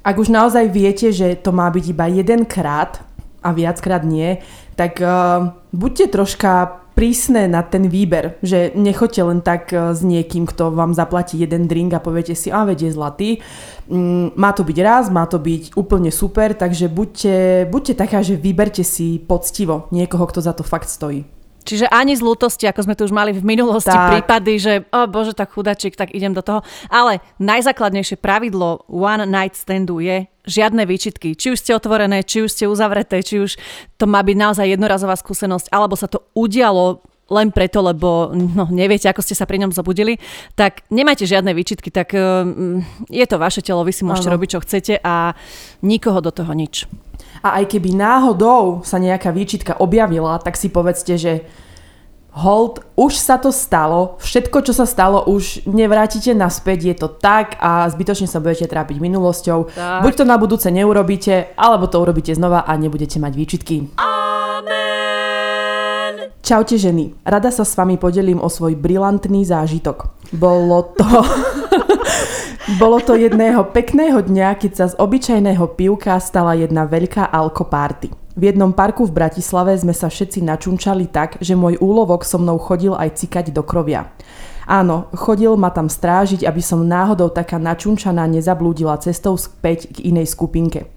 Ak 0.03 0.19
už 0.19 0.27
naozaj 0.27 0.67
viete, 0.67 1.15
že 1.15 1.39
to 1.39 1.55
má 1.55 1.71
byť 1.71 1.85
iba 1.95 2.11
jedenkrát 2.11 2.99
a 3.39 3.55
viackrát 3.55 4.03
nie, 4.03 4.43
tak 4.75 4.99
uh, 4.99 5.55
buďte 5.71 6.11
troška 6.11 6.79
prísne 6.99 7.47
na 7.47 7.63
ten 7.63 7.87
výber, 7.87 8.35
že 8.43 8.75
nechoďte 8.75 9.21
len 9.23 9.39
tak 9.39 9.71
e, 9.71 9.95
s 9.95 10.03
niekým, 10.03 10.43
kto 10.43 10.75
vám 10.75 10.91
zaplatí 10.91 11.39
jeden 11.39 11.71
drink 11.71 11.95
a 11.95 12.03
poviete 12.03 12.35
si, 12.35 12.51
a 12.51 12.67
je 12.67 12.91
zlatý. 12.91 13.39
Mm, 13.87 14.35
má 14.35 14.51
to 14.51 14.67
byť 14.67 14.77
raz, 14.83 15.07
má 15.07 15.23
to 15.23 15.39
byť 15.39 15.79
úplne 15.79 16.11
super, 16.11 16.51
takže 16.51 16.91
buďte, 16.91 17.71
buďte 17.71 17.93
taká, 17.95 18.19
že 18.19 18.35
vyberte 18.35 18.83
si 18.83 19.15
poctivo 19.15 19.87
niekoho, 19.95 20.27
kto 20.27 20.43
za 20.43 20.51
to 20.51 20.67
fakt 20.67 20.91
stojí. 20.91 21.23
Čiže 21.63 21.87
ani 21.87 22.19
z 22.19 22.25
lútosti, 22.25 22.67
ako 22.67 22.81
sme 22.83 22.97
tu 22.99 23.07
už 23.07 23.15
mali 23.15 23.31
v 23.31 23.47
minulosti 23.47 23.93
tak. 23.93 24.19
prípady, 24.19 24.53
že 24.59 24.73
o 24.91 25.03
oh, 25.03 25.07
bože, 25.07 25.37
tak 25.37 25.55
chudačik, 25.55 25.95
tak 25.95 26.11
idem 26.11 26.35
do 26.35 26.43
toho. 26.43 26.65
Ale 26.91 27.23
najzákladnejšie 27.39 28.19
pravidlo 28.19 28.83
one 28.91 29.23
night 29.23 29.55
standu 29.55 30.03
je 30.03 30.27
žiadne 30.49 30.83
výčitky. 30.89 31.37
Či 31.37 31.53
už 31.53 31.61
ste 31.61 31.71
otvorené, 31.77 32.25
či 32.25 32.43
už 32.43 32.49
ste 32.49 32.65
uzavreté, 32.65 33.21
či 33.21 33.39
už 33.39 33.55
to 34.01 34.09
má 34.09 34.19
byť 34.25 34.37
naozaj 34.37 34.65
jednorazová 34.65 35.15
skúsenosť, 35.15 35.69
alebo 35.69 35.93
sa 35.93 36.09
to 36.09 36.25
udialo 36.33 37.05
len 37.29 37.53
preto, 37.53 37.79
lebo 37.85 38.33
no, 38.33 38.65
neviete, 38.73 39.05
ako 39.07 39.21
ste 39.21 39.37
sa 39.37 39.45
pri 39.45 39.61
ňom 39.61 39.71
zobudili, 39.71 40.17
tak 40.57 40.81
nemajte 40.89 41.29
žiadne 41.29 41.53
výčitky, 41.53 41.93
tak 41.93 42.11
um, 42.17 42.81
je 43.07 43.25
to 43.29 43.37
vaše 43.37 43.61
telo, 43.61 43.85
vy 43.85 43.93
si 43.93 44.01
môžete 44.01 44.33
ano. 44.33 44.35
robiť, 44.35 44.49
čo 44.49 44.63
chcete 44.65 44.93
a 45.05 45.37
nikoho 45.85 46.19
do 46.19 46.33
toho 46.33 46.51
nič. 46.57 46.89
A 47.45 47.61
aj 47.61 47.71
keby 47.71 47.95
náhodou 47.95 48.81
sa 48.83 48.99
nejaká 48.99 49.31
výčitka 49.31 49.77
objavila, 49.79 50.41
tak 50.41 50.59
si 50.59 50.67
povedzte, 50.67 51.15
že 51.15 51.45
hold, 52.39 52.79
už 52.95 53.19
sa 53.19 53.35
to 53.35 53.51
stalo, 53.51 54.15
všetko, 54.23 54.63
čo 54.63 54.71
sa 54.71 54.87
stalo, 54.87 55.27
už 55.27 55.67
nevrátite 55.67 56.31
naspäť, 56.31 56.79
je 56.87 56.95
to 56.95 57.07
tak 57.11 57.59
a 57.59 57.91
zbytočne 57.91 58.31
sa 58.31 58.39
budete 58.39 58.71
trápiť 58.71 59.03
minulosťou. 59.03 59.75
Tak. 59.75 60.01
Buď 60.07 60.13
to 60.15 60.23
na 60.23 60.39
budúce 60.39 60.71
neurobíte, 60.71 61.51
alebo 61.59 61.91
to 61.91 61.99
urobíte 61.99 62.31
znova 62.31 62.63
a 62.63 62.71
nebudete 62.79 63.19
mať 63.19 63.33
výčitky. 63.35 63.75
Amen. 63.99 65.19
Čaute 66.39 66.79
ženy, 66.79 67.13
rada 67.27 67.51
sa 67.51 67.67
s 67.67 67.75
vami 67.75 67.99
podelím 67.99 68.39
o 68.39 68.47
svoj 68.47 68.79
brilantný 68.79 69.43
zážitok. 69.43 70.07
Bolo 70.31 70.95
to... 70.95 71.05
Bolo 72.77 73.01
to 73.01 73.17
jedného 73.17 73.65
pekného 73.73 74.21
dňa, 74.21 74.53
keď 74.61 74.71
sa 74.77 74.85
z 74.93 74.97
obyčajného 75.01 75.73
pivka 75.73 76.13
stala 76.21 76.53
jedna 76.53 76.85
veľká 76.85 77.25
alko 77.25 77.65
party. 77.65 78.13
V 78.39 78.47
jednom 78.47 78.71
parku 78.71 79.03
v 79.03 79.11
Bratislave 79.11 79.75
sme 79.75 79.91
sa 79.91 80.07
všetci 80.07 80.39
načunčali 80.47 81.11
tak, 81.11 81.43
že 81.43 81.59
môj 81.59 81.75
úlovok 81.83 82.23
so 82.23 82.39
mnou 82.39 82.55
chodil 82.55 82.95
aj 82.95 83.19
cikať 83.19 83.51
do 83.51 83.67
krovia. 83.67 84.15
Áno, 84.63 85.11
chodil 85.11 85.51
ma 85.59 85.67
tam 85.75 85.91
strážiť, 85.91 86.47
aby 86.47 86.63
som 86.63 86.87
náhodou 86.87 87.27
taká 87.35 87.59
načunčaná 87.59 88.23
nezablúdila 88.31 88.95
cestou 89.03 89.35
späť 89.35 89.91
k 89.91 90.07
inej 90.07 90.31
skupinke. 90.31 90.87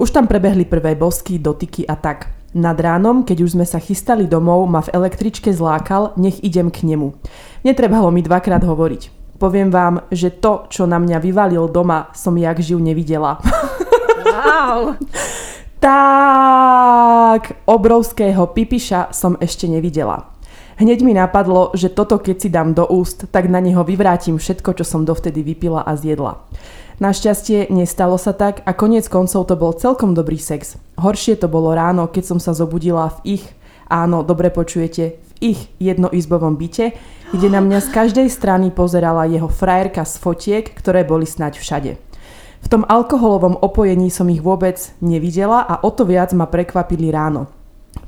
Už 0.00 0.16
tam 0.16 0.24
prebehli 0.24 0.64
prvé 0.64 0.96
bosky, 0.96 1.36
dotyky 1.36 1.84
a 1.84 1.92
tak. 1.92 2.32
Nad 2.56 2.80
ránom, 2.80 3.20
keď 3.20 3.44
už 3.44 3.60
sme 3.60 3.68
sa 3.68 3.76
chystali 3.84 4.24
domov, 4.24 4.64
ma 4.64 4.80
v 4.80 4.88
električke 4.96 5.52
zlákal, 5.52 6.16
nech 6.16 6.40
idem 6.40 6.72
k 6.72 6.88
nemu. 6.88 7.12
Netrebalo 7.68 8.08
mi 8.08 8.24
dvakrát 8.24 8.64
hovoriť. 8.64 9.36
Poviem 9.36 9.68
vám, 9.68 10.08
že 10.08 10.32
to, 10.40 10.64
čo 10.72 10.88
na 10.88 10.96
mňa 10.96 11.20
vyvalil 11.20 11.68
doma, 11.68 12.08
som 12.16 12.32
jak 12.32 12.56
živ 12.64 12.80
nevidela. 12.80 13.44
Wow. 14.24 14.96
Tak 15.78 17.54
obrovského 17.70 18.50
pipiša 18.50 19.14
som 19.14 19.38
ešte 19.38 19.70
nevidela. 19.70 20.26
Hneď 20.78 21.06
mi 21.06 21.14
napadlo, 21.14 21.70
že 21.74 21.90
toto 21.90 22.18
keď 22.18 22.36
si 22.38 22.48
dám 22.50 22.74
do 22.74 22.86
úst, 22.86 23.30
tak 23.30 23.46
na 23.46 23.62
neho 23.62 23.82
vyvrátim 23.86 24.38
všetko, 24.38 24.78
čo 24.78 24.84
som 24.86 25.06
dovtedy 25.06 25.42
vypila 25.42 25.82
a 25.86 25.94
zjedla. 25.94 26.38
Našťastie 26.98 27.70
nestalo 27.70 28.18
sa 28.18 28.34
tak 28.34 28.66
a 28.66 28.74
konec 28.74 29.06
koncov 29.06 29.46
to 29.46 29.54
bol 29.54 29.70
celkom 29.70 30.18
dobrý 30.18 30.34
sex. 30.38 30.74
Horšie 30.98 31.38
to 31.38 31.46
bolo 31.46 31.70
ráno, 31.70 32.10
keď 32.10 32.34
som 32.34 32.38
sa 32.42 32.58
zobudila 32.58 33.14
v 33.22 33.38
ich, 33.38 33.44
áno, 33.86 34.26
dobre 34.26 34.50
počujete, 34.50 35.14
v 35.14 35.30
ich 35.54 35.70
jednoizbovom 35.78 36.58
byte, 36.58 36.98
kde 37.30 37.48
na 37.54 37.62
mňa 37.62 37.78
z 37.86 37.88
každej 37.94 38.26
strany 38.26 38.74
pozerala 38.74 39.30
jeho 39.30 39.46
frajerka 39.46 40.02
z 40.02 40.14
fotiek, 40.18 40.66
ktoré 40.74 41.06
boli 41.06 41.22
snať 41.22 41.54
všade. 41.54 42.07
V 42.62 42.68
tom 42.68 42.82
alkoholovom 42.84 43.56
opojení 43.58 44.10
som 44.10 44.28
ich 44.28 44.42
vôbec 44.42 44.76
nevidela 45.00 45.64
a 45.64 45.80
o 45.82 45.90
to 45.94 46.04
viac 46.04 46.34
ma 46.36 46.44
prekvapili 46.44 47.08
ráno. 47.08 47.48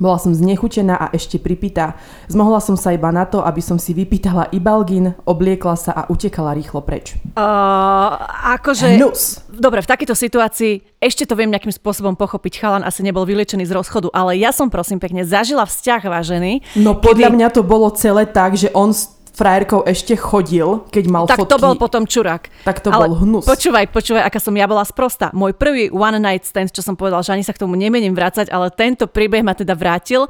Bola 0.01 0.17
som 0.17 0.33
znechutená 0.33 0.97
a 0.97 1.07
ešte 1.13 1.37
pripitá. 1.37 1.97
Zmohla 2.25 2.61
som 2.65 2.73
sa 2.73 2.95
iba 2.97 3.13
na 3.13 3.29
to, 3.29 3.45
aby 3.45 3.61
som 3.61 3.77
si 3.77 3.93
vypýtala 3.93 4.49
ibalgin, 4.49 5.13
obliekla 5.29 5.77
sa 5.77 5.93
a 5.93 6.03
utekala 6.09 6.57
rýchlo 6.57 6.81
preč. 6.81 7.17
Uh, 7.37 8.17
akože... 8.57 8.97
Hnus. 8.97 9.45
Dobre, 9.53 9.85
v 9.85 9.91
takejto 9.91 10.17
situácii 10.17 11.01
ešte 11.05 11.29
to 11.29 11.37
viem 11.37 11.53
nejakým 11.53 11.73
spôsobom 11.73 12.17
pochopiť. 12.17 12.65
Chalan 12.65 12.85
asi 12.85 13.05
nebol 13.05 13.29
vylečený 13.29 13.69
z 13.69 13.77
rozchodu, 13.77 14.09
ale 14.17 14.41
ja 14.41 14.57
som 14.57 14.73
prosím 14.73 15.01
pekne 15.01 15.21
zažila 15.21 15.69
vzťah 15.69 16.01
vážený. 16.01 16.53
No 16.81 16.97
podľa 16.97 17.29
kedy... 17.33 17.37
mňa 17.37 17.49
to 17.53 17.63
bolo 17.65 17.93
celé 17.93 18.25
tak, 18.25 18.57
že 18.57 18.73
on 18.73 18.97
frajerkou 19.33 19.87
ešte 19.87 20.19
chodil, 20.19 20.85
keď 20.91 21.05
mal 21.07 21.25
tak 21.25 21.41
fotky. 21.41 21.51
Tak 21.51 21.53
to 21.55 21.65
bol 21.65 21.75
potom 21.79 22.03
čurák. 22.05 22.43
Tak 22.67 22.83
to 22.83 22.91
Ale 22.91 23.09
bol 23.09 23.23
hnus. 23.23 23.45
Počúvaj, 23.47 23.89
počúvaj, 23.95 24.27
aká 24.27 24.43
som 24.43 24.53
ja 24.55 24.67
bola 24.67 24.83
sprosta. 24.85 25.31
Môj 25.33 25.55
prvý 25.55 25.89
one 25.91 26.19
night 26.19 26.45
stand, 26.45 26.75
čo 26.75 26.83
som 26.83 26.99
povedal, 26.99 27.23
že 27.23 27.35
ani 27.35 27.47
sa 27.47 27.55
k 27.55 27.63
tomu 27.63 27.79
nemením 27.79 28.13
vrácať, 28.13 28.51
ale 28.51 28.69
tento 28.75 29.07
príbeh 29.07 29.41
ma 29.43 29.55
teda 29.55 29.73
vrátil. 29.79 30.27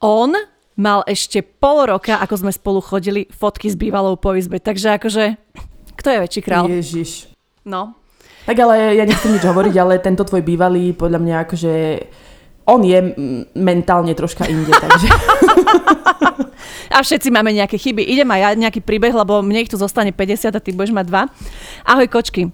On 0.00 0.32
mal 0.80 1.04
ešte 1.04 1.44
pol 1.44 1.84
roka, 1.84 2.16
ako 2.16 2.34
sme 2.46 2.52
spolu 2.54 2.80
chodili, 2.80 3.28
fotky 3.28 3.68
s 3.68 3.76
bývalou 3.76 4.16
po 4.16 4.32
izbe. 4.32 4.56
Takže 4.56 4.96
akože, 4.96 5.24
kto 6.00 6.08
je 6.08 6.18
väčší 6.24 6.40
král? 6.40 6.64
Ježiš. 6.70 7.28
No. 7.68 7.92
Tak 8.48 8.56
ale 8.56 8.96
ja 8.96 9.04
nechcem 9.04 9.36
nič 9.36 9.44
hovoriť, 9.44 9.74
ale 9.76 10.00
tento 10.00 10.24
tvoj 10.24 10.40
bývalý, 10.40 10.96
podľa 10.96 11.20
mňa 11.20 11.36
akože 11.44 11.72
on 12.70 12.80
je 12.86 12.98
mentálne 13.58 14.14
troška 14.16 14.48
inde, 14.48 14.72
takže... 14.72 15.08
a 16.96 17.02
všetci 17.02 17.30
máme 17.30 17.52
nejaké 17.52 17.78
chyby. 17.78 18.02
Idem 18.02 18.30
aj 18.30 18.40
ja 18.40 18.50
nejaký 18.54 18.80
príbeh, 18.82 19.14
lebo 19.14 19.42
mne 19.42 19.64
ich 19.64 19.72
tu 19.72 19.76
zostane 19.76 20.12
50 20.12 20.54
a 20.54 20.60
ty 20.60 20.72
budeš 20.74 20.94
mať 20.94 21.06
dva. 21.06 21.22
Ahoj 21.86 22.08
kočky. 22.08 22.50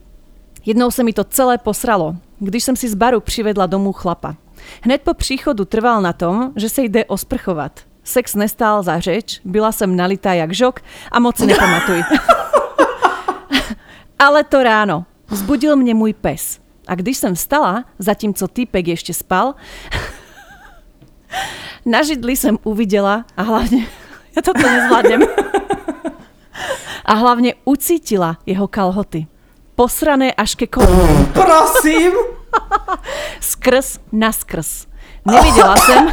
Jednou 0.66 0.90
sa 0.90 1.06
mi 1.06 1.14
to 1.14 1.22
celé 1.22 1.62
posralo, 1.62 2.18
když 2.42 2.64
som 2.64 2.76
si 2.76 2.90
z 2.90 2.98
baru 2.98 3.22
přivedla 3.22 3.66
domů 3.66 3.92
chlapa. 3.92 4.34
Hned 4.82 5.02
po 5.02 5.14
příchodu 5.14 5.64
trval 5.64 6.02
na 6.02 6.12
tom, 6.12 6.52
že 6.56 6.68
se 6.68 6.82
jde 6.82 7.04
osprchovat. 7.04 7.80
Sex 8.04 8.34
nestál 8.34 8.82
za 8.82 9.00
řeč, 9.00 9.40
byla 9.44 9.72
jsem 9.72 9.96
nalitá 9.96 10.34
jak 10.34 10.54
žok 10.54 10.80
a 11.12 11.20
moc 11.20 11.36
si 11.36 11.46
nepamatuj. 11.46 12.02
Ale 14.18 14.44
to 14.44 14.62
ráno 14.62 15.04
vzbudil 15.28 15.76
mě 15.76 15.94
můj 15.94 16.12
pes. 16.12 16.58
A 16.86 16.94
když 16.94 17.18
jsem 17.18 17.34
vstala, 17.34 17.84
zatímco 17.98 18.48
týpek 18.48 18.88
ještě 18.88 19.14
spal, 19.14 19.54
na 21.86 22.02
židli 22.02 22.36
jsem 22.36 22.58
uvidela 22.64 23.24
a 23.36 23.42
hlavně, 23.42 23.86
ja 24.36 24.42
toto 24.42 24.66
nezvládnem, 24.66 25.22
a 27.06 27.14
hlavne 27.14 27.54
ucítila 27.64 28.42
jeho 28.46 28.66
kalhoty. 28.68 29.26
Posrané 29.76 30.32
až 30.34 30.54
ke 30.54 30.66
kolenu. 30.66 31.30
Prosím! 31.32 32.12
Skrz 33.40 33.98
na 34.12 34.32
skrz. 34.32 34.86
Nevidela 35.24 35.76
som... 35.76 36.12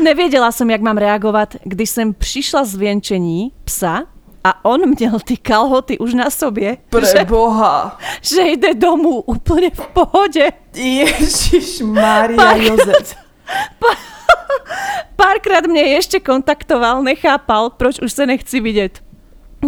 Nevěděla 0.00 0.52
jsem, 0.52 0.70
jak 0.70 0.80
mám 0.80 0.96
reagovat, 0.96 1.54
když 1.64 1.90
jsem 1.90 2.14
přišla 2.14 2.64
z 2.64 2.74
věnčení 2.74 3.52
psa 3.64 4.02
a 4.44 4.64
on 4.64 4.80
měl 4.98 5.20
ty 5.24 5.36
kalhoty 5.36 5.98
už 5.98 6.14
na 6.14 6.30
sobě. 6.30 6.76
Pre 6.90 7.06
že, 7.06 7.24
boha. 7.24 7.98
Že 8.20 8.42
jde 8.42 8.74
domů 8.74 9.20
úplně 9.20 9.70
v 9.70 9.86
pohodě. 9.86 10.52
Ježiš 10.74 11.80
Maria 11.80 12.56
Jozef. 12.56 13.16
Párkrát 15.16 15.66
mě 15.66 15.82
ještě 15.82 16.20
kontaktoval, 16.20 17.02
nechápal, 17.02 17.70
proč 17.70 17.98
už 17.98 18.12
se 18.12 18.26
nechci 18.26 18.60
vidět. 18.60 19.02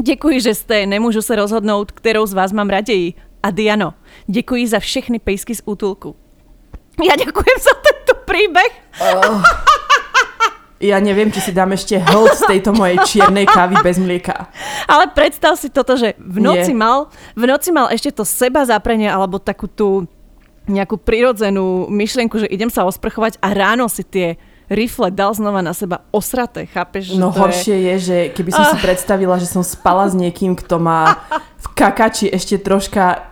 Děkuji, 0.03 0.41
že 0.41 0.55
jste, 0.55 0.87
nemůžu 0.87 1.23
se 1.23 1.37
rozhodnout, 1.37 1.93
kterou 1.93 2.27
z 2.27 2.33
vás 2.33 2.53
mám 2.53 2.71
raději. 2.71 3.15
A 3.43 3.51
Diano, 3.51 3.95
děkuji 4.27 4.67
za 4.67 4.79
všechny 4.79 5.19
pejsky 5.19 5.55
z 5.55 5.63
útulku. 5.65 6.17
Já 7.09 7.17
děkuji 7.17 7.53
za 7.61 7.71
tento 7.75 8.21
příběh. 8.25 8.73
Oh. 9.01 9.43
Ja 10.83 10.99
neviem, 10.99 11.31
či 11.31 11.39
si 11.39 11.55
dám 11.55 11.79
ešte 11.79 12.03
hold 12.11 12.35
z 12.35 12.43
tejto 12.43 12.75
mojej 12.75 12.99
čiernej 13.07 13.47
kávy 13.47 13.79
bez 13.87 14.03
mlieka. 14.03 14.51
Ale 14.91 15.15
predstav 15.15 15.55
si 15.55 15.71
toto, 15.71 15.95
že 15.95 16.19
v 16.19 16.43
noci, 16.43 16.75
Nie. 16.75 16.83
mal, 16.83 17.07
v 17.39 17.45
noci 17.47 17.71
mal 17.71 17.87
ešte 17.95 18.11
to 18.11 18.27
seba 18.27 18.67
zaprenie 18.67 19.07
alebo 19.07 19.39
takú 19.39 19.71
tú 19.71 20.11
nejakú 20.65 20.97
prirodzenú 20.97 21.65
myšlienku, 21.87 22.39
že 22.39 22.47
idem 22.47 22.69
sa 22.69 22.83
osprchovať 22.83 23.39
a 23.39 23.51
ráno 23.51 23.87
si 23.87 24.03
tie 24.03 24.39
rifle 24.67 25.11
dal 25.11 25.31
znova 25.31 25.61
na 25.61 25.71
seba 25.71 26.07
osraté, 26.09 26.65
chápeš? 26.65 27.13
že 27.13 27.19
No 27.19 27.29
horšie 27.29 27.77
je, 27.83 27.95
že 27.99 28.17
keby 28.31 28.51
som 28.51 28.65
si 28.67 28.79
predstavila, 28.79 29.37
že 29.37 29.45
som 29.45 29.61
spala 29.61 30.07
s 30.07 30.15
niekým, 30.15 30.55
kto 30.55 30.79
má 30.79 31.19
v 31.59 31.67
kakači 31.73 32.27
ešte 32.27 32.57
troška 32.57 33.27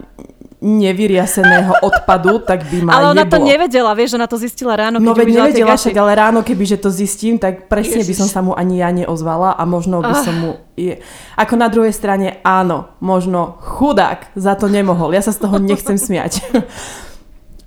nevyriaseného 0.61 1.73
odpadu, 1.81 2.37
tak 2.39 2.69
by 2.69 2.79
ma 2.83 2.93
Ale 2.93 3.07
ona 3.11 3.25
jeblo. 3.25 3.33
to 3.33 3.39
nevedela, 3.43 3.91
vieš, 3.95 4.11
ona 4.15 4.29
to 4.29 4.37
zistila 4.37 4.77
ráno, 4.77 5.01
No 5.01 5.17
veď 5.17 5.33
nevedela 5.33 5.73
však, 5.73 5.97
ale 5.97 6.13
ráno, 6.15 6.45
kebyže 6.45 6.77
to 6.77 6.93
zistím, 6.93 7.41
tak 7.41 7.65
presne 7.65 8.05
by 8.05 8.13
som 8.13 8.29
Ježiš. 8.29 8.35
sa 8.35 8.41
mu 8.41 8.53
ani 8.53 8.77
ja 8.77 8.91
neozvala 8.91 9.57
a 9.57 9.63
možno 9.65 10.01
by 10.01 10.13
Ah. 10.13 10.21
som 10.21 10.35
mu... 10.37 10.51
Je. 10.75 11.01
Ako 11.35 11.57
na 11.57 11.67
druhej 11.67 11.93
strane, 11.93 12.41
áno, 12.43 12.93
možno 13.01 13.57
chudák 13.59 14.33
za 14.35 14.53
to 14.53 14.67
nemohol. 14.67 15.09
Ja 15.11 15.21
sa 15.21 15.33
z 15.33 15.41
toho 15.41 15.57
nechcem 15.57 15.97
smiať. 15.97 16.45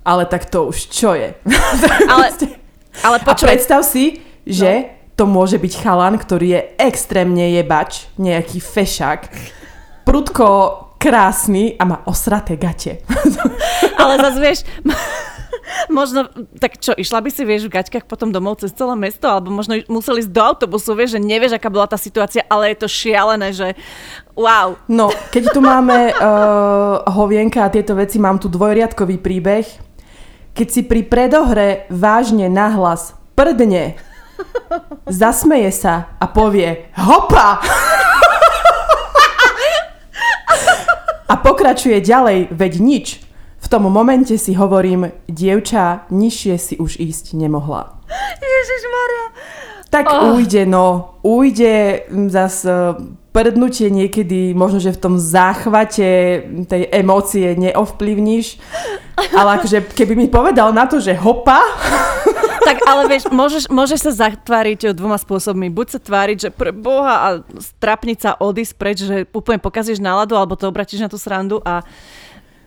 ale 0.04 0.28
tak 0.28 0.46
to 0.46 0.68
už 0.68 0.92
čo 0.92 1.16
je? 1.16 1.32
Ale, 2.12 2.30
ale 3.02 3.16
A 3.18 3.26
počúvaj, 3.26 3.58
predstav 3.58 3.82
si, 3.82 4.22
že 4.46 4.94
to 5.18 5.26
môže 5.26 5.58
byť 5.58 5.72
chalan, 5.82 6.14
ktorý 6.14 6.46
je 6.54 6.60
extrémne 6.78 7.42
jebač, 7.54 8.06
nejaký 8.18 8.62
fešák, 8.62 9.20
prudko 10.06 10.46
krásny 10.98 11.74
a 11.76 11.84
má 11.84 12.00
osraté 12.06 12.56
gate. 12.56 13.02
ale 14.00 14.12
zase 14.20 14.38
vieš, 14.40 14.58
možno, 15.98 16.26
tak 16.56 16.80
čo, 16.80 16.96
išla 16.96 17.20
by 17.20 17.30
si, 17.30 17.42
vieš, 17.44 17.68
v 17.68 17.74
gaťkách 17.76 18.08
potom 18.08 18.32
domov 18.32 18.58
cez 18.60 18.72
celé 18.72 18.96
mesto, 18.96 19.28
alebo 19.28 19.52
možno 19.52 19.78
museli 19.86 20.24
ísť 20.24 20.32
do 20.32 20.42
autobusu, 20.42 20.96
vieš, 20.96 21.18
že 21.18 21.20
nevieš, 21.20 21.56
aká 21.56 21.68
bola 21.68 21.86
tá 21.86 22.00
situácia, 22.00 22.42
ale 22.48 22.72
je 22.72 22.84
to 22.84 22.88
šialené, 22.88 23.52
že 23.52 23.76
wow. 24.32 24.80
No, 24.88 25.12
keď 25.30 25.44
tu 25.52 25.60
máme 25.60 26.10
uh, 26.16 27.04
hovienka 27.12 27.64
a 27.64 27.72
tieto 27.72 27.94
veci, 27.94 28.16
mám 28.16 28.40
tu 28.40 28.48
dvojriadkový 28.48 29.20
príbeh. 29.20 29.66
Keď 30.54 30.68
si 30.70 30.86
pri 30.86 31.02
predohre 31.02 31.90
vážne 31.90 32.46
nahlas 32.46 33.18
prdne, 33.34 33.98
zasmeje 35.10 35.74
sa 35.74 36.14
a 36.22 36.30
povie 36.30 36.86
hopa! 36.94 37.58
A 41.24 41.34
pokračuje 41.40 41.98
ďalej, 41.98 42.54
veď 42.54 42.72
nič. 42.78 43.06
V 43.58 43.66
tom 43.66 43.88
momente 43.88 44.36
si 44.38 44.54
hovorím, 44.54 45.10
dievča, 45.26 46.06
nižšie 46.12 46.54
si 46.60 46.74
už 46.78 47.00
ísť 47.00 47.34
nemohla. 47.34 47.98
Ježišmaria. 48.38 49.24
Tak 49.88 50.04
Oh. 50.06 50.36
ujde, 50.36 50.68
no. 50.68 51.16
Ujde 51.24 52.04
zas 52.28 52.62
prdnutie 53.34 53.90
niekedy, 53.90 54.54
možno, 54.54 54.78
že 54.78 54.94
v 54.94 55.02
tom 55.02 55.14
záchvate 55.18 56.38
tej 56.70 56.82
emócie 56.94 57.58
neovplyvníš. 57.58 58.62
Ale 59.34 59.58
akože, 59.58 59.90
keby 59.90 60.14
mi 60.14 60.26
povedal 60.30 60.70
na 60.70 60.86
to, 60.86 61.02
že 61.02 61.18
hopa, 61.18 61.58
Tak 62.64 62.80
ale 62.88 63.02
vieš, 63.12 63.28
môžeš, 63.28 63.64
môžeš 63.68 64.00
sa 64.08 64.12
zatváriť 64.28 64.96
dvoma 64.96 65.20
spôsobmi. 65.20 65.68
Buď 65.68 65.86
sa 65.96 66.00
tváriť, 66.00 66.48
že 66.48 66.50
pre 66.50 66.72
Boha 66.72 67.14
a 67.20 67.28
strapniť 67.60 68.18
sa, 68.18 68.30
odísť 68.40 68.74
preč, 68.80 69.04
že 69.04 69.28
úplne 69.36 69.60
pokazíš 69.60 70.00
náladu, 70.00 70.32
alebo 70.34 70.56
to 70.56 70.72
obratíš 70.72 71.04
na 71.04 71.12
tú 71.12 71.20
srandu 71.20 71.60
a 71.60 71.84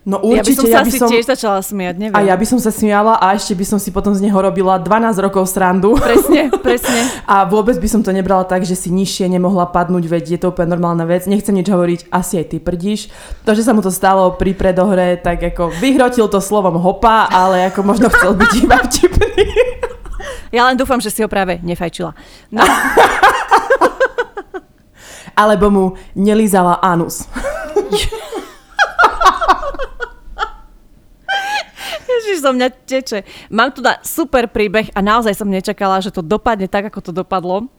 no 0.07 0.23
ja 0.23 0.39
by 0.39 0.55
som 0.55 0.63
určite 0.63 0.71
sa 0.71 0.71
ja 0.71 0.81
by 0.81 0.89
asi 0.89 0.99
som... 1.03 1.09
tiež 1.11 1.25
začala 1.27 1.59
smiať, 1.59 1.95
neviem. 1.99 2.15
A 2.15 2.23
ja 2.23 2.39
by 2.39 2.45
som 2.47 2.59
sa 2.63 2.71
smiala 2.71 3.19
a 3.19 3.35
ešte 3.35 3.51
by 3.59 3.65
som 3.67 3.75
si 3.75 3.91
potom 3.91 4.15
z 4.15 4.23
neho 4.23 4.39
robila 4.39 4.79
12 4.79 5.19
rokov 5.19 5.51
srandu. 5.51 5.99
Presne, 5.99 6.47
presne. 6.65 7.11
A 7.27 7.43
vôbec 7.43 7.75
by 7.75 7.87
som 7.91 7.99
to 7.99 8.15
nebrala 8.15 8.47
tak, 8.47 8.63
že 8.63 8.79
si 8.79 8.87
nižšie 8.87 9.27
nemohla 9.27 9.67
padnúť, 9.67 10.07
veď 10.07 10.23
je 10.33 10.39
to 10.39 10.55
úplne 10.55 10.71
normálna 10.71 11.03
vec. 11.03 11.27
Nechcem 11.27 11.51
nič 11.51 11.67
hovoriť, 11.67 12.07
asi 12.07 12.39
aj 12.39 12.55
ty 12.55 12.57
prdíš. 12.63 13.11
To, 13.43 13.51
že 13.51 13.67
sa 13.67 13.75
mu 13.75 13.83
to 13.83 13.91
stalo 13.91 14.31
pri 14.39 14.55
predohre, 14.55 15.19
tak 15.19 15.43
ako 15.43 15.75
vyhrotil 15.75 16.31
to 16.31 16.39
slovom 16.39 16.79
hopa, 16.79 17.27
ale 17.27 17.67
ako 17.67 17.83
možno 17.83 18.07
chcel 18.07 18.31
byť 18.31 18.51
iba 18.63 18.79
vtipný. 18.79 19.43
Ja 20.47 20.63
len 20.63 20.79
dúfam, 20.79 21.03
že 21.03 21.11
si 21.11 21.19
ho 21.19 21.27
práve 21.27 21.59
nefajčila. 21.59 22.15
No, 22.55 22.63
Alebo 25.37 25.69
mu 25.69 25.85
nelízala 26.17 26.81
anus. 26.81 27.29
Ježiš, 32.17 32.41
zo 32.41 32.51
mňa 32.53 32.67
teče. 32.89 33.19
Mám 33.53 33.77
tu 33.77 33.85
na 33.85 34.01
super 34.01 34.49
príbeh 34.49 34.89
a 34.97 34.99
naozaj 35.05 35.37
som 35.37 35.45
nečakala, 35.45 36.01
že 36.01 36.09
to 36.09 36.25
dopadne 36.25 36.65
tak, 36.65 36.89
ako 36.89 36.99
to 37.05 37.11
dopadlo. 37.13 37.69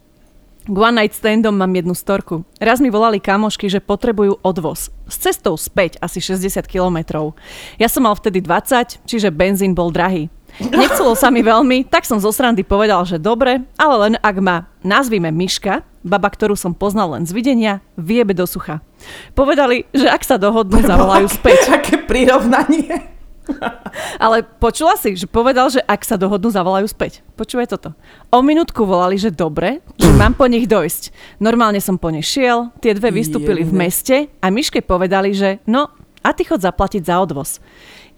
K 0.68 0.76
One 0.76 1.00
Night 1.00 1.16
Standom 1.16 1.56
mám 1.56 1.72
jednu 1.72 1.96
storku. 1.96 2.44
Raz 2.60 2.76
mi 2.84 2.92
volali 2.92 3.24
kamošky, 3.24 3.72
že 3.72 3.80
potrebujú 3.80 4.36
odvoz. 4.44 4.92
S 5.08 5.16
cestou 5.16 5.56
späť 5.56 5.96
asi 6.04 6.20
60 6.20 6.60
kilometrov. 6.68 7.32
Ja 7.80 7.88
som 7.88 8.04
mal 8.04 8.12
vtedy 8.12 8.44
20, 8.44 9.00
čiže 9.08 9.32
benzín 9.32 9.72
bol 9.72 9.88
drahý. 9.88 10.28
Nechcelo 10.60 11.16
sa 11.16 11.32
mi 11.32 11.40
veľmi, 11.40 11.88
tak 11.88 12.04
som 12.04 12.20
zo 12.20 12.28
srandy 12.28 12.68
povedal, 12.68 13.08
že 13.08 13.16
dobre, 13.16 13.64
ale 13.80 13.94
len 13.96 14.14
ak 14.20 14.36
ma 14.44 14.68
nazvime 14.84 15.32
Miška, 15.32 15.88
baba, 16.04 16.28
ktorú 16.28 16.52
som 16.52 16.76
poznal 16.76 17.16
len 17.16 17.24
z 17.24 17.32
videnia, 17.32 17.80
viebe 17.96 18.36
do 18.36 18.44
sucha. 18.44 18.84
Povedali, 19.32 19.88
že 19.96 20.04
ak 20.04 20.20
sa 20.20 20.36
dohodnú, 20.36 20.84
zavolajú 20.84 21.32
späť. 21.32 21.68
Aké 21.80 21.96
prirovnanie. 21.96 23.17
Ale 24.24 24.44
počula 24.44 24.94
si, 24.94 25.16
že 25.16 25.26
povedal, 25.26 25.72
že 25.72 25.80
ak 25.84 26.04
sa 26.04 26.20
dohodnú, 26.20 26.52
zavolajú 26.52 26.86
späť. 26.88 27.24
Počúvaj 27.34 27.66
toto. 27.70 27.94
O 28.28 28.44
minútku 28.44 28.84
volali, 28.84 29.16
že 29.16 29.32
dobre, 29.32 29.80
že 29.96 30.10
mám 30.14 30.34
po 30.34 30.46
nich 30.46 30.68
dojsť. 30.68 31.10
Normálne 31.42 31.80
som 31.80 31.96
po 31.96 32.12
nich 32.12 32.26
šiel, 32.26 32.70
tie 32.82 32.92
dve 32.94 33.10
vystúpili 33.14 33.64
v 33.64 33.72
meste 33.72 34.16
a 34.42 34.46
Miške 34.52 34.84
povedali, 34.84 35.32
že 35.32 35.58
no, 35.64 35.90
a 36.22 36.34
ty 36.34 36.44
chod 36.44 36.60
zaplatiť 36.60 37.02
za 37.06 37.16
odvoz. 37.22 37.62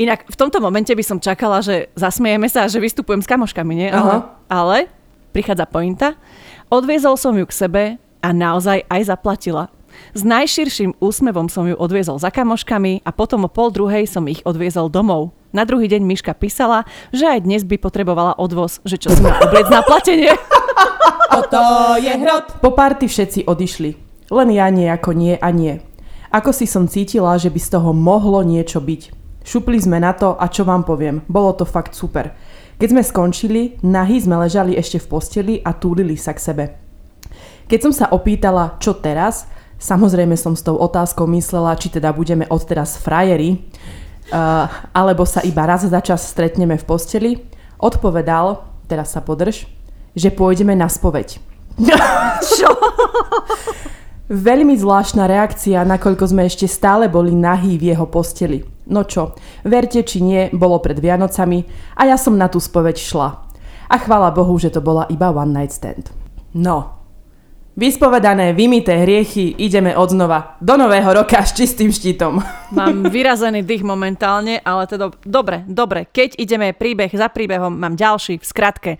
Inak 0.00 0.24
v 0.26 0.36
tomto 0.36 0.58
momente 0.64 0.90
by 0.90 1.04
som 1.04 1.20
čakala, 1.20 1.60
že 1.60 1.92
zasmiejeme 1.92 2.48
sa 2.48 2.64
a 2.64 2.70
že 2.72 2.80
vystupujem 2.80 3.20
s 3.20 3.28
kamoškami, 3.28 3.72
nie? 3.76 3.88
Ale, 3.92 4.24
Aha. 4.24 4.48
ale 4.48 4.76
prichádza 5.36 5.68
pointa. 5.68 6.16
Odviezol 6.72 7.20
som 7.20 7.36
ju 7.36 7.44
k 7.44 7.54
sebe 7.54 7.82
a 8.24 8.28
naozaj 8.32 8.88
aj 8.88 9.02
zaplatila. 9.04 9.68
S 10.10 10.26
najširším 10.26 10.98
úsmevom 10.98 11.46
som 11.46 11.70
ju 11.70 11.78
odviezol 11.78 12.18
za 12.18 12.34
kamoškami 12.34 13.06
a 13.06 13.10
potom 13.14 13.46
o 13.46 13.50
pol 13.50 13.70
druhej 13.70 14.10
som 14.10 14.26
ich 14.26 14.42
odviezol 14.42 14.90
domov. 14.90 15.30
Na 15.54 15.62
druhý 15.62 15.86
deň 15.86 16.02
Miška 16.02 16.34
písala, 16.34 16.82
že 17.14 17.30
aj 17.30 17.46
dnes 17.46 17.62
by 17.62 17.78
potrebovala 17.78 18.34
odvoz, 18.34 18.82
že 18.82 18.98
čo 18.98 19.14
si 19.14 19.22
má 19.22 19.38
obliec 19.38 19.70
na 19.70 19.86
platenie. 19.86 20.34
Toto 21.34 21.62
je 22.02 22.10
hrot. 22.10 22.58
Po 22.58 22.74
party 22.74 23.06
všetci 23.06 23.46
odišli. 23.46 23.90
Len 24.34 24.48
ja 24.50 24.66
nejako 24.66 25.14
nie 25.14 25.38
a 25.38 25.48
nie. 25.54 25.78
Ako 26.34 26.50
si 26.50 26.66
som 26.66 26.90
cítila, 26.90 27.38
že 27.38 27.50
by 27.50 27.58
z 27.62 27.68
toho 27.78 27.94
mohlo 27.94 28.42
niečo 28.42 28.82
byť. 28.82 29.02
Šupli 29.46 29.78
sme 29.78 30.02
na 30.02 30.10
to 30.10 30.34
a 30.34 30.50
čo 30.50 30.66
vám 30.66 30.82
poviem, 30.82 31.22
bolo 31.30 31.54
to 31.54 31.62
fakt 31.62 31.94
super. 31.94 32.34
Keď 32.82 32.88
sme 32.90 33.02
skončili, 33.06 33.62
nahy 33.86 34.18
sme 34.18 34.42
ležali 34.42 34.74
ešte 34.74 34.98
v 34.98 35.06
posteli 35.06 35.54
a 35.62 35.70
túlili 35.70 36.18
sa 36.18 36.34
k 36.34 36.42
sebe. 36.42 36.64
Keď 37.70 37.78
som 37.78 37.92
sa 37.94 38.10
opýtala, 38.10 38.74
čo 38.82 38.98
teraz, 38.98 39.46
samozrejme 39.80 40.36
som 40.36 40.52
s 40.52 40.62
tou 40.62 40.76
otázkou 40.76 41.24
myslela, 41.32 41.74
či 41.80 41.88
teda 41.88 42.12
budeme 42.12 42.44
odteraz 42.46 43.00
frajeri, 43.00 43.58
uh, 44.30 44.68
alebo 44.92 45.24
sa 45.24 45.40
iba 45.40 45.64
raz 45.64 45.88
za 45.88 46.00
čas 46.04 46.28
stretneme 46.28 46.76
v 46.76 46.84
posteli, 46.84 47.30
odpovedal, 47.80 48.62
teraz 48.86 49.16
sa 49.16 49.24
podrž, 49.24 49.64
že 50.12 50.28
pôjdeme 50.30 50.76
na 50.76 50.86
spoveď. 50.86 51.40
Čo? 52.60 52.70
Veľmi 54.30 54.78
zvláštna 54.78 55.26
reakcia, 55.26 55.82
nakoľko 55.82 56.30
sme 56.30 56.46
ešte 56.46 56.70
stále 56.70 57.10
boli 57.10 57.34
nahý 57.34 57.74
v 57.74 57.90
jeho 57.90 58.06
posteli. 58.06 58.62
No 58.86 59.02
čo, 59.02 59.34
verte 59.66 60.06
či 60.06 60.22
nie, 60.22 60.50
bolo 60.54 60.78
pred 60.78 60.98
Vianocami 60.98 61.66
a 61.98 62.06
ja 62.06 62.14
som 62.14 62.38
na 62.38 62.46
tú 62.46 62.62
spoveď 62.62 62.94
šla. 62.94 63.28
A 63.90 63.96
chvála 63.98 64.30
Bohu, 64.30 64.54
že 64.54 64.70
to 64.70 64.78
bola 64.78 65.10
iba 65.10 65.34
one 65.34 65.50
night 65.50 65.74
stand. 65.74 66.14
No, 66.54 66.99
vyspovedané, 67.80 68.52
vymité 68.52 68.92
hriechy, 68.92 69.56
ideme 69.56 69.96
odznova. 69.96 70.60
Do 70.60 70.76
nového 70.76 71.16
roka 71.16 71.40
s 71.40 71.56
čistým 71.56 71.88
štítom. 71.88 72.36
Mám 72.76 73.08
vyrazený 73.08 73.64
dých 73.64 73.80
momentálne, 73.80 74.60
ale 74.60 74.84
teda 74.84 75.08
dobre, 75.24 75.64
dobre. 75.64 76.04
Keď 76.04 76.36
ideme 76.36 76.76
príbeh 76.76 77.08
za 77.08 77.32
príbehom, 77.32 77.72
mám 77.72 77.98
ďalší 77.98 78.38
v 78.38 78.44
skratke. 78.46 78.92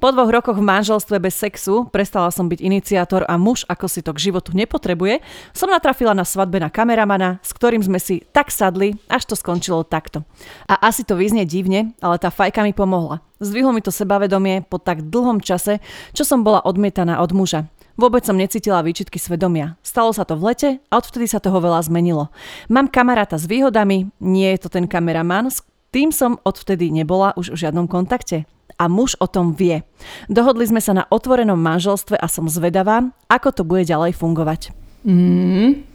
Po 0.00 0.14
dvoch 0.14 0.30
rokoch 0.30 0.56
v 0.56 0.64
manželstve 0.64 1.20
bez 1.20 1.36
sexu, 1.36 1.84
prestala 1.92 2.32
som 2.32 2.48
byť 2.48 2.62
iniciátor 2.62 3.26
a 3.28 3.36
muž, 3.36 3.68
ako 3.68 3.84
si 3.90 4.00
to 4.00 4.16
k 4.16 4.30
životu 4.30 4.56
nepotrebuje, 4.56 5.20
som 5.52 5.68
natrafila 5.68 6.16
na 6.16 6.24
svadbe 6.24 6.56
na 6.56 6.72
kameramana, 6.72 7.42
s 7.44 7.52
ktorým 7.52 7.84
sme 7.84 8.00
si 8.00 8.24
tak 8.32 8.48
sadli, 8.48 8.96
až 9.12 9.28
to 9.28 9.34
skončilo 9.36 9.84
takto. 9.84 10.24
A 10.70 10.88
asi 10.88 11.04
to 11.04 11.18
vyznie 11.18 11.44
divne, 11.44 11.92
ale 12.00 12.16
tá 12.16 12.32
fajka 12.32 12.64
mi 12.64 12.72
pomohla. 12.72 13.20
Zdvihlo 13.44 13.76
mi 13.76 13.84
to 13.84 13.92
sebavedomie 13.92 14.64
po 14.64 14.80
tak 14.80 15.04
dlhom 15.04 15.44
čase, 15.44 15.84
čo 16.16 16.24
som 16.24 16.40
bola 16.40 16.64
odmietaná 16.64 17.20
od 17.20 17.30
muža. 17.36 17.68
Vôbec 17.98 18.22
som 18.22 18.38
necítila 18.38 18.78
výčitky 18.86 19.18
svedomia. 19.18 19.74
Stalo 19.82 20.14
sa 20.14 20.22
to 20.22 20.38
v 20.38 20.54
lete 20.54 20.70
a 20.86 21.02
odvtedy 21.02 21.26
sa 21.26 21.42
toho 21.42 21.58
veľa 21.58 21.82
zmenilo. 21.82 22.30
Mám 22.70 22.94
kamaráta 22.94 23.34
s 23.34 23.50
výhodami, 23.50 24.06
nie 24.22 24.48
je 24.54 24.62
to 24.62 24.68
ten 24.70 24.86
kameraman, 24.86 25.50
s 25.50 25.66
tým 25.90 26.14
som 26.14 26.38
odvtedy 26.46 26.94
nebola 26.94 27.34
už 27.34 27.58
v 27.58 27.66
žiadnom 27.66 27.90
kontakte. 27.90 28.46
a 28.78 28.86
muž 28.86 29.18
o 29.18 29.26
tom 29.26 29.58
vie. 29.58 29.82
Dohodli 30.30 30.62
sme 30.62 30.78
sa 30.78 30.94
na 30.94 31.04
otvorenom 31.10 31.58
manželstve 31.58 32.14
a 32.14 32.30
som 32.30 32.46
zvedavá, 32.46 33.10
ako 33.26 33.48
to 33.50 33.62
bude 33.66 33.82
ďalej 33.90 34.14
fungovať. 34.14 34.70
Mm. 35.02 35.87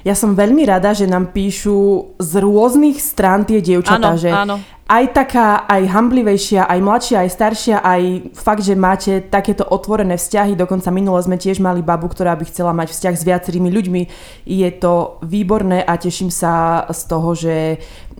Ja 0.00 0.16
som 0.16 0.32
veľmi 0.32 0.64
rada, 0.64 0.96
že 0.96 1.04
nám 1.04 1.36
píšu 1.36 2.12
z 2.16 2.32
rôznych 2.40 2.96
strán 2.98 3.44
tie 3.44 3.60
dievčatá, 3.60 4.16
Áno, 4.16 4.20
že 4.20 4.32
áno. 4.32 4.56
aj 4.88 5.04
taká, 5.12 5.68
aj 5.68 5.82
hamblivejšia, 5.92 6.64
aj 6.64 6.78
mladšia, 6.80 7.16
aj 7.20 7.30
staršia, 7.30 7.76
aj 7.84 8.02
fakt, 8.32 8.64
že 8.64 8.72
máte 8.72 9.20
takéto 9.20 9.68
otvorené 9.68 10.16
vzťahy. 10.16 10.56
Dokonca 10.56 10.88
minule 10.88 11.20
sme 11.20 11.36
tiež 11.36 11.60
mali 11.60 11.84
babu, 11.84 12.08
ktorá 12.08 12.32
by 12.32 12.44
chcela 12.48 12.72
mať 12.72 12.96
vzťah 12.96 13.14
s 13.14 13.26
viacerými 13.28 13.68
ľuďmi. 13.68 14.02
Je 14.48 14.70
to 14.80 15.20
výborné 15.20 15.84
a 15.84 16.00
teším 16.00 16.32
sa 16.32 16.84
z 16.88 17.00
toho, 17.04 17.28
že 17.36 17.54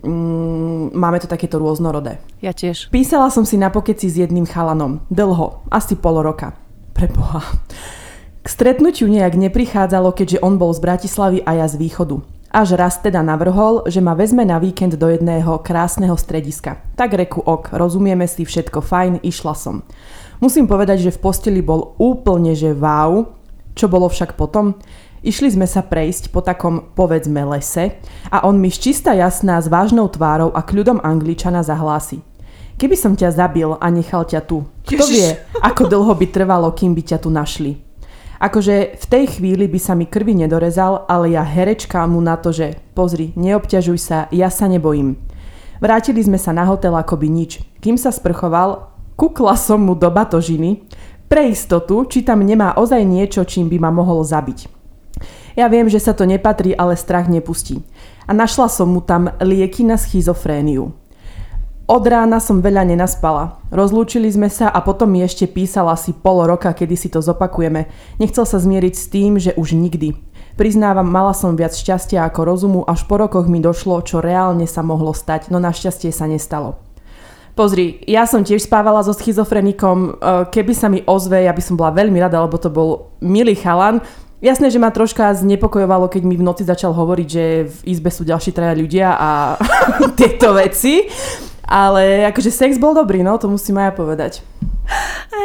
mm, 0.05 0.93
máme 0.93 1.17
to 1.17 1.25
takéto 1.25 1.57
rôznorodé. 1.57 2.21
Ja 2.45 2.53
tiež. 2.53 2.93
Písala 2.93 3.33
som 3.33 3.41
si 3.41 3.57
na 3.57 3.73
pokeci 3.73 4.05
s 4.05 4.21
jedným 4.21 4.45
chalanom. 4.45 5.01
Dlho, 5.09 5.65
asi 5.73 5.97
pol 5.97 6.21
roka. 6.21 6.53
Preboha. 6.93 7.41
K 8.41 8.49
stretnutiu 8.49 9.05
nejak 9.05 9.37
neprichádzalo, 9.37 10.17
keďže 10.17 10.41
on 10.41 10.57
bol 10.57 10.73
z 10.73 10.81
Bratislavy 10.81 11.45
a 11.45 11.61
ja 11.61 11.69
z 11.69 11.77
východu. 11.77 12.25
Až 12.49 12.73
raz 12.73 12.97
teda 12.97 13.21
navrhol, 13.21 13.85
že 13.85 14.01
ma 14.01 14.17
vezme 14.17 14.41
na 14.41 14.57
víkend 14.57 14.97
do 14.97 15.05
jedného 15.13 15.61
krásneho 15.61 16.17
strediska. 16.17 16.81
Tak 16.97 17.13
reku 17.13 17.37
ok, 17.37 17.77
rozumieme 17.77 18.25
si, 18.25 18.41
všetko 18.41 18.81
fajn, 18.81 19.21
išla 19.21 19.53
som. 19.53 19.85
Musím 20.41 20.65
povedať, 20.65 21.05
že 21.05 21.13
v 21.13 21.21
posteli 21.21 21.61
bol 21.61 21.93
úplne 22.01 22.57
že 22.57 22.73
wow. 22.73 23.29
Čo 23.77 23.85
bolo 23.85 24.09
však 24.09 24.33
potom? 24.33 24.73
Išli 25.21 25.53
sme 25.53 25.69
sa 25.69 25.85
prejsť 25.85 26.33
po 26.33 26.41
takom, 26.41 26.89
povedzme, 26.97 27.45
lese 27.45 28.01
a 28.33 28.41
on 28.49 28.57
mi 28.57 28.73
čista 28.73 29.13
jasná 29.13 29.61
s 29.61 29.69
vážnou 29.69 30.09
tvárou 30.09 30.49
a 30.49 30.65
kľudom 30.65 30.97
angličana 31.05 31.61
zahlási. 31.61 32.25
Keby 32.81 32.97
som 32.97 33.13
ťa 33.13 33.37
zabil 33.37 33.69
a 33.77 33.85
nechal 33.93 34.25
ťa 34.25 34.41
tu, 34.49 34.65
kto 34.81 35.05
vie, 35.05 35.29
ako 35.61 35.85
dlho 35.85 36.17
by 36.17 36.25
trvalo, 36.25 36.73
kým 36.73 36.97
by 36.97 37.05
ťa 37.05 37.21
tu 37.21 37.29
našli. 37.29 37.90
Akože 38.41 38.97
v 38.97 39.05
tej 39.05 39.37
chvíli 39.37 39.69
by 39.69 39.77
sa 39.77 39.93
mi 39.93 40.09
krvi 40.09 40.33
nedorezal, 40.33 41.05
ale 41.05 41.37
ja 41.37 41.45
herečka 41.45 42.01
mu 42.09 42.17
na 42.25 42.41
to, 42.41 42.49
že 42.49 42.73
pozri, 42.97 43.37
neobťažuj 43.37 43.99
sa, 44.01 44.25
ja 44.33 44.49
sa 44.49 44.65
nebojím. 44.65 45.13
Vrátili 45.77 46.25
sme 46.25 46.41
sa 46.41 46.49
na 46.49 46.65
hotel 46.65 46.97
akoby 46.97 47.29
nič. 47.29 47.61
Kým 47.85 48.01
sa 48.01 48.09
sprchoval, 48.09 48.89
kukla 49.13 49.53
som 49.53 49.85
mu 49.85 49.93
do 49.93 50.09
batožiny, 50.09 50.81
pre 51.29 51.53
istotu, 51.53 52.03
či 52.09 52.25
tam 52.25 52.41
nemá 52.41 52.75
ozaj 52.75 53.05
niečo, 53.05 53.45
čím 53.45 53.69
by 53.69 53.77
ma 53.77 53.93
mohol 53.93 54.25
zabiť. 54.25 54.67
Ja 55.55 55.69
viem, 55.69 55.87
že 55.87 56.01
sa 56.01 56.17
to 56.17 56.25
nepatrí, 56.25 56.73
ale 56.73 56.97
strach 56.97 57.29
nepustí. 57.29 57.85
A 58.25 58.33
našla 58.33 58.67
som 58.67 58.89
mu 58.89 59.05
tam 59.05 59.31
lieky 59.37 59.85
na 59.85 60.01
schizofréniu. 60.01 60.91
Od 61.89 62.03
rána 62.05 62.37
som 62.37 62.61
veľa 62.61 62.85
nenaspala. 62.85 63.57
Rozlúčili 63.73 64.29
sme 64.29 64.53
sa 64.53 64.69
a 64.69 64.79
potom 64.85 65.09
mi 65.09 65.25
ešte 65.25 65.49
písal 65.49 65.89
asi 65.89 66.13
pol 66.13 66.45
roka, 66.45 66.69
kedy 66.69 66.95
si 66.95 67.09
to 67.09 67.19
zopakujeme. 67.25 67.89
Nechcel 68.21 68.45
sa 68.45 68.61
zmieriť 68.61 68.93
s 68.93 69.05
tým, 69.09 69.41
že 69.41 69.57
už 69.57 69.73
nikdy. 69.73 70.13
Priznávam, 70.59 71.07
mala 71.07 71.33
som 71.33 71.57
viac 71.57 71.73
šťastia 71.73 72.27
ako 72.27 72.41
rozumu, 72.45 72.79
až 72.85 73.07
po 73.09 73.17
rokoch 73.17 73.49
mi 73.49 73.63
došlo, 73.63 74.03
čo 74.05 74.21
reálne 74.21 74.69
sa 74.69 74.85
mohlo 74.85 75.15
stať, 75.15 75.49
no 75.49 75.57
našťastie 75.57 76.13
sa 76.13 76.29
nestalo. 76.29 76.77
Pozri, 77.51 77.99
ja 78.07 78.23
som 78.23 78.45
tiež 78.47 78.63
spávala 78.63 79.03
so 79.03 79.11
schizofrenikom, 79.11 79.97
e, 79.97 80.11
keby 80.53 80.71
sa 80.71 80.87
mi 80.87 81.03
ozve, 81.03 81.43
ja 81.43 81.51
by 81.51 81.59
som 81.59 81.75
bola 81.75 81.91
veľmi 81.91 82.15
rada, 82.19 82.39
lebo 82.39 82.55
to 82.55 82.71
bol 82.71 83.11
milý 83.19 83.59
chalan. 83.59 83.99
Jasné, 84.39 84.71
že 84.71 84.79
ma 84.79 84.89
troška 84.89 85.35
znepokojovalo, 85.35 86.07
keď 86.07 86.23
mi 86.23 86.39
v 86.39 86.47
noci 86.47 86.63
začal 86.63 86.95
hovoriť, 86.95 87.27
že 87.27 87.45
v 87.67 87.77
izbe 87.91 88.09
sú 88.09 88.23
ďalší 88.23 88.55
traja 88.55 88.73
ľudia 88.73 89.07
a 89.13 89.59
tieto 90.19 90.55
veci. 90.55 91.05
Ale 91.71 92.27
akože 92.27 92.51
sex 92.51 92.75
bol 92.75 92.91
dobrý, 92.91 93.23
no, 93.23 93.39
to 93.39 93.47
musím 93.47 93.79
aj 93.79 93.87
ja 93.87 93.93
povedať. 93.95 94.33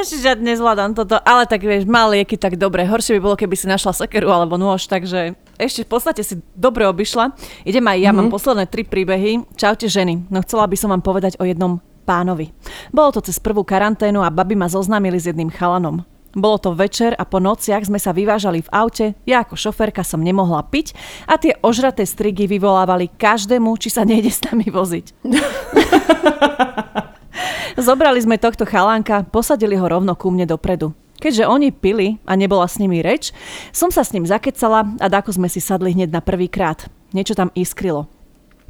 Ešte 0.03 0.27
ja 0.27 0.35
nezvládam 0.35 0.99
toto, 0.99 1.15
ale 1.23 1.47
tak 1.47 1.63
vieš, 1.63 1.87
mal 1.87 2.11
lieky 2.11 2.35
tak 2.35 2.59
dobre. 2.59 2.83
Horšie 2.83 3.17
by 3.17 3.21
bolo, 3.23 3.37
keby 3.39 3.55
si 3.55 3.71
našla 3.71 3.95
sekeru 3.95 4.35
alebo 4.35 4.59
nôž, 4.59 4.91
takže 4.91 5.39
ešte 5.55 5.87
v 5.87 5.91
podstate 5.95 6.27
si 6.27 6.43
dobre 6.59 6.83
obišla. 6.91 7.31
Idem 7.63 7.87
aj 7.87 7.99
ja, 8.03 8.11
mm-hmm. 8.11 8.27
mám 8.27 8.35
posledné 8.35 8.67
tri 8.67 8.83
príbehy. 8.83 9.47
Čaute 9.55 9.87
ženy, 9.87 10.27
no 10.27 10.43
chcela 10.43 10.67
by 10.67 10.75
som 10.75 10.91
vám 10.91 11.07
povedať 11.07 11.39
o 11.39 11.47
jednom 11.47 11.79
pánovi. 12.03 12.51
Bolo 12.91 13.15
to 13.15 13.23
cez 13.23 13.39
prvú 13.39 13.63
karanténu 13.63 14.19
a 14.19 14.35
baby 14.35 14.59
ma 14.59 14.67
zoznámili 14.67 15.23
s 15.23 15.31
jedným 15.31 15.55
chalanom. 15.55 16.03
Bolo 16.37 16.61
to 16.61 16.77
večer 16.77 17.17
a 17.17 17.25
po 17.25 17.41
nociach 17.41 17.89
sme 17.89 17.97
sa 17.97 18.13
vyvážali 18.13 18.61
v 18.61 18.69
aute, 18.69 19.17
ja 19.25 19.41
ako 19.41 19.57
šoferka 19.57 20.05
som 20.05 20.21
nemohla 20.21 20.69
piť 20.69 20.93
a 21.25 21.41
tie 21.41 21.57
ožraté 21.65 22.05
strigy 22.05 22.45
vyvolávali 22.45 23.09
každému, 23.09 23.73
či 23.81 23.89
sa 23.89 24.05
nejde 24.05 24.29
s 24.29 24.45
nami 24.45 24.69
voziť. 24.69 25.17
Zobrali 27.89 28.21
sme 28.21 28.37
tohto 28.37 28.69
chalánka, 28.69 29.25
posadili 29.33 29.81
ho 29.81 29.89
rovno 29.89 30.13
ku 30.13 30.29
mne 30.29 30.45
dopredu. 30.45 30.93
Keďže 31.17 31.49
oni 31.49 31.73
pili 31.73 32.21
a 32.29 32.37
nebola 32.37 32.69
s 32.69 32.77
nimi 32.77 33.01
reč, 33.01 33.33
som 33.73 33.89
sa 33.89 34.05
s 34.05 34.13
ním 34.13 34.29
zakecala 34.29 34.85
a 35.01 35.09
dáko 35.09 35.33
sme 35.33 35.49
si 35.49 35.65
sadli 35.65 35.97
hneď 35.97 36.13
na 36.13 36.21
prvý 36.21 36.53
krát. 36.53 36.93
Niečo 37.17 37.33
tam 37.33 37.49
iskrilo. 37.57 38.13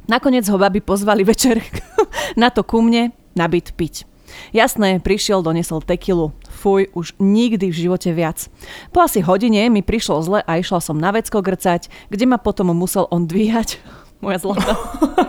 Nakoniec 0.07 0.47
ho 0.47 0.55
baby 0.55 0.79
pozvali 0.79 1.27
večer 1.27 1.59
na 2.39 2.47
to 2.47 2.63
ku 2.63 2.79
mne 2.79 3.11
na 3.35 3.51
byt 3.51 3.75
piť. 3.75 4.07
Jasné, 4.55 4.99
prišiel, 5.03 5.43
donesol 5.43 5.83
tekilu. 5.83 6.33
Fuj, 6.49 6.89
už 6.93 7.13
nikdy 7.21 7.69
v 7.69 7.79
živote 7.87 8.09
viac. 8.11 8.49
Po 8.91 9.05
asi 9.05 9.21
hodine 9.21 9.67
mi 9.69 9.85
prišlo 9.85 10.23
zle 10.25 10.39
a 10.43 10.51
išla 10.57 10.81
som 10.81 10.97
na 10.97 11.13
vecko 11.13 11.43
grcať, 11.43 11.87
kde 12.09 12.25
ma 12.25 12.41
potom 12.41 12.73
musel 12.73 13.05
on 13.13 13.29
dvíhať. 13.29 13.77
Moja 14.23 14.41
zlata. 14.41 14.73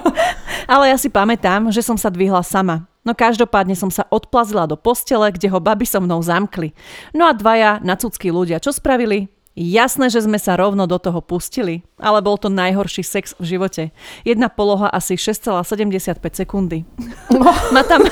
Ale 0.73 0.93
ja 0.93 0.97
si 0.97 1.13
pamätám, 1.13 1.69
že 1.69 1.85
som 1.85 2.01
sa 2.01 2.09
dvihla 2.09 2.41
sama. 2.41 2.89
No 3.07 3.17
každopádne 3.17 3.73
som 3.73 3.89
sa 3.89 4.05
odplazila 4.13 4.69
do 4.69 4.77
postele, 4.77 5.33
kde 5.33 5.49
ho 5.49 5.61
baby 5.61 5.89
so 5.89 5.97
mnou 5.97 6.21
zamkli. 6.21 6.77
No 7.17 7.25
a 7.25 7.33
dvaja 7.33 7.81
nacúckí 7.81 8.29
ľudia 8.29 8.61
čo 8.61 8.69
spravili? 8.69 9.33
Jasné, 9.59 10.07
že 10.07 10.23
sme 10.23 10.39
sa 10.39 10.55
rovno 10.55 10.87
do 10.87 11.03
toho 11.03 11.19
pustili, 11.19 11.83
ale 11.99 12.23
bol 12.23 12.39
to 12.39 12.47
najhorší 12.47 13.03
sex 13.03 13.35
v 13.43 13.59
živote. 13.59 13.83
Jedna 14.23 14.47
poloha 14.47 14.87
asi 14.87 15.19
6,75 15.19 16.23
sekundy. 16.47 16.87
ma, 17.75 17.83
tam, 17.83 18.07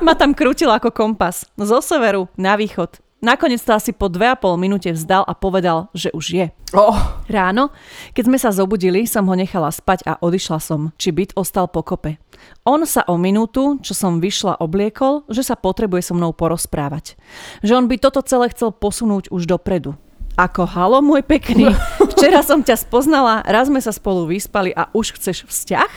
ma 0.00 0.16
tam 0.16 0.32
krútil 0.32 0.72
ako 0.72 0.88
kompas. 0.88 1.44
Zo 1.60 1.84
severu 1.84 2.32
na 2.40 2.56
východ. 2.56 2.96
Nakoniec 3.20 3.60
to 3.60 3.76
asi 3.76 3.92
po 3.92 4.08
2,5 4.08 4.56
minúte 4.56 4.88
vzdal 4.88 5.20
a 5.28 5.36
povedal, 5.36 5.92
že 5.92 6.08
už 6.16 6.26
je. 6.32 6.46
Oh, 6.72 6.96
Ráno, 7.28 7.68
keď 8.16 8.24
sme 8.24 8.38
sa 8.40 8.48
zobudili, 8.48 9.04
som 9.04 9.28
ho 9.28 9.36
nechala 9.36 9.68
spať 9.68 10.08
a 10.08 10.16
odišla 10.16 10.56
som, 10.64 10.96
či 10.96 11.12
byt 11.12 11.36
ostal 11.36 11.68
pokope. 11.68 12.16
On 12.64 12.80
sa 12.88 13.04
o 13.04 13.20
minútu, 13.20 13.76
čo 13.84 13.92
som 13.92 14.24
vyšla, 14.24 14.64
obliekol, 14.64 15.28
že 15.28 15.44
sa 15.44 15.60
potrebuje 15.60 16.08
so 16.08 16.16
mnou 16.16 16.32
porozprávať. 16.32 17.20
Že 17.60 17.84
on 17.84 17.86
by 17.92 18.00
toto 18.00 18.24
celé 18.24 18.48
chcel 18.56 18.72
posunúť 18.72 19.28
už 19.28 19.44
dopredu. 19.44 20.00
Ako 20.40 20.64
halo, 20.64 21.04
môj 21.04 21.20
pekný, 21.20 21.68
včera 22.16 22.40
som 22.40 22.64
ťa 22.64 22.80
spoznala, 22.80 23.44
raz 23.44 23.68
sme 23.68 23.76
sa 23.76 23.92
spolu 23.92 24.24
vyspali 24.24 24.72
a 24.72 24.88
už 24.96 25.20
chceš 25.20 25.44
vzťah? 25.44 25.92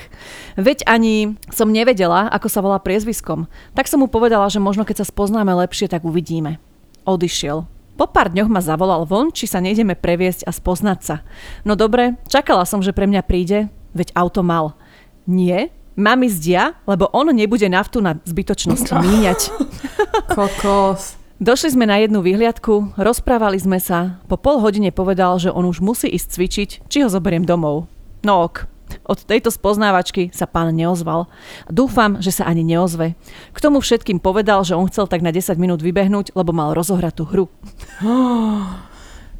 Veď 0.59 0.83
ani 0.83 1.39
som 1.47 1.71
nevedela, 1.71 2.27
ako 2.27 2.51
sa 2.51 2.59
volá 2.59 2.75
priezviskom. 2.83 3.47
Tak 3.71 3.87
som 3.87 4.03
mu 4.03 4.11
povedala, 4.11 4.51
že 4.51 4.59
možno 4.59 4.83
keď 4.83 4.99
sa 4.99 5.07
spoznáme 5.07 5.55
lepšie, 5.63 5.87
tak 5.87 6.03
uvidíme. 6.03 6.59
Odišiel. 7.07 7.63
Po 7.95 8.05
pár 8.11 8.35
dňoch 8.35 8.51
ma 8.51 8.59
zavolal 8.59 9.07
von, 9.07 9.31
či 9.31 9.47
sa 9.47 9.63
nejdeme 9.63 9.95
previesť 9.95 10.43
a 10.43 10.51
spoznať 10.51 10.99
sa. 10.99 11.15
No 11.63 11.79
dobre, 11.79 12.19
čakala 12.27 12.67
som, 12.67 12.83
že 12.83 12.91
pre 12.91 13.07
mňa 13.07 13.23
príde, 13.23 13.71
veď 13.95 14.11
auto 14.11 14.43
mal. 14.43 14.75
Nie, 15.23 15.71
mám 15.95 16.19
ísť 16.19 16.43
ja, 16.51 16.75
lebo 16.83 17.07
on 17.15 17.31
nebude 17.31 17.71
naftu 17.71 18.03
na 18.03 18.19
zbytočnosti 18.27 18.91
míňať. 19.07 19.39
kokos. 20.35 21.22
Došli 21.41 21.73
sme 21.73 21.89
na 21.89 21.97
jednu 21.97 22.21
vyhliadku, 22.21 22.93
rozprávali 22.93 23.57
sme 23.57 23.81
sa, 23.81 24.21
po 24.29 24.37
pol 24.37 24.61
hodine 24.61 24.93
povedal, 24.93 25.41
že 25.41 25.49
on 25.49 25.65
už 25.65 25.81
musí 25.81 26.05
ísť 26.05 26.27
cvičiť, 26.29 26.69
či 26.85 26.97
ho 27.01 27.09
zoberiem 27.09 27.41
domov. 27.41 27.89
No 28.21 28.45
ok, 28.45 28.69
od 29.01 29.25
tejto 29.25 29.49
spoznávačky 29.49 30.29
sa 30.29 30.45
pán 30.45 30.69
neozval. 30.77 31.25
Dúfam, 31.65 32.21
že 32.21 32.29
sa 32.29 32.45
ani 32.45 32.61
neozve. 32.61 33.17
K 33.49 33.59
tomu 33.59 33.81
všetkým 33.81 34.21
povedal, 34.21 34.61
že 34.61 34.77
on 34.77 34.85
chcel 34.85 35.09
tak 35.09 35.25
na 35.25 35.33
10 35.33 35.57
minút 35.57 35.81
vybehnúť, 35.81 36.37
lebo 36.37 36.53
mal 36.53 36.77
rozohratú 36.77 37.25
hru. 37.25 37.45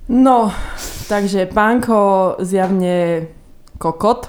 No, 0.04 0.52
takže 1.08 1.48
pánko 1.48 2.36
zjavne 2.44 3.24
kokot, 3.80 4.28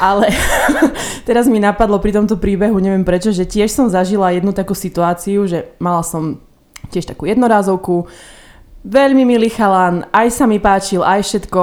ale 0.00 0.32
teraz 1.28 1.52
mi 1.52 1.60
napadlo 1.60 2.00
pri 2.00 2.16
tomto 2.16 2.40
príbehu, 2.40 2.80
neviem 2.80 3.04
prečo, 3.04 3.28
že 3.28 3.44
tiež 3.44 3.68
som 3.68 3.92
zažila 3.92 4.32
jednu 4.32 4.56
takú 4.56 4.72
situáciu, 4.72 5.44
že 5.44 5.68
mala 5.76 6.00
som 6.00 6.40
tiež 6.90 7.06
takú 7.06 7.28
jednorázovku, 7.28 8.08
veľmi 8.82 9.22
milý 9.22 9.50
chalan, 9.52 10.06
aj 10.10 10.28
sa 10.34 10.44
mi 10.50 10.58
páčil, 10.58 11.06
aj 11.06 11.22
všetko, 11.22 11.62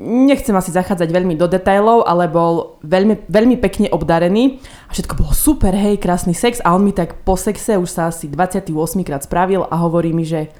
nechcem 0.00 0.56
asi 0.56 0.74
zachádzať 0.74 1.08
veľmi 1.12 1.38
do 1.38 1.46
detailov, 1.46 2.08
ale 2.08 2.26
bol 2.26 2.80
veľmi, 2.82 3.30
veľmi 3.30 3.56
pekne 3.60 3.86
obdarený 3.92 4.58
a 4.88 4.92
všetko 4.96 5.14
bolo 5.14 5.32
super, 5.36 5.70
hej, 5.76 6.02
krásny 6.02 6.34
sex 6.34 6.58
a 6.64 6.74
on 6.74 6.82
mi 6.82 6.90
tak 6.90 7.22
po 7.22 7.38
sexe 7.38 7.78
už 7.78 7.90
sa 7.90 8.10
asi 8.10 8.26
28 8.26 8.72
krát 9.06 9.22
spravil 9.22 9.62
a 9.68 9.74
hovorí 9.78 10.10
mi, 10.10 10.26
že 10.26 10.50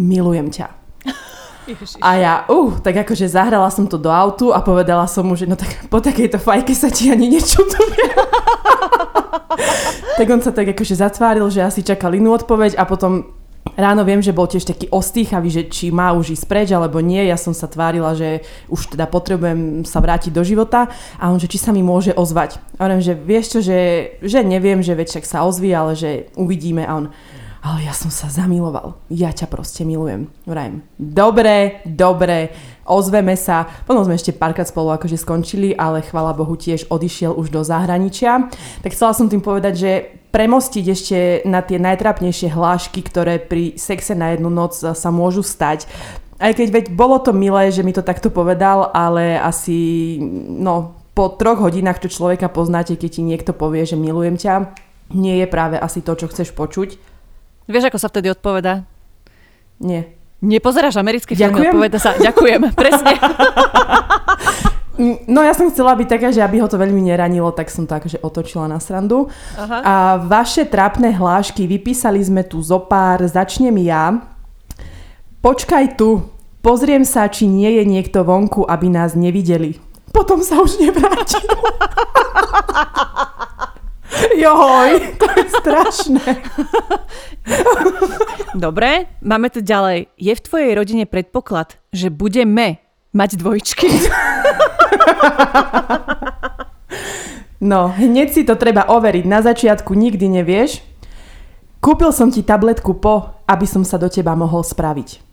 milujem 0.00 0.50
ťa. 0.50 0.66
A 1.98 2.14
ja, 2.14 2.34
uh, 2.46 2.78
tak 2.78 2.94
akože 3.02 3.26
zahrala 3.26 3.66
som 3.74 3.90
to 3.90 3.98
do 3.98 4.06
autu 4.06 4.54
a 4.54 4.62
povedala 4.62 5.10
som 5.10 5.26
mu, 5.26 5.34
že 5.34 5.50
no 5.50 5.58
tak 5.58 5.90
po 5.90 5.98
takejto 5.98 6.38
fajke 6.38 6.70
sa 6.70 6.94
ti 6.94 7.10
ani 7.10 7.26
nečudujem. 7.26 8.22
tak 10.18 10.26
on 10.30 10.40
sa 10.40 10.50
tak 10.54 10.72
akože 10.72 10.94
zatváril, 10.96 11.46
že 11.50 11.64
asi 11.64 11.84
čakal 11.84 12.14
inú 12.14 12.34
odpoveď 12.34 12.78
a 12.78 12.84
potom 12.88 13.36
Ráno 13.74 14.06
viem, 14.06 14.22
že 14.22 14.30
bol 14.30 14.46
tiež 14.46 14.62
taký 14.62 14.86
ostýchavý, 14.94 15.50
že 15.50 15.62
či 15.66 15.90
má 15.90 16.14
už 16.14 16.38
ísť 16.38 16.46
preč 16.46 16.68
alebo 16.70 17.02
nie. 17.02 17.26
Ja 17.26 17.34
som 17.34 17.50
sa 17.50 17.66
tvárila, 17.66 18.14
že 18.14 18.46
už 18.70 18.94
teda 18.94 19.10
potrebujem 19.10 19.82
sa 19.82 19.98
vrátiť 19.98 20.30
do 20.30 20.46
života 20.46 20.86
a 21.18 21.34
on, 21.34 21.42
že 21.42 21.50
či 21.50 21.58
sa 21.58 21.74
mi 21.74 21.82
môže 21.82 22.14
ozvať. 22.14 22.62
A 22.78 22.86
hovorím, 22.86 23.02
že 23.02 23.18
vieš 23.18 23.58
čo, 23.58 23.60
že, 23.60 23.80
že 24.22 24.46
neviem, 24.46 24.80
že 24.86 24.94
väčšak 24.94 25.26
sa 25.26 25.42
ozví, 25.42 25.74
ale 25.74 25.98
že 25.98 26.30
uvidíme 26.38 26.86
a 26.86 26.92
on, 26.94 27.04
ale 27.66 27.82
ja 27.82 27.90
som 27.90 28.14
sa 28.14 28.30
zamiloval. 28.30 28.94
Ja 29.10 29.34
ťa 29.34 29.50
proste 29.50 29.82
milujem. 29.82 30.30
Vrajím, 30.46 30.86
dobre, 30.94 31.82
dobre, 31.82 32.54
ozveme 32.86 33.34
sa. 33.34 33.66
Potom 33.82 34.06
sme 34.06 34.14
ešte 34.14 34.30
párkrát 34.30 34.70
spolu 34.70 34.94
akože 34.94 35.18
skončili, 35.18 35.74
ale 35.74 36.06
chvala 36.06 36.30
Bohu 36.30 36.54
tiež 36.54 36.86
odišiel 36.86 37.34
už 37.34 37.50
do 37.50 37.66
zahraničia. 37.66 38.46
Tak 38.86 38.94
chcela 38.94 39.18
som 39.18 39.26
tým 39.26 39.42
povedať, 39.42 39.74
že 39.74 39.90
premostiť 40.30 40.84
ešte 40.86 41.18
na 41.42 41.58
tie 41.58 41.82
najtrapnejšie 41.82 42.54
hlášky, 42.54 43.02
ktoré 43.02 43.42
pri 43.42 43.74
sexe 43.74 44.14
na 44.14 44.38
jednu 44.38 44.46
noc 44.46 44.78
sa 44.78 45.10
môžu 45.10 45.42
stať. 45.42 45.90
Aj 46.38 46.54
keď 46.54 46.68
veď 46.70 46.84
bolo 46.94 47.18
to 47.18 47.34
milé, 47.34 47.74
že 47.74 47.82
mi 47.82 47.90
to 47.90 48.06
takto 48.06 48.30
povedal, 48.30 48.94
ale 48.94 49.42
asi 49.42 50.20
no, 50.54 50.94
po 51.18 51.34
troch 51.34 51.58
hodinách, 51.58 51.98
čo 52.06 52.14
človeka 52.22 52.46
poznáte, 52.46 52.94
keď 52.94 53.10
ti 53.10 53.22
niekto 53.26 53.50
povie, 53.56 53.82
že 53.88 53.98
milujem 53.98 54.38
ťa, 54.38 54.54
nie 55.18 55.40
je 55.42 55.46
práve 55.50 55.80
asi 55.80 56.04
to, 56.04 56.14
čo 56.14 56.30
chceš 56.30 56.54
počuť. 56.54 57.15
Vieš, 57.66 57.90
ako 57.90 57.98
sa 57.98 58.06
vtedy 58.06 58.30
odpoveda? 58.30 58.86
Nie. 59.82 60.14
Nepozeráš 60.38 61.02
americké 61.02 61.34
filmy, 61.34 61.66
odpoveda 61.66 61.98
sa. 61.98 62.14
Ďakujem, 62.14 62.70
presne. 62.80 63.18
No 65.28 65.44
ja 65.44 65.52
som 65.52 65.68
chcela 65.68 65.92
byť 65.92 66.08
taká, 66.08 66.28
že 66.32 66.40
aby 66.40 66.62
ho 66.62 66.70
to 66.70 66.80
veľmi 66.80 67.04
neranilo, 67.04 67.52
tak 67.52 67.68
som 67.68 67.84
to 67.84 67.98
akože 67.98 68.22
otočila 68.24 68.64
na 68.64 68.80
srandu. 68.80 69.28
Aha. 69.58 69.78
A 69.84 69.94
vaše 70.24 70.64
trápne 70.64 71.12
hlášky, 71.12 71.68
vypísali 71.68 72.22
sme 72.24 72.46
tu 72.46 72.62
zo 72.64 72.80
pár, 72.80 73.20
začnem 73.28 73.76
ja. 73.84 74.24
Počkaj 75.44 76.00
tu, 76.00 76.24
pozriem 76.64 77.04
sa, 77.04 77.28
či 77.28 77.44
nie 77.44 77.76
je 77.76 77.84
niekto 77.84 78.24
vonku, 78.24 78.64
aby 78.64 78.88
nás 78.88 79.12
nevideli. 79.12 79.76
Potom 80.16 80.40
sa 80.40 80.64
už 80.64 80.80
nevrátil. 80.80 81.44
Johoj, 84.36 84.90
to 85.20 85.26
je 85.36 85.44
strašné. 85.60 86.26
Dobre, 88.54 89.10
máme 89.22 89.50
tu 89.50 89.60
ďalej. 89.60 90.10
Je 90.16 90.32
v 90.34 90.44
tvojej 90.44 90.72
rodine 90.74 91.04
predpoklad, 91.06 91.78
že 91.90 92.10
budeme 92.10 92.80
mať 93.12 93.30
dvojčky? 93.40 93.88
No, 97.56 97.88
hneď 97.88 98.36
si 98.36 98.42
to 98.44 98.52
treba 98.52 98.84
overiť. 98.84 99.24
Na 99.24 99.40
začiatku 99.40 99.96
nikdy 99.96 100.28
nevieš. 100.28 100.84
Kúpil 101.80 102.12
som 102.12 102.28
ti 102.28 102.44
tabletku 102.44 103.00
po, 103.00 103.32
aby 103.48 103.64
som 103.64 103.80
sa 103.80 103.96
do 103.96 104.12
teba 104.12 104.36
mohol 104.36 104.60
spraviť. 104.60 105.24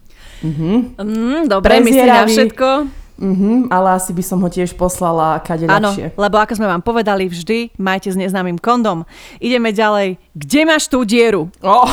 Mhm. 0.44 0.72
Mm, 1.00 1.42
dobre, 1.52 1.80
myslí 1.84 2.04
na 2.08 2.24
všetko. 2.28 2.70
Mhm, 3.14 3.70
ale 3.70 3.94
asi 3.94 4.10
by 4.10 4.24
som 4.26 4.42
ho 4.42 4.50
tiež 4.50 4.74
poslala 4.74 5.38
kade 5.46 5.70
Áno, 5.70 5.94
lebo 5.96 6.36
ako 6.42 6.58
sme 6.58 6.66
vám 6.66 6.82
povedali, 6.82 7.30
vždy 7.30 7.78
majte 7.78 8.10
s 8.10 8.18
neznámym 8.18 8.58
kondom. 8.58 9.06
Ideme 9.38 9.70
ďalej. 9.70 10.18
Kde 10.34 10.60
máš 10.66 10.90
tú 10.90 11.06
dieru? 11.06 11.48
Oh. 11.62 11.86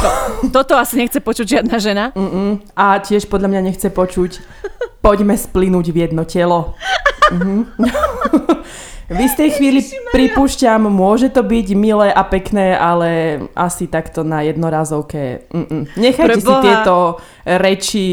Toto 0.49 0.75
asi 0.81 0.97
nechce 1.05 1.21
počuť 1.21 1.61
žiadna 1.61 1.77
žena. 1.77 2.05
Mm-mm. 2.17 2.65
A 2.73 2.97
tiež 2.99 3.29
podľa 3.29 3.53
mňa 3.53 3.61
nechce 3.69 3.89
počuť 3.93 4.41
poďme 5.05 5.37
splynúť 5.37 5.93
v 5.93 5.97
jedno 6.09 6.25
telo. 6.25 6.77
Mhm. 7.31 7.59
v 9.11 9.19
istej 9.27 9.59
chvíli 9.59 9.83
pripúšťam, 10.15 10.87
môže 10.87 11.35
to 11.35 11.43
byť 11.43 11.67
milé 11.75 12.15
a 12.15 12.23
pekné, 12.23 12.79
ale 12.79 13.43
asi 13.59 13.91
takto 13.91 14.23
na 14.23 14.47
jednorazovke. 14.47 15.51
Mm-mm. 15.51 15.91
Nechajte 15.99 16.39
si 16.39 16.47
Preboha. 16.47 16.63
tieto 16.63 16.97
reči 17.43 18.07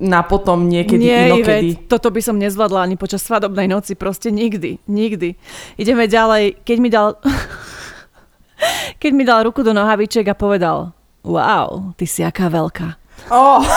na 0.00 0.24
potom 0.24 0.64
niekedy 0.64 1.04
Nie, 1.04 1.28
inokedy. 1.28 1.76
Ivet, 1.76 1.92
toto 1.92 2.08
by 2.08 2.24
som 2.24 2.40
nezvládla 2.40 2.88
ani 2.88 2.96
počas 2.96 3.20
svadobnej 3.20 3.68
noci, 3.68 3.92
proste 3.92 4.32
nikdy, 4.32 4.80
nikdy. 4.88 5.36
Ideme 5.76 6.08
ďalej, 6.08 6.64
keď 6.64 6.76
mi 6.80 6.88
dal... 6.88 7.20
keď 9.02 9.12
mi 9.12 9.28
dal 9.28 9.44
ruku 9.44 9.60
do 9.60 9.76
nohaviček 9.76 10.24
a 10.32 10.36
povedal 10.36 10.96
Wow, 11.20 11.92
ty 12.00 12.08
si 12.08 12.24
aká 12.24 12.48
veľká. 12.48 12.96
Oh. 13.28 13.60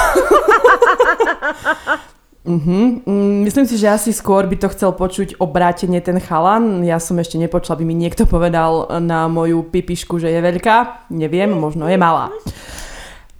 Mhm. 2.44 3.08
Mm, 3.08 3.39
Myslím 3.44 3.64
si, 3.64 3.80
že 3.80 3.88
asi 3.88 4.12
skôr 4.12 4.44
by 4.48 4.60
to 4.60 4.68
chcel 4.72 4.91
počuť 4.91 5.39
obrátenie 5.39 6.04
ten 6.04 6.20
chalan. 6.20 6.84
Ja 6.84 7.00
som 7.00 7.16
ešte 7.16 7.39
nepočula, 7.39 7.80
by 7.80 7.86
mi 7.88 7.96
niekto 7.96 8.28
povedal 8.28 8.88
na 9.00 9.32
moju 9.32 9.64
pipišku, 9.64 10.20
že 10.20 10.28
je 10.28 10.39
veľká. 10.39 11.08
Neviem, 11.10 11.56
možno 11.56 11.88
je 11.88 11.96
malá. 11.96 12.36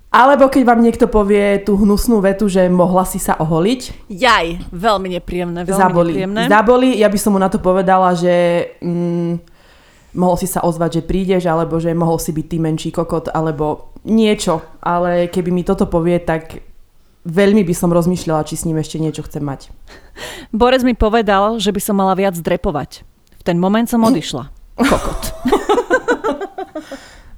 Alebo 0.08 0.46
keď 0.46 0.62
vám 0.64 0.80
niekto 0.80 1.10
povie 1.10 1.58
tú 1.66 1.74
hnusnú 1.74 2.22
vetu, 2.22 2.46
že 2.46 2.70
mohla 2.70 3.02
si 3.02 3.18
sa 3.18 3.34
oholiť, 3.34 4.06
Jaj, 4.14 4.70
veľmi 4.70 5.18
nepríjemné, 5.18 5.66
veľmi 5.66 5.82
zaboli. 5.82 6.12
nepríjemné. 6.14 6.42
Zaboli, 6.46 6.90
ja 7.02 7.10
by 7.10 7.18
som 7.18 7.34
mu 7.34 7.42
na 7.42 7.50
to 7.50 7.58
povedala, 7.58 8.14
že 8.14 8.32
mm, 8.78 9.42
mohol 10.14 10.38
si 10.38 10.46
sa 10.46 10.62
ozvať, 10.62 11.02
že 11.02 11.08
prídeš, 11.10 11.50
alebo 11.50 11.82
že 11.82 11.98
mohol 11.98 12.22
si 12.22 12.30
byť 12.30 12.46
ty 12.46 12.58
menší 12.62 12.90
kokot, 12.94 13.34
alebo 13.34 13.90
niečo. 14.06 14.62
Ale 14.86 15.34
keby 15.34 15.50
mi 15.50 15.66
toto 15.66 15.90
povie, 15.90 16.22
tak 16.22 16.62
veľmi 17.24 17.64
by 17.64 17.74
som 17.76 17.90
rozmýšľala, 17.92 18.48
či 18.48 18.56
s 18.60 18.64
ním 18.68 18.80
ešte 18.80 19.00
niečo 19.00 19.24
chcem 19.24 19.44
mať. 19.44 19.72
Borec 20.56 20.84
mi 20.84 20.94
povedal, 20.94 21.58
že 21.58 21.72
by 21.72 21.82
som 21.82 21.96
mala 21.98 22.14
viac 22.14 22.36
drepovať. 22.36 23.04
V 23.40 23.44
ten 23.44 23.58
moment 23.60 23.88
som 23.88 24.04
odišla. 24.04 24.52
Kokot. 24.92 25.22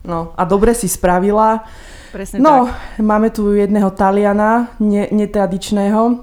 No 0.05 0.37
a 0.37 0.45
dobre 0.45 0.77
si 0.77 0.85
spravila. 0.85 1.65
Presne 2.13 2.37
No, 2.37 2.69
tak. 2.69 3.01
máme 3.01 3.33
tu 3.33 3.57
jedného 3.57 3.89
Taliana, 3.89 4.69
ne, 4.77 5.09
netradičného. 5.09 6.21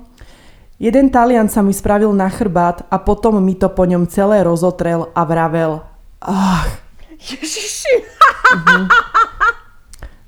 Jeden 0.79 1.11
Talian 1.11 1.51
sa 1.51 1.67
mi 1.67 1.75
spravil 1.75 2.15
na 2.15 2.31
chrbát 2.31 2.87
a 2.87 3.03
potom 3.03 3.43
mi 3.43 3.59
to 3.59 3.67
po 3.67 3.83
ňom 3.83 4.07
celé 4.07 4.47
rozotrel 4.47 5.11
a 5.11 5.27
vravel. 5.27 5.83
Ach. 6.23 6.71
Ježiši. 7.19 8.07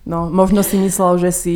No, 0.03 0.29
možno 0.35 0.67
si 0.67 0.75
myslel, 0.77 1.23
že 1.23 1.31
si 1.31 1.55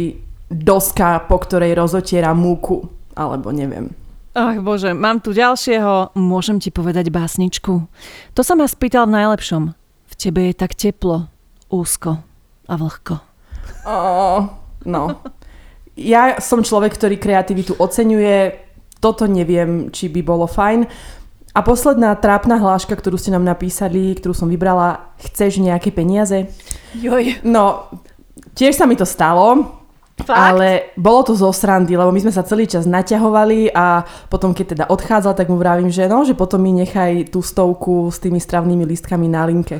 doska, 0.48 1.24
po 1.28 1.36
ktorej 1.38 1.76
rozotiera 1.76 2.32
múku. 2.32 2.88
Alebo 3.16 3.52
neviem. 3.52 3.92
Ach 4.36 4.56
bože, 4.60 4.94
mám 4.94 5.18
tu 5.18 5.34
ďalšieho. 5.34 6.14
Môžem 6.14 6.62
ti 6.62 6.70
povedať 6.70 7.10
básničku? 7.10 7.72
To 8.36 8.40
sa 8.44 8.54
ma 8.54 8.68
spýtal 8.68 9.08
v 9.08 9.16
najlepšom. 9.18 9.74
V 10.08 10.14
tebe 10.14 10.48
je 10.48 10.54
tak 10.54 10.78
teplo, 10.78 11.26
úzko 11.72 12.22
a 12.68 12.74
vlhko. 12.78 13.18
Oh, 13.82 14.46
no. 14.86 15.18
Ja 15.98 16.38
som 16.38 16.62
človek, 16.62 16.94
ktorý 16.94 17.18
kreativitu 17.18 17.74
oceňuje. 17.74 18.68
Toto 19.02 19.26
neviem, 19.26 19.90
či 19.90 20.06
by 20.06 20.20
bolo 20.22 20.46
fajn. 20.46 20.86
A 21.56 21.60
posledná 21.66 22.14
trápna 22.14 22.62
hláška, 22.62 22.94
ktorú 22.94 23.18
ste 23.18 23.34
nám 23.34 23.42
napísali, 23.42 24.14
ktorú 24.14 24.30
som 24.30 24.46
vybrala, 24.46 25.10
chceš 25.18 25.58
nejaké 25.58 25.90
peniaze? 25.90 26.46
Joj. 26.94 27.42
No, 27.42 27.90
tiež 28.54 28.78
sa 28.78 28.86
mi 28.86 28.94
to 28.94 29.02
stalo, 29.02 29.77
Fakt? 30.18 30.34
ale 30.34 30.90
bolo 30.98 31.30
to 31.30 31.32
zo 31.38 31.54
srandy, 31.54 31.94
lebo 31.94 32.10
my 32.10 32.20
sme 32.20 32.34
sa 32.34 32.42
celý 32.42 32.66
čas 32.66 32.90
naťahovali 32.90 33.70
a 33.70 34.02
potom, 34.26 34.50
keď 34.50 34.66
teda 34.66 34.84
odchádzal, 34.90 35.34
tak 35.38 35.46
mu 35.46 35.56
vravím, 35.56 35.88
že 35.94 36.10
no, 36.10 36.26
že 36.26 36.34
potom 36.34 36.58
mi 36.58 36.74
nechaj 36.74 37.30
tú 37.30 37.38
stovku 37.38 38.10
s 38.10 38.18
tými 38.18 38.42
stravnými 38.42 38.82
lístkami 38.82 39.30
na 39.30 39.46
linke. 39.46 39.78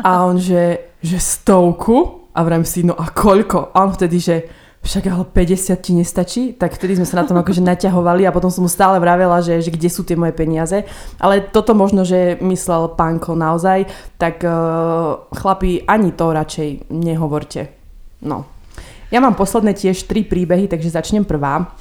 A 0.00 0.24
on, 0.24 0.40
že, 0.40 0.96
že 1.04 1.20
stovku? 1.20 2.24
A 2.32 2.40
vravím 2.40 2.64
si, 2.64 2.80
no 2.80 2.96
a 2.96 3.12
koľko? 3.12 3.76
A 3.76 3.84
on 3.84 3.92
vtedy, 3.92 4.16
že 4.16 4.36
však 4.82 5.04
ale 5.06 5.22
50 5.22 5.78
ti 5.78 5.92
nestačí? 5.94 6.42
Tak 6.58 6.74
vtedy 6.74 6.98
sme 6.98 7.06
sa 7.06 7.22
na 7.22 7.24
tom 7.28 7.38
akože 7.38 7.62
naťahovali 7.62 8.26
a 8.26 8.34
potom 8.34 8.50
som 8.50 8.66
mu 8.66 8.70
stále 8.72 8.98
vravela, 8.98 9.38
že, 9.38 9.62
že 9.62 9.70
kde 9.70 9.86
sú 9.86 10.02
tie 10.02 10.18
moje 10.18 10.34
peniaze. 10.34 10.82
Ale 11.22 11.38
toto 11.38 11.70
možno, 11.78 12.02
že 12.02 12.34
myslel 12.42 12.98
pánko 12.98 13.38
naozaj, 13.38 13.86
tak 14.18 14.42
uh, 14.42 15.22
chlapi, 15.30 15.86
ani 15.86 16.10
to 16.10 16.34
radšej 16.34 16.90
nehovorte. 16.90 17.70
No. 18.26 18.50
Ja 19.12 19.20
mám 19.20 19.36
posledné 19.36 19.76
tiež 19.76 20.08
tri 20.08 20.24
príbehy, 20.24 20.72
takže 20.72 20.88
začnem 20.88 21.28
prvá. 21.28 21.76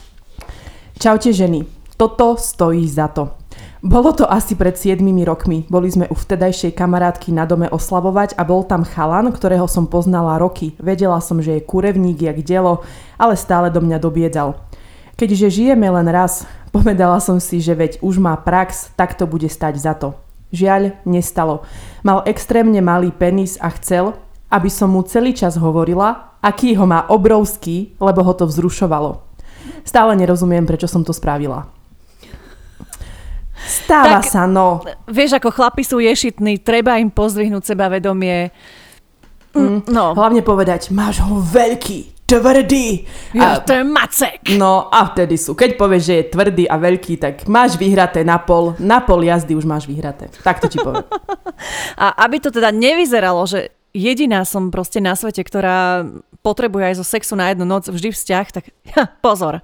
Čaute 1.00 1.32
ženy, 1.32 1.64
toto 1.96 2.36
stojí 2.36 2.84
za 2.92 3.08
to. 3.08 3.40
Bolo 3.80 4.12
to 4.12 4.28
asi 4.28 4.54
pred 4.60 4.76
7 4.76 5.00
rokmi. 5.24 5.64
Boli 5.72 5.88
sme 5.88 6.12
u 6.12 6.14
vtedajšej 6.14 6.76
kamarátky 6.76 7.32
na 7.32 7.48
dome 7.48 7.72
oslavovať 7.72 8.36
a 8.36 8.44
bol 8.44 8.68
tam 8.68 8.84
chalan, 8.84 9.32
ktorého 9.32 9.64
som 9.66 9.88
poznala 9.88 10.38
roky. 10.38 10.76
Vedela 10.78 11.24
som, 11.24 11.40
že 11.40 11.58
je 11.58 11.66
kurevník 11.66 12.20
jak 12.20 12.44
dielo, 12.44 12.84
ale 13.16 13.40
stále 13.40 13.72
do 13.72 13.80
mňa 13.80 13.98
dobiedzal. 13.98 14.60
Keďže 15.16 15.56
žijeme 15.56 15.88
len 15.88 16.12
raz, 16.12 16.44
povedala 16.76 17.24
som 17.24 17.40
si, 17.40 17.64
že 17.64 17.74
veď 17.74 18.04
už 18.04 18.20
má 18.20 18.36
prax, 18.36 18.92
tak 19.00 19.16
to 19.16 19.24
bude 19.24 19.48
stať 19.48 19.80
za 19.80 19.96
to. 19.96 20.20
Žiaľ, 20.52 21.00
nestalo. 21.08 21.64
Mal 22.04 22.28
extrémne 22.28 22.84
malý 22.84 23.10
penis 23.16 23.56
a 23.64 23.72
chcel, 23.72 24.20
aby 24.52 24.68
som 24.68 24.92
mu 24.92 25.02
celý 25.02 25.32
čas 25.32 25.56
hovorila, 25.56 26.36
aký 26.44 26.76
ho 26.76 26.84
má 26.84 27.08
obrovský, 27.08 27.96
lebo 27.98 28.20
ho 28.22 28.34
to 28.36 28.44
vzrušovalo. 28.46 29.24
Stále 29.88 30.14
nerozumiem, 30.14 30.68
prečo 30.68 30.86
som 30.86 31.02
to 31.02 31.16
spravila. 31.16 31.72
Stáva 33.62 34.20
Tak- 34.20 34.28
sa, 34.28 34.44
no. 34.50 34.82
Vieš, 35.06 35.38
ako 35.38 35.54
chlapi 35.54 35.86
sú 35.86 36.02
ješitní, 36.02 36.58
treba 36.60 36.98
im 36.98 37.14
pozdvihnúť 37.14 37.64
sebavedomie. 37.64 38.50
Mm, 39.54 39.86
no. 39.88 40.18
Hlavne 40.18 40.42
povedať, 40.42 40.90
máš 40.90 41.22
ho 41.22 41.38
veľký, 41.38 42.26
tvrdý. 42.26 43.06
Ja, 43.38 43.60
A, 43.60 43.62
to 43.62 43.76
je 43.76 43.84
macek. 43.86 44.56
no 44.58 44.88
a 44.90 45.12
vtedy 45.12 45.36
sú. 45.38 45.54
Keď 45.54 45.78
povieš, 45.78 46.04
že 46.04 46.16
je 46.16 46.30
tvrdý 46.32 46.64
a 46.66 46.80
veľký, 46.80 47.14
tak 47.20 47.34
máš 47.46 47.76
vyhraté 47.78 48.24
na 48.26 48.40
pol. 48.42 48.74
Na 48.82 49.04
pol 49.04 49.22
jazdy 49.22 49.54
už 49.54 49.68
máš 49.68 49.86
vyhraté. 49.86 50.32
Tak 50.42 50.64
to 50.64 50.72
ti 50.72 50.80
poviem. 50.80 51.06
A 52.02 52.24
aby 52.26 52.40
to 52.40 52.50
teda 52.50 52.72
nevyzeralo, 52.72 53.44
že 53.46 53.70
jediná 53.94 54.44
som 54.48 54.72
proste 54.72 55.04
na 55.04 55.16
svete, 55.16 55.44
ktorá 55.44 56.08
potrebuje 56.42 56.84
aj 56.92 56.96
zo 56.98 57.06
sexu 57.06 57.38
na 57.38 57.54
jednu 57.54 57.70
noc 57.70 57.86
vždy 57.86 58.10
vzťah, 58.12 58.46
tak 58.50 58.74
ja, 58.92 59.06
pozor. 59.22 59.62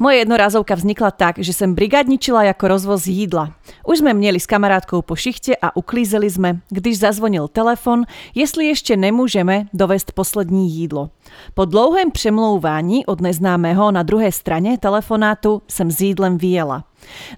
Moja 0.00 0.24
jednorázovka 0.24 0.74
vznikla 0.74 1.12
tak, 1.12 1.38
že 1.38 1.52
som 1.52 1.76
brigadničila 1.76 2.48
ako 2.48 2.64
rozvoz 2.68 3.04
jídla. 3.04 3.52
Už 3.84 4.00
sme 4.00 4.16
mieli 4.16 4.40
s 4.40 4.48
kamarátkou 4.48 5.04
po 5.04 5.14
šichte 5.14 5.52
a 5.54 5.70
uklízeli 5.76 6.26
sme, 6.26 6.64
když 6.72 7.04
zazvonil 7.04 7.52
telefon, 7.52 8.08
jestli 8.32 8.72
ešte 8.72 8.96
nemôžeme 8.96 9.68
dovést 9.76 10.16
poslední 10.16 10.72
jídlo. 10.72 11.12
Po 11.54 11.64
dlouhém 11.64 12.10
přemlouvání 12.10 13.06
od 13.06 13.20
neznámého 13.20 13.92
na 13.92 14.02
druhé 14.02 14.32
straně 14.32 14.78
telefonátu 14.78 15.62
jsem 15.68 15.90
s 15.90 16.00
jídlem 16.00 16.38
vyjela. 16.38 16.84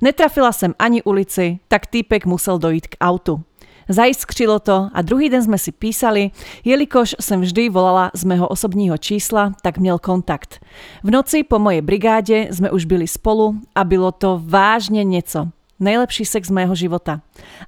Netrafila 0.02 0.52
jsem 0.52 0.74
ani 0.78 1.02
ulici, 1.02 1.58
tak 1.68 1.86
týpek 1.86 2.26
musel 2.26 2.58
dojít 2.58 2.86
k 2.86 2.96
autu. 3.00 3.42
Zaiskřilo 3.88 4.58
to 4.58 4.88
a 4.92 5.02
druhý 5.02 5.28
den 5.28 5.42
jsme 5.42 5.58
si 5.58 5.72
písali, 5.72 6.30
jelikož 6.64 7.14
jsem 7.20 7.40
vždy 7.40 7.68
volala 7.68 8.10
z 8.14 8.24
mého 8.24 8.48
osobního 8.48 8.98
čísla, 8.98 9.52
tak 9.62 9.78
měl 9.78 9.98
kontakt. 9.98 10.60
V 11.02 11.10
noci 11.10 11.42
po 11.42 11.58
mojej 11.58 11.80
brigádě 11.80 12.48
jsme 12.50 12.70
už 12.70 12.84
byli 12.84 13.08
spolu 13.08 13.54
a 13.74 13.84
bylo 13.84 14.12
to 14.12 14.42
vážně 14.44 15.04
něco. 15.04 15.48
Nejlepší 15.80 16.24
sex 16.24 16.50
mého 16.50 16.74
života. 16.74 17.20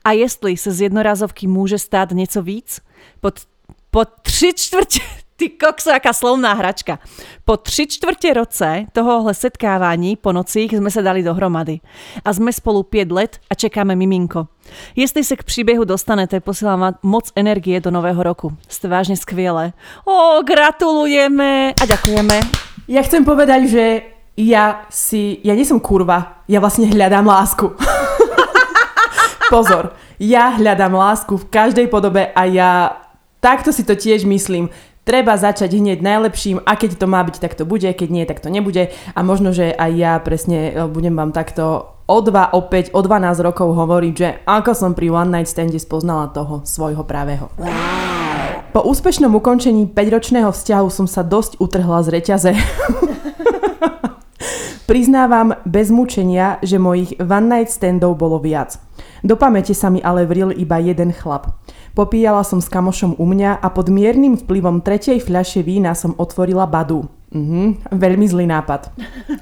A 0.05 0.13
jestli 0.13 0.57
se 0.57 0.73
z 0.73 0.81
jednorázovky 0.81 1.47
může 1.47 1.79
stát 1.79 2.11
něco 2.11 2.43
víc? 2.43 2.81
Pod, 3.21 3.35
po 3.91 4.05
tři 4.23 4.53
čtvrtě, 4.57 5.01
ty 5.39 5.49
kokso, 5.49 5.95
aká 5.95 6.13
slovná 6.13 6.53
hračka. 6.53 6.99
Po 7.45 7.57
tři 7.57 7.87
čtvrtě 7.87 8.35
roce 8.35 8.85
tohohle 8.93 9.35
setkávání 9.35 10.17
po 10.17 10.33
nocích 10.33 10.73
jsme 10.73 10.91
se 10.91 11.03
dali 11.03 11.23
dohromady. 11.23 11.81
A 12.25 12.33
jsme 12.33 12.53
spolu 12.53 12.83
pět 12.83 13.13
let 13.13 13.39
a 13.51 13.55
čekáme 13.55 13.97
miminko. 13.97 14.47
Jestli 14.97 15.25
se 15.25 15.37
k 15.37 15.43
příběhu 15.43 15.85
dostanete, 15.85 16.41
posílám 16.41 16.81
vám 16.81 16.95
moc 17.03 17.33
energie 17.37 17.81
do 17.81 17.91
nového 17.91 18.23
roku. 18.23 18.53
Ste 18.69 18.89
vážne 18.89 19.17
skvělé. 19.17 19.73
O, 20.05 20.43
gratulujeme 20.45 21.73
a 21.73 21.85
ďakujeme. 21.87 22.41
Ja 22.89 23.05
chcem 23.05 23.25
povedať, 23.25 23.69
že 23.69 23.85
ja 24.37 24.89
si, 24.89 25.45
ja 25.45 25.53
nie 25.53 25.65
som 25.65 25.77
kurva, 25.77 26.41
ja 26.49 26.57
vlastne 26.57 26.89
hľadám 26.89 27.27
lásku. 27.29 27.69
Pozor, 29.53 29.93
ja 30.17 30.57
hľadám 30.57 30.97
lásku 30.97 31.37
v 31.37 31.49
každej 31.53 31.87
podobe 31.93 32.33
a 32.33 32.43
ja 32.49 32.97
takto 33.41 33.73
si 33.73 33.85
to 33.85 33.95
tiež 33.95 34.25
myslím. 34.25 34.71
Treba 35.09 35.41
začať 35.41 35.73
hneď 35.73 36.05
najlepším 36.05 36.61
a 36.69 36.77
keď 36.77 37.01
to 37.01 37.09
má 37.09 37.25
byť, 37.25 37.41
tak 37.41 37.57
to 37.57 37.65
bude, 37.65 37.89
keď 37.89 38.09
nie, 38.13 38.29
tak 38.29 38.45
to 38.45 38.53
nebude 38.53 38.93
a 38.93 39.19
možno, 39.25 39.57
že 39.57 39.73
aj 39.73 39.91
ja 39.97 40.13
presne 40.21 40.69
e, 40.69 40.85
budem 40.85 41.17
vám 41.17 41.33
takto 41.33 41.97
o 42.05 42.19
2, 42.21 42.53
o 42.53 42.61
5, 42.69 42.93
o 42.93 43.01
12 43.01 43.41
rokov 43.41 43.73
hovoriť, 43.73 44.13
že 44.13 44.29
ako 44.45 44.77
som 44.77 44.93
pri 44.93 45.09
One 45.09 45.33
Night 45.33 45.49
Stande 45.49 45.81
spoznala 45.81 46.29
toho 46.37 46.61
svojho 46.69 47.09
pravého. 47.09 47.49
Po 48.77 48.85
úspešnom 48.85 49.33
ukončení 49.33 49.89
5-ročného 49.89 50.53
vzťahu 50.53 50.89
som 50.93 51.09
sa 51.09 51.25
dosť 51.25 51.57
utrhla 51.57 52.05
z 52.05 52.09
reťaze. 52.13 52.53
Priznávam 54.89 55.53
bez 55.69 55.93
mučenia, 55.93 56.57
že 56.65 56.81
mojich 56.81 57.13
one 57.21 57.45
night 57.45 57.69
standov 57.69 58.17
bolo 58.17 58.41
viac. 58.41 58.81
Do 59.21 59.37
pamäte 59.37 59.77
sa 59.77 59.93
mi 59.93 60.01
ale 60.01 60.25
vril 60.25 60.49
iba 60.49 60.81
jeden 60.81 61.13
chlap. 61.13 61.61
Popíjala 61.93 62.41
som 62.41 62.57
s 62.57 62.73
kamošom 62.73 63.21
u 63.21 63.25
mňa 63.29 63.61
a 63.61 63.69
pod 63.69 63.93
miernym 63.93 64.41
vplyvom 64.41 64.81
tretej 64.81 65.21
fľaše 65.21 65.61
vína 65.61 65.93
som 65.93 66.17
otvorila 66.17 66.65
badu. 66.65 67.05
Mhm, 67.37 67.93
veľmi 68.01 68.27
zlý 68.33 68.49
nápad. 68.49 68.89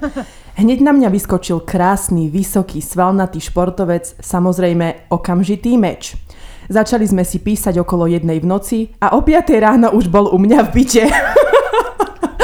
Hneď 0.59 0.83
na 0.83 0.91
mňa 0.91 1.15
vyskočil 1.15 1.63
krásny, 1.63 2.27
vysoký, 2.27 2.83
svalnatý 2.83 3.39
športovec, 3.39 4.19
samozrejme 4.19 5.07
okamžitý 5.07 5.79
meč. 5.79 6.19
Začali 6.67 7.07
sme 7.07 7.23
si 7.23 7.39
písať 7.39 7.79
okolo 7.79 8.11
jednej 8.11 8.43
v 8.43 8.49
noci 8.51 8.79
a 8.99 9.15
o 9.15 9.23
5 9.23 9.47
ráno 9.63 9.95
už 9.95 10.11
bol 10.11 10.27
u 10.27 10.35
mňa 10.35 10.59
v 10.67 10.69
byte. 10.75 11.03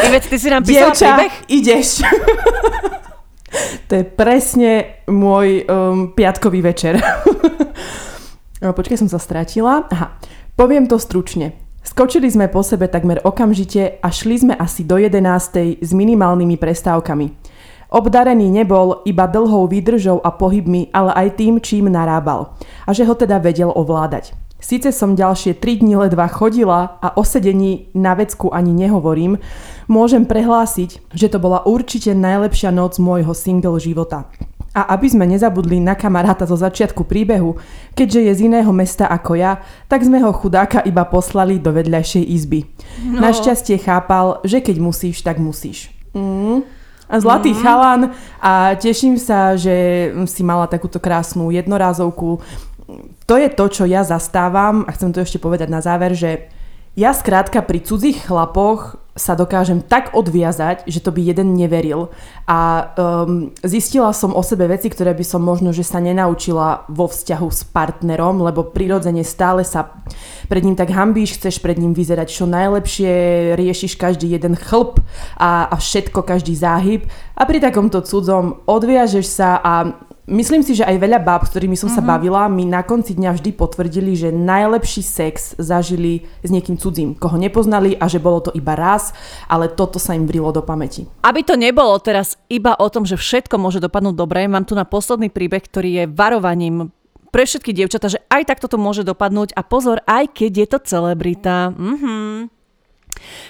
Ivec, 0.04 0.24
ty 0.28 0.38
si 0.40 0.48
nám 0.52 0.64
písala 0.64 0.92
Dievča, 0.92 1.08
príbeh? 1.16 1.34
ideš. 1.48 1.88
to 3.88 3.92
je 3.96 4.04
presne 4.04 4.72
môj 5.08 5.64
um, 5.64 6.12
piatkový 6.12 6.60
večer. 6.62 7.00
No, 8.64 8.72
Počkaj, 8.72 8.96
som 8.96 9.12
sa 9.12 9.20
stratila. 9.20 9.92
Aha, 9.92 10.16
poviem 10.56 10.88
to 10.88 10.96
stručne. 10.96 11.52
Skočili 11.84 12.32
sme 12.32 12.48
po 12.48 12.64
sebe 12.64 12.88
takmer 12.88 13.20
okamžite 13.20 14.00
a 14.00 14.08
šli 14.08 14.40
sme 14.40 14.54
asi 14.56 14.88
do 14.88 14.96
11. 14.96 15.84
s 15.84 15.92
minimálnymi 15.92 16.56
prestávkami. 16.56 17.28
Obdarený 17.92 18.48
nebol 18.48 19.04
iba 19.04 19.28
dlhou 19.28 19.68
výdržou 19.68 20.24
a 20.24 20.32
pohybmi, 20.32 20.96
ale 20.96 21.12
aj 21.12 21.44
tým, 21.44 21.60
čím 21.60 21.92
narábal. 21.92 22.56
A 22.88 22.96
že 22.96 23.04
ho 23.04 23.12
teda 23.20 23.36
vedel 23.44 23.68
ovládať. 23.68 24.32
Sice 24.64 24.96
som 24.96 25.12
ďalšie 25.12 25.60
3 25.60 25.84
dni 25.84 26.00
ledva 26.08 26.32
chodila 26.32 26.96
a 27.04 27.20
o 27.20 27.28
sedení 27.28 27.92
na 27.92 28.16
vecku 28.16 28.48
ani 28.48 28.72
nehovorím, 28.72 29.36
môžem 29.88 30.24
prehlásiť, 30.24 31.14
že 31.14 31.28
to 31.30 31.38
bola 31.40 31.64
určite 31.64 32.12
najlepšia 32.16 32.72
noc 32.72 33.00
môjho 33.00 33.32
single 33.36 33.80
života. 33.80 34.30
A 34.74 34.98
aby 34.98 35.06
sme 35.06 35.30
nezabudli 35.30 35.78
na 35.78 35.94
kamaráta 35.94 36.50
zo 36.50 36.58
začiatku 36.58 37.06
príbehu, 37.06 37.62
keďže 37.94 38.20
je 38.26 38.32
z 38.34 38.40
iného 38.50 38.74
mesta 38.74 39.06
ako 39.06 39.38
ja, 39.38 39.62
tak 39.86 40.02
sme 40.02 40.18
ho 40.18 40.34
chudáka 40.34 40.82
iba 40.82 41.06
poslali 41.06 41.62
do 41.62 41.70
vedľajšej 41.70 42.24
izby. 42.26 42.66
No. 43.06 43.22
Našťastie 43.22 43.78
chápal, 43.78 44.42
že 44.42 44.66
keď 44.66 44.82
musíš, 44.82 45.22
tak 45.22 45.38
musíš. 45.38 45.94
Mm. 46.18 46.66
A 47.06 47.16
zlatý 47.22 47.54
mm. 47.54 47.60
chalan 47.62 48.02
a 48.42 48.74
teším 48.74 49.22
sa, 49.22 49.54
že 49.54 50.10
si 50.26 50.42
mala 50.42 50.66
takúto 50.66 50.98
krásnu 50.98 51.54
jednorázovku. 51.54 52.42
To 53.30 53.36
je 53.38 53.54
to, 53.54 53.66
čo 53.70 53.86
ja 53.86 54.02
zastávam 54.02 54.90
a 54.90 54.92
chcem 54.98 55.14
to 55.14 55.22
ešte 55.22 55.38
povedať 55.38 55.70
na 55.70 55.86
záver, 55.86 56.18
že 56.18 56.50
ja 56.98 57.14
skrátka 57.14 57.62
pri 57.62 57.86
cudzích 57.86 58.26
chlapoch 58.26 58.98
sa 59.14 59.38
dokážem 59.38 59.86
tak 59.86 60.18
odviazať, 60.18 60.90
že 60.90 60.98
to 60.98 61.14
by 61.14 61.22
jeden 61.22 61.54
neveril. 61.54 62.10
A 62.50 62.90
um, 62.98 63.54
zistila 63.62 64.10
som 64.10 64.34
o 64.34 64.42
sebe 64.42 64.66
veci, 64.66 64.90
ktoré 64.90 65.14
by 65.14 65.22
som 65.22 65.46
možno, 65.46 65.70
že 65.70 65.86
sa 65.86 66.02
nenaučila 66.02 66.90
vo 66.90 67.06
vzťahu 67.06 67.48
s 67.54 67.62
partnerom, 67.70 68.42
lebo 68.42 68.66
prirodzene 68.66 69.22
stále 69.22 69.62
sa 69.62 70.02
pred 70.50 70.66
ním 70.66 70.74
tak 70.74 70.90
hambíš, 70.90 71.38
chceš 71.38 71.62
pred 71.62 71.78
ním 71.78 71.94
vyzerať 71.94 72.26
čo 72.26 72.50
najlepšie, 72.50 73.14
riešiš 73.54 74.02
každý 74.02 74.34
jeden 74.34 74.58
chlp 74.58 74.98
a, 75.38 75.70
a 75.70 75.76
všetko, 75.78 76.26
každý 76.26 76.58
záhyb. 76.58 77.06
A 77.38 77.46
pri 77.46 77.62
takomto 77.62 78.02
cudzom 78.02 78.66
odviažeš 78.66 79.26
sa 79.30 79.62
a 79.62 79.74
Myslím 80.24 80.64
si, 80.64 80.72
že 80.72 80.88
aj 80.88 81.04
veľa 81.04 81.20
báb, 81.20 81.44
s 81.44 81.52
ktorými 81.52 81.76
som 81.76 81.92
mm-hmm. 81.92 82.08
sa 82.08 82.12
bavila, 82.16 82.48
mi 82.48 82.64
na 82.64 82.80
konci 82.80 83.12
dňa 83.12 83.36
vždy 83.36 83.52
potvrdili, 83.60 84.16
že 84.16 84.32
najlepší 84.32 85.04
sex 85.04 85.60
zažili 85.60 86.24
s 86.40 86.48
niekým 86.48 86.80
cudzím, 86.80 87.12
koho 87.12 87.36
nepoznali 87.36 88.00
a 88.00 88.08
že 88.08 88.24
bolo 88.24 88.40
to 88.40 88.56
iba 88.56 88.72
raz, 88.72 89.12
ale 89.52 89.68
toto 89.68 90.00
sa 90.00 90.16
im 90.16 90.24
vrilo 90.24 90.56
do 90.56 90.64
pamäti. 90.64 91.04
Aby 91.28 91.44
to 91.44 91.60
nebolo 91.60 92.00
teraz 92.00 92.40
iba 92.48 92.72
o 92.72 92.88
tom, 92.88 93.04
že 93.04 93.20
všetko 93.20 93.60
môže 93.60 93.84
dopadnúť 93.84 94.16
dobre, 94.16 94.48
mám 94.48 94.64
tu 94.64 94.80
na 94.80 94.88
posledný 94.88 95.28
príbeh, 95.28 95.60
ktorý 95.60 95.90
je 95.92 96.04
varovaním 96.08 96.96
pre 97.34 97.44
všetky 97.44 97.76
dievčatá, 97.76 98.08
že 98.08 98.22
aj 98.30 98.48
takto 98.48 98.70
to 98.70 98.78
môže 98.80 99.04
dopadnúť 99.04 99.58
a 99.58 99.66
pozor, 99.66 100.06
aj 100.08 100.38
keď 100.38 100.52
je 100.54 100.68
to 100.70 100.78
celebrita. 100.88 101.74
Mhm. 101.76 102.48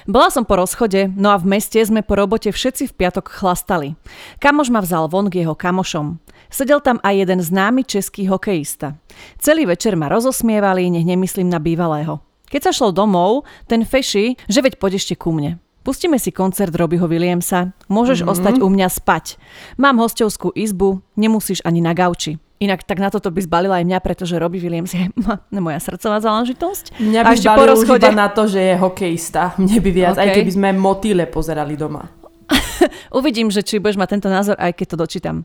Bola 0.08 0.28
som 0.28 0.44
po 0.44 0.60
rozchode, 0.60 1.12
no 1.16 1.32
a 1.32 1.40
v 1.40 1.56
meste 1.58 1.80
sme 1.80 2.04
po 2.04 2.20
robote 2.20 2.52
všetci 2.52 2.92
v 2.92 2.98
piatok 2.98 3.32
chlastali. 3.32 3.96
Kamoš 4.40 4.70
ma 4.70 4.84
vzal 4.84 5.08
von 5.08 5.32
k 5.32 5.44
jeho 5.44 5.56
kamošom. 5.56 6.20
Sedel 6.54 6.86
tam 6.86 7.02
aj 7.02 7.26
jeden 7.26 7.42
známy 7.42 7.82
český 7.82 8.30
hokejista. 8.30 8.94
Celý 9.42 9.66
večer 9.66 9.98
ma 9.98 10.06
rozosmievali, 10.06 10.86
nech 10.94 11.02
nemyslím 11.02 11.50
na 11.50 11.58
bývalého. 11.58 12.22
Keď 12.46 12.70
sa 12.70 12.72
šlo 12.72 12.94
domov, 12.94 13.50
ten 13.66 13.82
feši, 13.82 14.38
že 14.46 14.62
veď 14.62 14.78
poď 14.78 15.02
ešte 15.02 15.18
ku 15.18 15.34
mne. 15.34 15.58
Pustíme 15.82 16.22
si 16.22 16.30
koncert 16.30 16.70
Robyho 16.70 17.10
Williamsa. 17.10 17.74
Môžeš 17.90 18.22
mm-hmm. 18.22 18.34
ostať 18.38 18.56
u 18.62 18.70
mňa 18.70 18.88
spať. 18.88 19.42
Mám 19.82 19.98
hostovskú 19.98 20.54
izbu, 20.54 21.02
nemusíš 21.18 21.66
ani 21.66 21.82
na 21.82 21.98
gauči. 21.98 22.38
Inak 22.62 22.86
tak 22.86 23.02
na 23.02 23.10
toto 23.10 23.34
by 23.34 23.42
zbalila 23.44 23.82
aj 23.82 23.90
mňa, 23.90 24.00
pretože 24.06 24.38
Robbie 24.38 24.62
Williams 24.62 24.94
je 24.94 25.10
moja 25.58 25.82
srdcová 25.82 26.22
záležitosť. 26.22 27.02
Mňa 27.02 27.22
by 27.26 27.36
zbalil 27.36 27.76
už 27.82 27.90
iba 27.90 28.14
na 28.14 28.30
to, 28.30 28.46
že 28.46 28.62
je 28.62 28.74
hokejista. 28.78 29.58
Mne 29.58 29.82
by 29.82 29.90
viac, 29.90 30.16
okay. 30.16 30.30
aj 30.30 30.38
keby 30.38 30.52
sme 30.54 30.70
motýle 30.78 31.26
pozerali 31.26 31.74
doma. 31.74 32.06
Uvidím, 33.20 33.50
že 33.50 33.66
či 33.66 33.82
budeš 33.82 33.98
mať 33.98 34.10
tento 34.16 34.30
názor, 34.30 34.56
aj 34.62 34.78
keď 34.78 34.88
to 34.94 34.98
dočítam. 35.02 35.38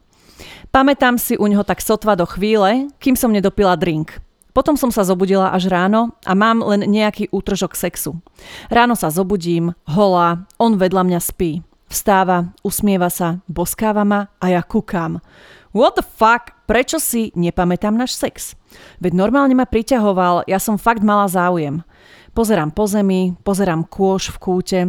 Pamätám 0.71 1.19
si 1.19 1.39
u 1.39 1.47
neho 1.47 1.65
tak 1.65 1.83
sotva 1.83 2.15
do 2.15 2.27
chvíle, 2.27 2.91
kým 3.03 3.15
som 3.19 3.35
nedopila 3.35 3.75
drink. 3.75 4.19
Potom 4.57 4.75
som 4.75 4.91
sa 4.91 5.07
zobudila 5.07 5.55
až 5.55 5.71
ráno 5.71 6.19
a 6.27 6.35
mám 6.35 6.65
len 6.67 6.83
nejaký 6.83 7.31
útržok 7.31 7.79
sexu. 7.79 8.19
Ráno 8.67 8.99
sa 8.99 9.07
zobudím, 9.07 9.71
holá, 9.87 10.51
on 10.59 10.75
vedľa 10.75 11.07
mňa 11.07 11.21
spí. 11.23 11.63
Vstáva, 11.87 12.51
usmieva 12.67 13.07
sa, 13.07 13.39
boskáva 13.47 14.03
ma 14.03 14.27
a 14.43 14.51
ja 14.51 14.61
kúkam. 14.67 15.23
What 15.71 15.95
the 15.95 16.03
fuck? 16.03 16.59
Prečo 16.67 16.99
si 16.99 17.31
nepamätám 17.39 17.95
náš 17.95 18.19
sex? 18.19 18.59
Veď 18.99 19.15
normálne 19.15 19.55
ma 19.55 19.63
priťahoval, 19.63 20.49
ja 20.51 20.59
som 20.59 20.75
fakt 20.75 21.07
mala 21.07 21.31
záujem. 21.31 21.87
Pozerám 22.35 22.75
po 22.75 22.91
zemi, 22.91 23.39
pozerám 23.47 23.87
kôž 23.87 24.35
v 24.35 24.39
kúte. 24.43 24.81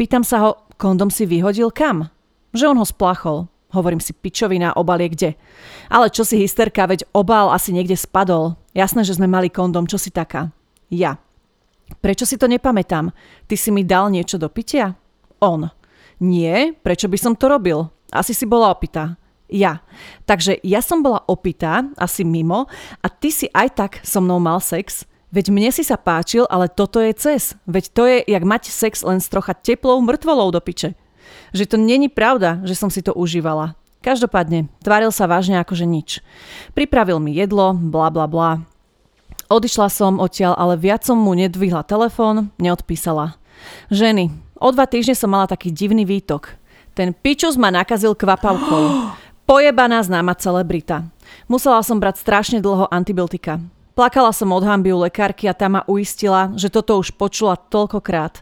Pýtam 0.00 0.24
sa 0.24 0.48
ho, 0.48 0.50
kondom 0.80 1.12
si 1.12 1.28
vyhodil 1.28 1.68
kam? 1.68 2.08
Že 2.56 2.72
on 2.72 2.80
ho 2.80 2.86
splachol. 2.88 3.49
Hovorím 3.70 4.02
si, 4.02 4.10
pičovina, 4.10 4.74
obal 4.74 4.98
je 5.02 5.08
kde. 5.14 5.30
Ale 5.86 6.10
čo 6.10 6.26
si 6.26 6.38
hysterka, 6.42 6.90
veď 6.90 7.06
obal 7.14 7.54
asi 7.54 7.70
niekde 7.70 7.94
spadol. 7.94 8.58
Jasné, 8.74 9.06
že 9.06 9.14
sme 9.14 9.30
mali 9.30 9.46
kondom, 9.46 9.86
čo 9.86 9.98
si 9.98 10.10
taká? 10.10 10.50
Ja. 10.90 11.22
Prečo 12.02 12.26
si 12.26 12.34
to 12.34 12.50
nepamätám? 12.50 13.14
Ty 13.46 13.54
si 13.54 13.70
mi 13.70 13.86
dal 13.86 14.10
niečo 14.10 14.38
do 14.38 14.50
pitia? 14.50 14.98
On. 15.38 15.70
Nie, 16.18 16.74
prečo 16.74 17.06
by 17.06 17.18
som 17.18 17.34
to 17.38 17.46
robil? 17.46 17.86
Asi 18.10 18.34
si 18.34 18.46
bola 18.46 18.74
opitá. 18.74 19.14
Ja. 19.50 19.82
Takže 20.26 20.58
ja 20.62 20.82
som 20.82 21.02
bola 21.02 21.22
opitá, 21.26 21.86
asi 21.98 22.22
mimo, 22.26 22.70
a 23.02 23.06
ty 23.10 23.30
si 23.30 23.50
aj 23.50 23.68
tak 23.74 23.92
so 24.02 24.22
mnou 24.22 24.38
mal 24.38 24.62
sex, 24.62 25.06
Veď 25.30 25.54
mne 25.54 25.70
si 25.70 25.86
sa 25.86 25.94
páčil, 25.94 26.42
ale 26.50 26.66
toto 26.66 26.98
je 26.98 27.14
cez. 27.14 27.54
Veď 27.62 27.84
to 27.94 28.02
je, 28.02 28.18
jak 28.26 28.42
mať 28.42 28.66
sex 28.66 29.06
len 29.06 29.22
s 29.22 29.30
trocha 29.30 29.54
teplou 29.54 30.02
mŕtvolou 30.02 30.50
do 30.50 30.58
piče. 30.58 30.98
Že 31.50 31.74
to 31.74 31.76
není 31.76 32.08
pravda, 32.08 32.62
že 32.62 32.78
som 32.78 32.90
si 32.90 33.02
to 33.02 33.14
užívala. 33.14 33.74
Každopádne, 34.00 34.72
tváril 34.80 35.12
sa 35.12 35.28
vážne 35.28 35.60
ako 35.60 35.76
že 35.76 35.84
nič. 35.84 36.08
Pripravil 36.72 37.20
mi 37.20 37.36
jedlo, 37.36 37.76
bla 37.76 38.08
bla 38.08 38.24
bla. 38.24 38.64
Odišla 39.50 39.92
som 39.92 40.22
odtiaľ, 40.22 40.56
ale 40.56 40.80
viac 40.80 41.04
som 41.04 41.18
mu 41.18 41.36
nedvihla 41.36 41.84
telefón, 41.84 42.54
neodpísala. 42.56 43.36
Ženy, 43.92 44.32
o 44.56 44.68
dva 44.72 44.86
týždne 44.88 45.18
som 45.18 45.28
mala 45.28 45.50
taký 45.50 45.68
divný 45.74 46.08
výtok. 46.08 46.54
Ten 46.96 47.12
pičus 47.12 47.60
ma 47.60 47.68
nakazil 47.68 48.16
kvapavkou. 48.16 49.10
Pojebaná 49.50 50.00
známa 50.00 50.38
celebrita. 50.38 51.10
Musela 51.50 51.82
som 51.82 51.98
brať 51.98 52.22
strašne 52.22 52.58
dlho 52.62 52.86
antibiotika. 52.88 53.58
Plakala 53.98 54.30
som 54.30 54.54
od 54.54 54.62
hamby 54.62 54.94
u 54.94 55.02
lekárky 55.02 55.50
a 55.50 55.52
tá 55.52 55.66
ma 55.66 55.82
uistila, 55.90 56.54
že 56.54 56.70
toto 56.70 56.96
už 56.96 57.12
počula 57.18 57.58
toľkokrát. 57.58 58.38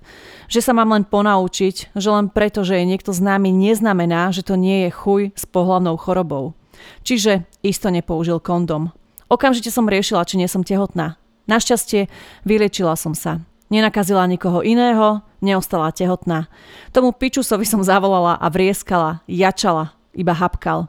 Že 0.48 0.60
sa 0.64 0.72
mám 0.72 0.96
len 0.96 1.04
ponaučiť, 1.04 1.92
že 1.92 2.08
len 2.08 2.32
preto, 2.32 2.64
že 2.64 2.80
je 2.80 2.88
niekto 2.88 3.12
známy, 3.12 3.52
neznamená, 3.52 4.32
že 4.32 4.40
to 4.40 4.56
nie 4.56 4.88
je 4.88 4.90
chuj 4.90 5.22
s 5.36 5.44
pohlavnou 5.44 6.00
chorobou. 6.00 6.56
Čiže 7.04 7.44
isto 7.60 7.92
nepoužil 7.92 8.40
kondom. 8.40 8.96
Okamžite 9.28 9.68
som 9.68 9.84
riešila, 9.84 10.24
či 10.24 10.40
nie 10.40 10.48
som 10.48 10.64
tehotná. 10.64 11.20
Našťastie 11.44 12.08
vyliečila 12.48 12.96
som 12.96 13.12
sa. 13.12 13.44
Nenakazila 13.68 14.24
nikoho 14.24 14.64
iného, 14.64 15.20
neostala 15.44 15.92
tehotná. 15.92 16.48
Tomu 16.96 17.12
pičusovi 17.12 17.68
som 17.68 17.84
zavolala 17.84 18.40
a 18.40 18.48
vrieskala, 18.48 19.20
jačala, 19.28 19.92
iba 20.16 20.32
hapkal. 20.32 20.88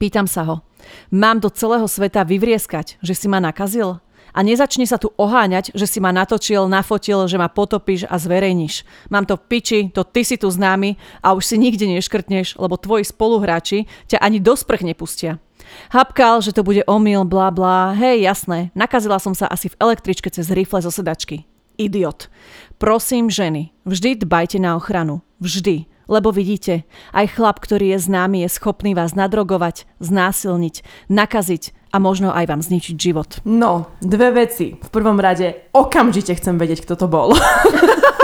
Pýtam 0.00 0.24
sa 0.24 0.48
ho, 0.48 0.64
Mám 1.10 1.44
do 1.44 1.50
celého 1.52 1.84
sveta 1.84 2.24
vyvrieskať, 2.24 3.00
že 3.04 3.12
si 3.12 3.26
ma 3.28 3.42
nakazil? 3.42 4.00
A 4.30 4.46
nezačni 4.46 4.86
sa 4.86 4.96
tu 4.96 5.10
oháňať, 5.18 5.74
že 5.74 5.86
si 5.86 5.98
ma 5.98 6.14
natočil, 6.14 6.70
nafotil, 6.70 7.26
že 7.26 7.36
ma 7.36 7.50
potopíš 7.50 8.06
a 8.06 8.16
zverejníš. 8.16 8.86
Mám 9.10 9.26
to 9.26 9.34
v 9.36 9.44
piči, 9.50 9.78
to 9.90 10.06
ty 10.06 10.22
si 10.22 10.38
tu 10.38 10.46
známy 10.46 10.94
a 11.20 11.34
už 11.34 11.44
si 11.44 11.56
nikde 11.58 11.86
neškrtneš, 11.90 12.58
lebo 12.58 12.78
tvoji 12.78 13.04
spoluhráči 13.04 13.90
ťa 14.06 14.22
ani 14.22 14.38
do 14.38 14.54
sprch 14.54 14.86
nepustia. 14.86 15.42
Hapkal, 15.90 16.40
že 16.40 16.54
to 16.54 16.62
bude 16.62 16.86
omyl, 16.86 17.26
bla 17.26 17.50
bla. 17.50 17.92
Hej, 17.92 18.22
jasné, 18.24 18.58
nakazila 18.72 19.18
som 19.18 19.34
sa 19.34 19.50
asi 19.50 19.68
v 19.70 19.78
električke 19.78 20.30
cez 20.30 20.48
rifle 20.50 20.80
zo 20.82 20.90
sedačky. 20.90 21.44
Idiot. 21.80 22.28
Prosím 22.76 23.32
ženy, 23.32 23.72
vždy 23.88 24.22
dbajte 24.24 24.60
na 24.60 24.76
ochranu. 24.76 25.24
Vždy. 25.40 25.89
Lebo 26.10 26.34
vidíte, 26.34 26.82
aj 27.14 27.38
chlap, 27.38 27.62
ktorý 27.62 27.94
je 27.94 28.10
známy, 28.10 28.42
je 28.42 28.50
schopný 28.50 28.98
vás 28.98 29.14
nadrogovať, 29.14 29.86
znásilniť, 30.02 31.06
nakaziť 31.06 31.70
a 31.94 32.02
možno 32.02 32.34
aj 32.34 32.50
vám 32.50 32.66
zničiť 32.66 32.96
život. 32.98 33.38
No, 33.46 33.94
dve 34.02 34.34
veci. 34.34 34.74
V 34.74 34.90
prvom 34.90 35.22
rade 35.22 35.70
okamžite 35.70 36.34
chcem 36.34 36.58
vedieť, 36.58 36.82
kto 36.82 36.94
to 36.98 37.06
bol. 37.06 37.30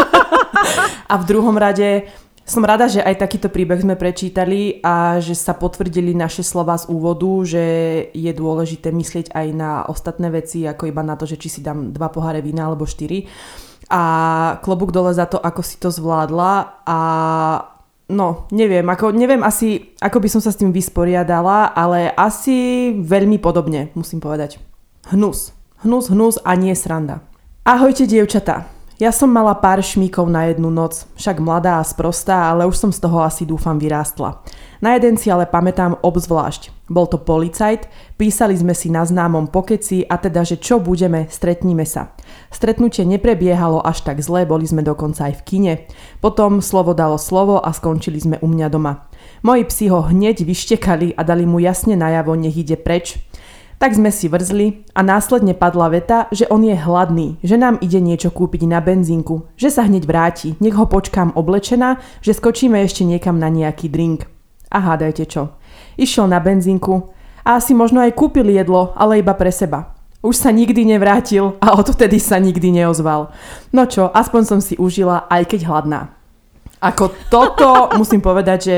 a 1.10 1.14
v 1.14 1.24
druhom 1.30 1.54
rade 1.54 2.10
som 2.46 2.62
rada, 2.62 2.86
že 2.86 3.02
aj 3.02 3.26
takýto 3.26 3.50
príbeh 3.50 3.82
sme 3.82 3.98
prečítali 3.98 4.78
a 4.78 5.18
že 5.18 5.34
sa 5.34 5.50
potvrdili 5.50 6.14
naše 6.14 6.46
slova 6.46 6.78
z 6.78 6.86
úvodu, 6.86 7.30
že 7.42 7.64
je 8.14 8.32
dôležité 8.34 8.94
myslieť 8.94 9.34
aj 9.34 9.46
na 9.50 9.82
ostatné 9.90 10.30
veci, 10.30 10.62
ako 10.62 10.86
iba 10.86 11.02
na 11.02 11.18
to, 11.18 11.26
že 11.26 11.42
či 11.42 11.50
si 11.50 11.60
dám 11.62 11.90
dva 11.90 12.06
poháre 12.06 12.38
vína 12.38 12.70
alebo 12.70 12.86
štyri. 12.86 13.26
A 13.90 14.02
klobúk 14.62 14.94
dole 14.94 15.10
za 15.10 15.26
to, 15.26 15.42
ako 15.42 15.62
si 15.66 15.78
to 15.82 15.90
zvládla 15.90 16.82
a 16.86 16.98
No, 18.06 18.46
neviem, 18.54 18.86
ako, 18.86 19.10
neviem 19.10 19.42
asi, 19.42 19.90
ako 19.98 20.22
by 20.22 20.28
som 20.30 20.38
sa 20.38 20.54
s 20.54 20.60
tým 20.62 20.70
vysporiadala, 20.70 21.74
ale 21.74 22.14
asi 22.14 22.94
veľmi 22.94 23.42
podobne, 23.42 23.90
musím 23.98 24.22
povedať. 24.22 24.62
Hnus. 25.10 25.50
Hnus, 25.82 26.14
hnus 26.14 26.38
a 26.46 26.54
nie 26.54 26.70
sranda. 26.78 27.26
Ahojte, 27.66 28.06
dievčatá. 28.06 28.70
Ja 28.96 29.12
som 29.12 29.28
mala 29.28 29.52
pár 29.52 29.84
šmíkov 29.84 30.24
na 30.32 30.48
jednu 30.48 30.72
noc, 30.72 31.04
však 31.20 31.36
mladá 31.36 31.76
a 31.76 31.84
sprostá, 31.84 32.48
ale 32.48 32.64
už 32.64 32.80
som 32.80 32.88
z 32.88 33.04
toho 33.04 33.20
asi 33.20 33.44
dúfam 33.44 33.76
vyrástla. 33.76 34.40
Na 34.80 34.96
jeden 34.96 35.20
si 35.20 35.28
ale 35.28 35.44
pamätám 35.44 36.00
obzvlášť. 36.00 36.72
Bol 36.88 37.04
to 37.04 37.20
policajt, 37.20 37.92
písali 38.16 38.56
sme 38.56 38.72
si 38.72 38.88
na 38.88 39.04
známom 39.04 39.52
pokeci 39.52 40.00
a 40.08 40.16
teda, 40.16 40.48
že 40.48 40.56
čo 40.56 40.80
budeme, 40.80 41.28
stretníme 41.28 41.84
sa. 41.84 42.16
Stretnutie 42.48 43.04
neprebiehalo 43.04 43.84
až 43.84 44.00
tak 44.00 44.24
zle, 44.24 44.48
boli 44.48 44.64
sme 44.64 44.80
dokonca 44.80 45.28
aj 45.28 45.44
v 45.44 45.44
kine. 45.44 45.74
Potom 46.24 46.64
slovo 46.64 46.96
dalo 46.96 47.20
slovo 47.20 47.60
a 47.60 47.76
skončili 47.76 48.16
sme 48.16 48.36
u 48.40 48.48
mňa 48.48 48.68
doma. 48.72 49.12
Moji 49.44 49.68
psi 49.68 49.92
ho 49.92 50.08
hneď 50.08 50.40
vyštekali 50.40 51.12
a 51.12 51.20
dali 51.20 51.44
mu 51.44 51.60
jasne 51.60 52.00
najavo, 52.00 52.32
nech 52.32 52.56
ide 52.56 52.80
preč. 52.80 53.20
Tak 53.76 53.92
sme 53.92 54.08
si 54.08 54.32
vrzli 54.32 54.88
a 54.96 55.04
následne 55.04 55.52
padla 55.52 55.92
veta, 55.92 56.32
že 56.32 56.48
on 56.48 56.64
je 56.64 56.72
hladný, 56.72 57.36
že 57.44 57.60
nám 57.60 57.76
ide 57.84 58.00
niečo 58.00 58.32
kúpiť 58.32 58.64
na 58.64 58.80
benzínku, 58.80 59.52
že 59.60 59.68
sa 59.68 59.84
hneď 59.84 60.08
vráti, 60.08 60.56
nech 60.64 60.72
ho 60.72 60.88
počkám 60.88 61.36
oblečená, 61.36 62.00
že 62.24 62.32
skočíme 62.32 62.80
ešte 62.80 63.04
niekam 63.04 63.36
na 63.36 63.52
nejaký 63.52 63.92
drink. 63.92 64.24
A 64.72 64.80
hádajte 64.80 65.28
čo. 65.28 65.52
Išiel 66.00 66.24
na 66.24 66.40
benzínku 66.40 67.12
a 67.44 67.60
asi 67.60 67.76
možno 67.76 68.00
aj 68.00 68.16
kúpil 68.16 68.48
jedlo, 68.48 68.96
ale 68.96 69.20
iba 69.20 69.36
pre 69.36 69.52
seba. 69.52 69.92
Už 70.24 70.40
sa 70.40 70.48
nikdy 70.48 70.88
nevrátil 70.88 71.60
a 71.60 71.76
odtedy 71.76 72.16
sa 72.16 72.40
nikdy 72.40 72.72
neozval. 72.72 73.28
No 73.76 73.84
čo, 73.84 74.08
aspoň 74.08 74.42
som 74.48 74.60
si 74.64 74.72
užila, 74.80 75.28
aj 75.28 75.52
keď 75.52 75.68
hladná. 75.68 76.16
Ako 76.80 77.12
toto 77.28 77.68
musím 78.00 78.24
povedať, 78.24 78.58
že 78.64 78.76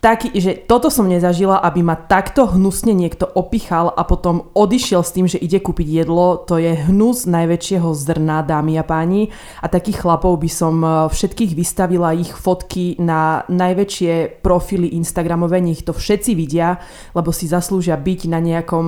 taký, 0.00 0.32
že 0.32 0.56
toto 0.56 0.88
som 0.88 1.04
nezažila, 1.04 1.60
aby 1.60 1.84
ma 1.84 1.94
takto 1.94 2.48
hnusne 2.48 2.96
niekto 2.96 3.28
opichal 3.28 3.92
a 3.92 4.02
potom 4.08 4.48
odišiel 4.56 5.04
s 5.04 5.12
tým, 5.12 5.28
že 5.28 5.36
ide 5.36 5.60
kúpiť 5.60 6.04
jedlo, 6.04 6.40
to 6.40 6.56
je 6.56 6.72
hnus 6.88 7.28
najväčšieho 7.28 7.92
zrna, 7.92 8.40
dámy 8.42 8.80
a 8.80 8.84
páni. 8.84 9.28
A 9.60 9.68
takých 9.68 10.00
chlapov 10.00 10.40
by 10.40 10.50
som 10.50 10.80
e, 10.80 10.88
všetkých 11.12 11.52
vystavila 11.52 12.16
ich 12.16 12.32
fotky 12.32 12.96
na 12.96 13.44
najväčšie 13.46 14.40
profily 14.40 14.96
Instagramové, 14.96 15.60
nech 15.60 15.84
to 15.84 15.92
všetci 15.92 16.32
vidia, 16.32 16.80
lebo 17.12 17.28
si 17.30 17.44
zaslúžia 17.44 18.00
byť 18.00 18.20
na 18.32 18.40
nejakom 18.40 18.86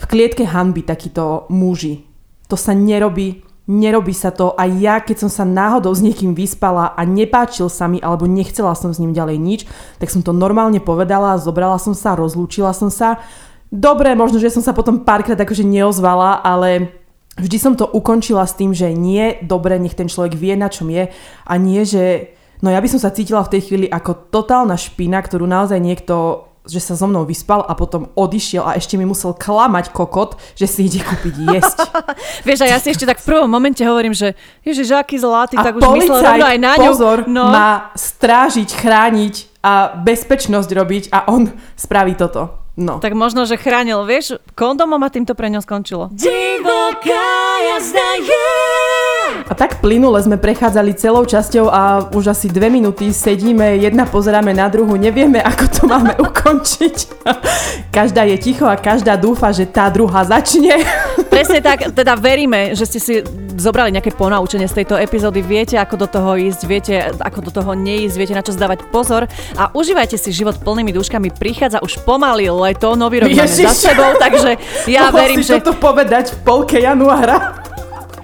v 0.00 0.04
klietke 0.08 0.48
hanby 0.48 0.88
takíto 0.88 1.44
muži. 1.52 2.08
To 2.48 2.56
sa 2.56 2.72
nerobí 2.72 3.49
Nerobí 3.68 4.16
sa 4.16 4.32
to 4.32 4.56
a 4.56 4.66
ja, 4.66 4.98
keď 4.98 5.26
som 5.26 5.30
sa 5.30 5.44
náhodou 5.44 5.92
s 5.92 6.02
niekým 6.02 6.34
vyspala 6.34 6.96
a 6.96 7.02
nepáčil 7.06 7.68
sa 7.68 7.86
mi 7.86 8.00
alebo 8.00 8.24
nechcela 8.26 8.74
som 8.74 8.90
s 8.90 8.98
ním 8.98 9.14
ďalej 9.14 9.36
nič, 9.38 9.60
tak 10.00 10.10
som 10.10 10.24
to 10.24 10.34
normálne 10.34 10.80
povedala, 10.82 11.38
zobrala 11.38 11.78
som 11.78 11.94
sa, 11.94 12.18
rozlúčila 12.18 12.74
som 12.74 12.90
sa. 12.90 13.22
Dobre, 13.70 14.18
možno, 14.18 14.42
že 14.42 14.50
som 14.50 14.64
sa 14.64 14.74
potom 14.74 15.06
párkrát 15.06 15.38
akože 15.38 15.62
neozvala, 15.62 16.42
ale 16.42 16.90
vždy 17.38 17.56
som 17.62 17.78
to 17.78 17.86
ukončila 17.86 18.42
s 18.42 18.58
tým, 18.58 18.74
že 18.74 18.90
nie, 18.90 19.38
dobre, 19.46 19.78
nech 19.78 19.94
ten 19.94 20.10
človek 20.10 20.34
vie, 20.34 20.58
na 20.58 20.66
čom 20.66 20.90
je 20.90 21.06
a 21.46 21.52
nie, 21.54 21.86
že 21.86 22.34
no 22.66 22.74
ja 22.74 22.82
by 22.82 22.88
som 22.90 22.98
sa 22.98 23.14
cítila 23.14 23.46
v 23.46 23.54
tej 23.54 23.70
chvíli 23.70 23.86
ako 23.86 24.34
totálna 24.34 24.74
špina, 24.74 25.22
ktorú 25.22 25.46
naozaj 25.46 25.78
niekto 25.78 26.49
že 26.70 26.80
sa 26.80 26.94
so 26.94 27.10
mnou 27.10 27.26
vyspal 27.26 27.66
a 27.66 27.74
potom 27.74 28.08
odišiel 28.14 28.62
a 28.62 28.78
ešte 28.78 28.94
mi 28.94 29.02
musel 29.02 29.34
klamať 29.34 29.90
kokot, 29.90 30.38
že 30.54 30.70
si 30.70 30.86
ide 30.86 31.02
kúpiť 31.02 31.34
jesť. 31.50 31.78
Vieš, 32.46 32.64
a 32.64 32.66
ja 32.70 32.78
si 32.78 32.94
ešte 32.94 33.04
tak 33.04 33.18
v 33.18 33.26
prvom 33.26 33.50
momente 33.50 33.82
hovorím, 33.82 34.14
že 34.14 34.38
ježiš, 34.62 34.94
aký 34.94 35.18
zlatý, 35.18 35.58
a 35.58 35.66
tak 35.66 35.76
už 35.76 35.84
myslel 35.98 36.22
rovno 36.22 36.46
aj 36.46 36.58
na 36.62 36.72
ňu. 36.78 36.86
pozor, 36.86 37.18
no. 37.26 37.50
má 37.50 37.90
strážiť, 37.98 38.70
chrániť 38.70 39.34
a 39.60 39.92
bezpečnosť 39.98 40.70
robiť 40.72 41.04
a 41.12 41.28
on 41.28 41.50
spraví 41.76 42.14
toto. 42.16 42.60
No. 42.80 42.96
Tak 43.02 43.12
možno, 43.12 43.44
že 43.44 43.60
chránil, 43.60 44.06
vieš, 44.08 44.40
kondomom 44.56 45.02
a 45.04 45.12
týmto 45.12 45.36
pre 45.36 45.52
ňo 45.52 45.60
skončilo. 45.60 46.08
Divoká 46.16 47.28
jazda 47.60 48.08
je 48.24 48.99
a 49.50 49.52
tak 49.58 49.82
plynule 49.82 50.22
sme 50.22 50.38
prechádzali 50.38 50.94
celou 50.94 51.26
časťou 51.26 51.66
a 51.66 52.06
už 52.14 52.30
asi 52.30 52.46
dve 52.46 52.70
minúty 52.70 53.10
sedíme, 53.10 53.82
jedna 53.82 54.06
pozeráme 54.06 54.54
na 54.54 54.70
druhu, 54.70 54.94
nevieme, 54.94 55.42
ako 55.42 55.64
to 55.66 55.82
máme 55.90 56.14
ukončiť. 56.30 57.26
Každá 57.90 58.30
je 58.30 58.36
ticho 58.38 58.70
a 58.70 58.78
každá 58.78 59.18
dúfa, 59.18 59.50
že 59.50 59.66
tá 59.66 59.90
druhá 59.90 60.22
začne. 60.22 60.78
Presne 61.34 61.58
tak, 61.58 61.90
teda 61.90 62.14
veríme, 62.14 62.78
že 62.78 62.86
ste 62.86 63.00
si 63.02 63.14
zobrali 63.58 63.90
nejaké 63.90 64.14
ponaučenie 64.14 64.70
z 64.70 64.82
tejto 64.82 64.94
epizódy, 64.94 65.42
viete, 65.42 65.74
ako 65.74 66.06
do 66.06 66.06
toho 66.06 66.38
ísť, 66.38 66.60
viete, 66.70 66.94
ako 67.18 67.38
do 67.42 67.50
toho 67.50 67.74
neísť, 67.74 68.14
viete, 68.14 68.34
na 68.38 68.46
čo 68.46 68.54
zdávať 68.54 68.86
pozor 68.94 69.26
a 69.58 69.74
užívajte 69.74 70.14
si 70.14 70.30
život 70.30 70.62
plnými 70.62 70.94
dúškami. 70.94 71.34
Prichádza 71.34 71.82
už 71.82 72.06
pomaly 72.06 72.46
leto, 72.46 72.94
nový 72.94 73.26
rok 73.26 73.34
máme 73.34 73.50
za 73.50 73.74
sebou, 73.74 74.14
takže 74.14 74.62
ja 74.86 75.10
Mohol 75.10 75.18
verím, 75.18 75.38
si 75.42 75.50
že... 75.50 75.58
toto 75.58 75.74
povedať 75.74 76.30
v 76.30 76.36
polke 76.46 76.78
januára. 76.78 77.58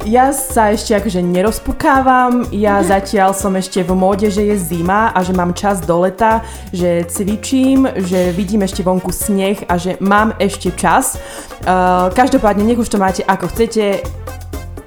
Ja 0.06 0.30
sa 0.30 0.70
ešte 0.70 0.94
akože 0.94 1.18
nerozpukávam, 1.18 2.46
ja 2.54 2.78
zatiaľ 2.86 3.34
som 3.34 3.58
ešte 3.58 3.82
v 3.82 3.92
móde, 3.98 4.30
že 4.30 4.46
je 4.46 4.56
zima 4.56 5.10
a 5.10 5.18
že 5.26 5.34
mám 5.34 5.50
čas 5.50 5.82
do 5.82 6.06
leta, 6.06 6.46
že 6.70 7.02
cvičím, 7.10 7.90
že 8.06 8.30
vidím 8.30 8.62
ešte 8.62 8.86
vonku 8.86 9.10
sneh 9.10 9.66
a 9.66 9.74
že 9.74 9.98
mám 9.98 10.38
ešte 10.38 10.70
čas. 10.78 11.18
Uh, 11.66 12.06
každopádne, 12.14 12.62
nech 12.62 12.78
už 12.78 12.86
to 12.86 13.02
máte 13.02 13.26
ako 13.26 13.50
chcete, 13.50 14.06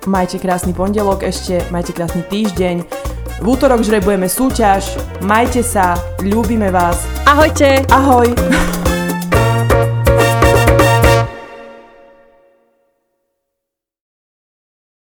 majte 0.07 0.39
krásny 0.39 0.71
pondelok 0.71 1.27
ešte, 1.27 1.67
majte 1.67 1.91
krásny 1.91 2.23
týždeň. 2.23 2.87
V 3.43 3.45
útorok 3.47 3.83
žrebujeme 3.83 4.31
súťaž, 4.31 4.95
majte 5.19 5.63
sa, 5.63 5.99
ľúbime 6.23 6.71
vás. 6.71 7.03
Ahojte! 7.27 7.83
Ahoj! 7.91 8.31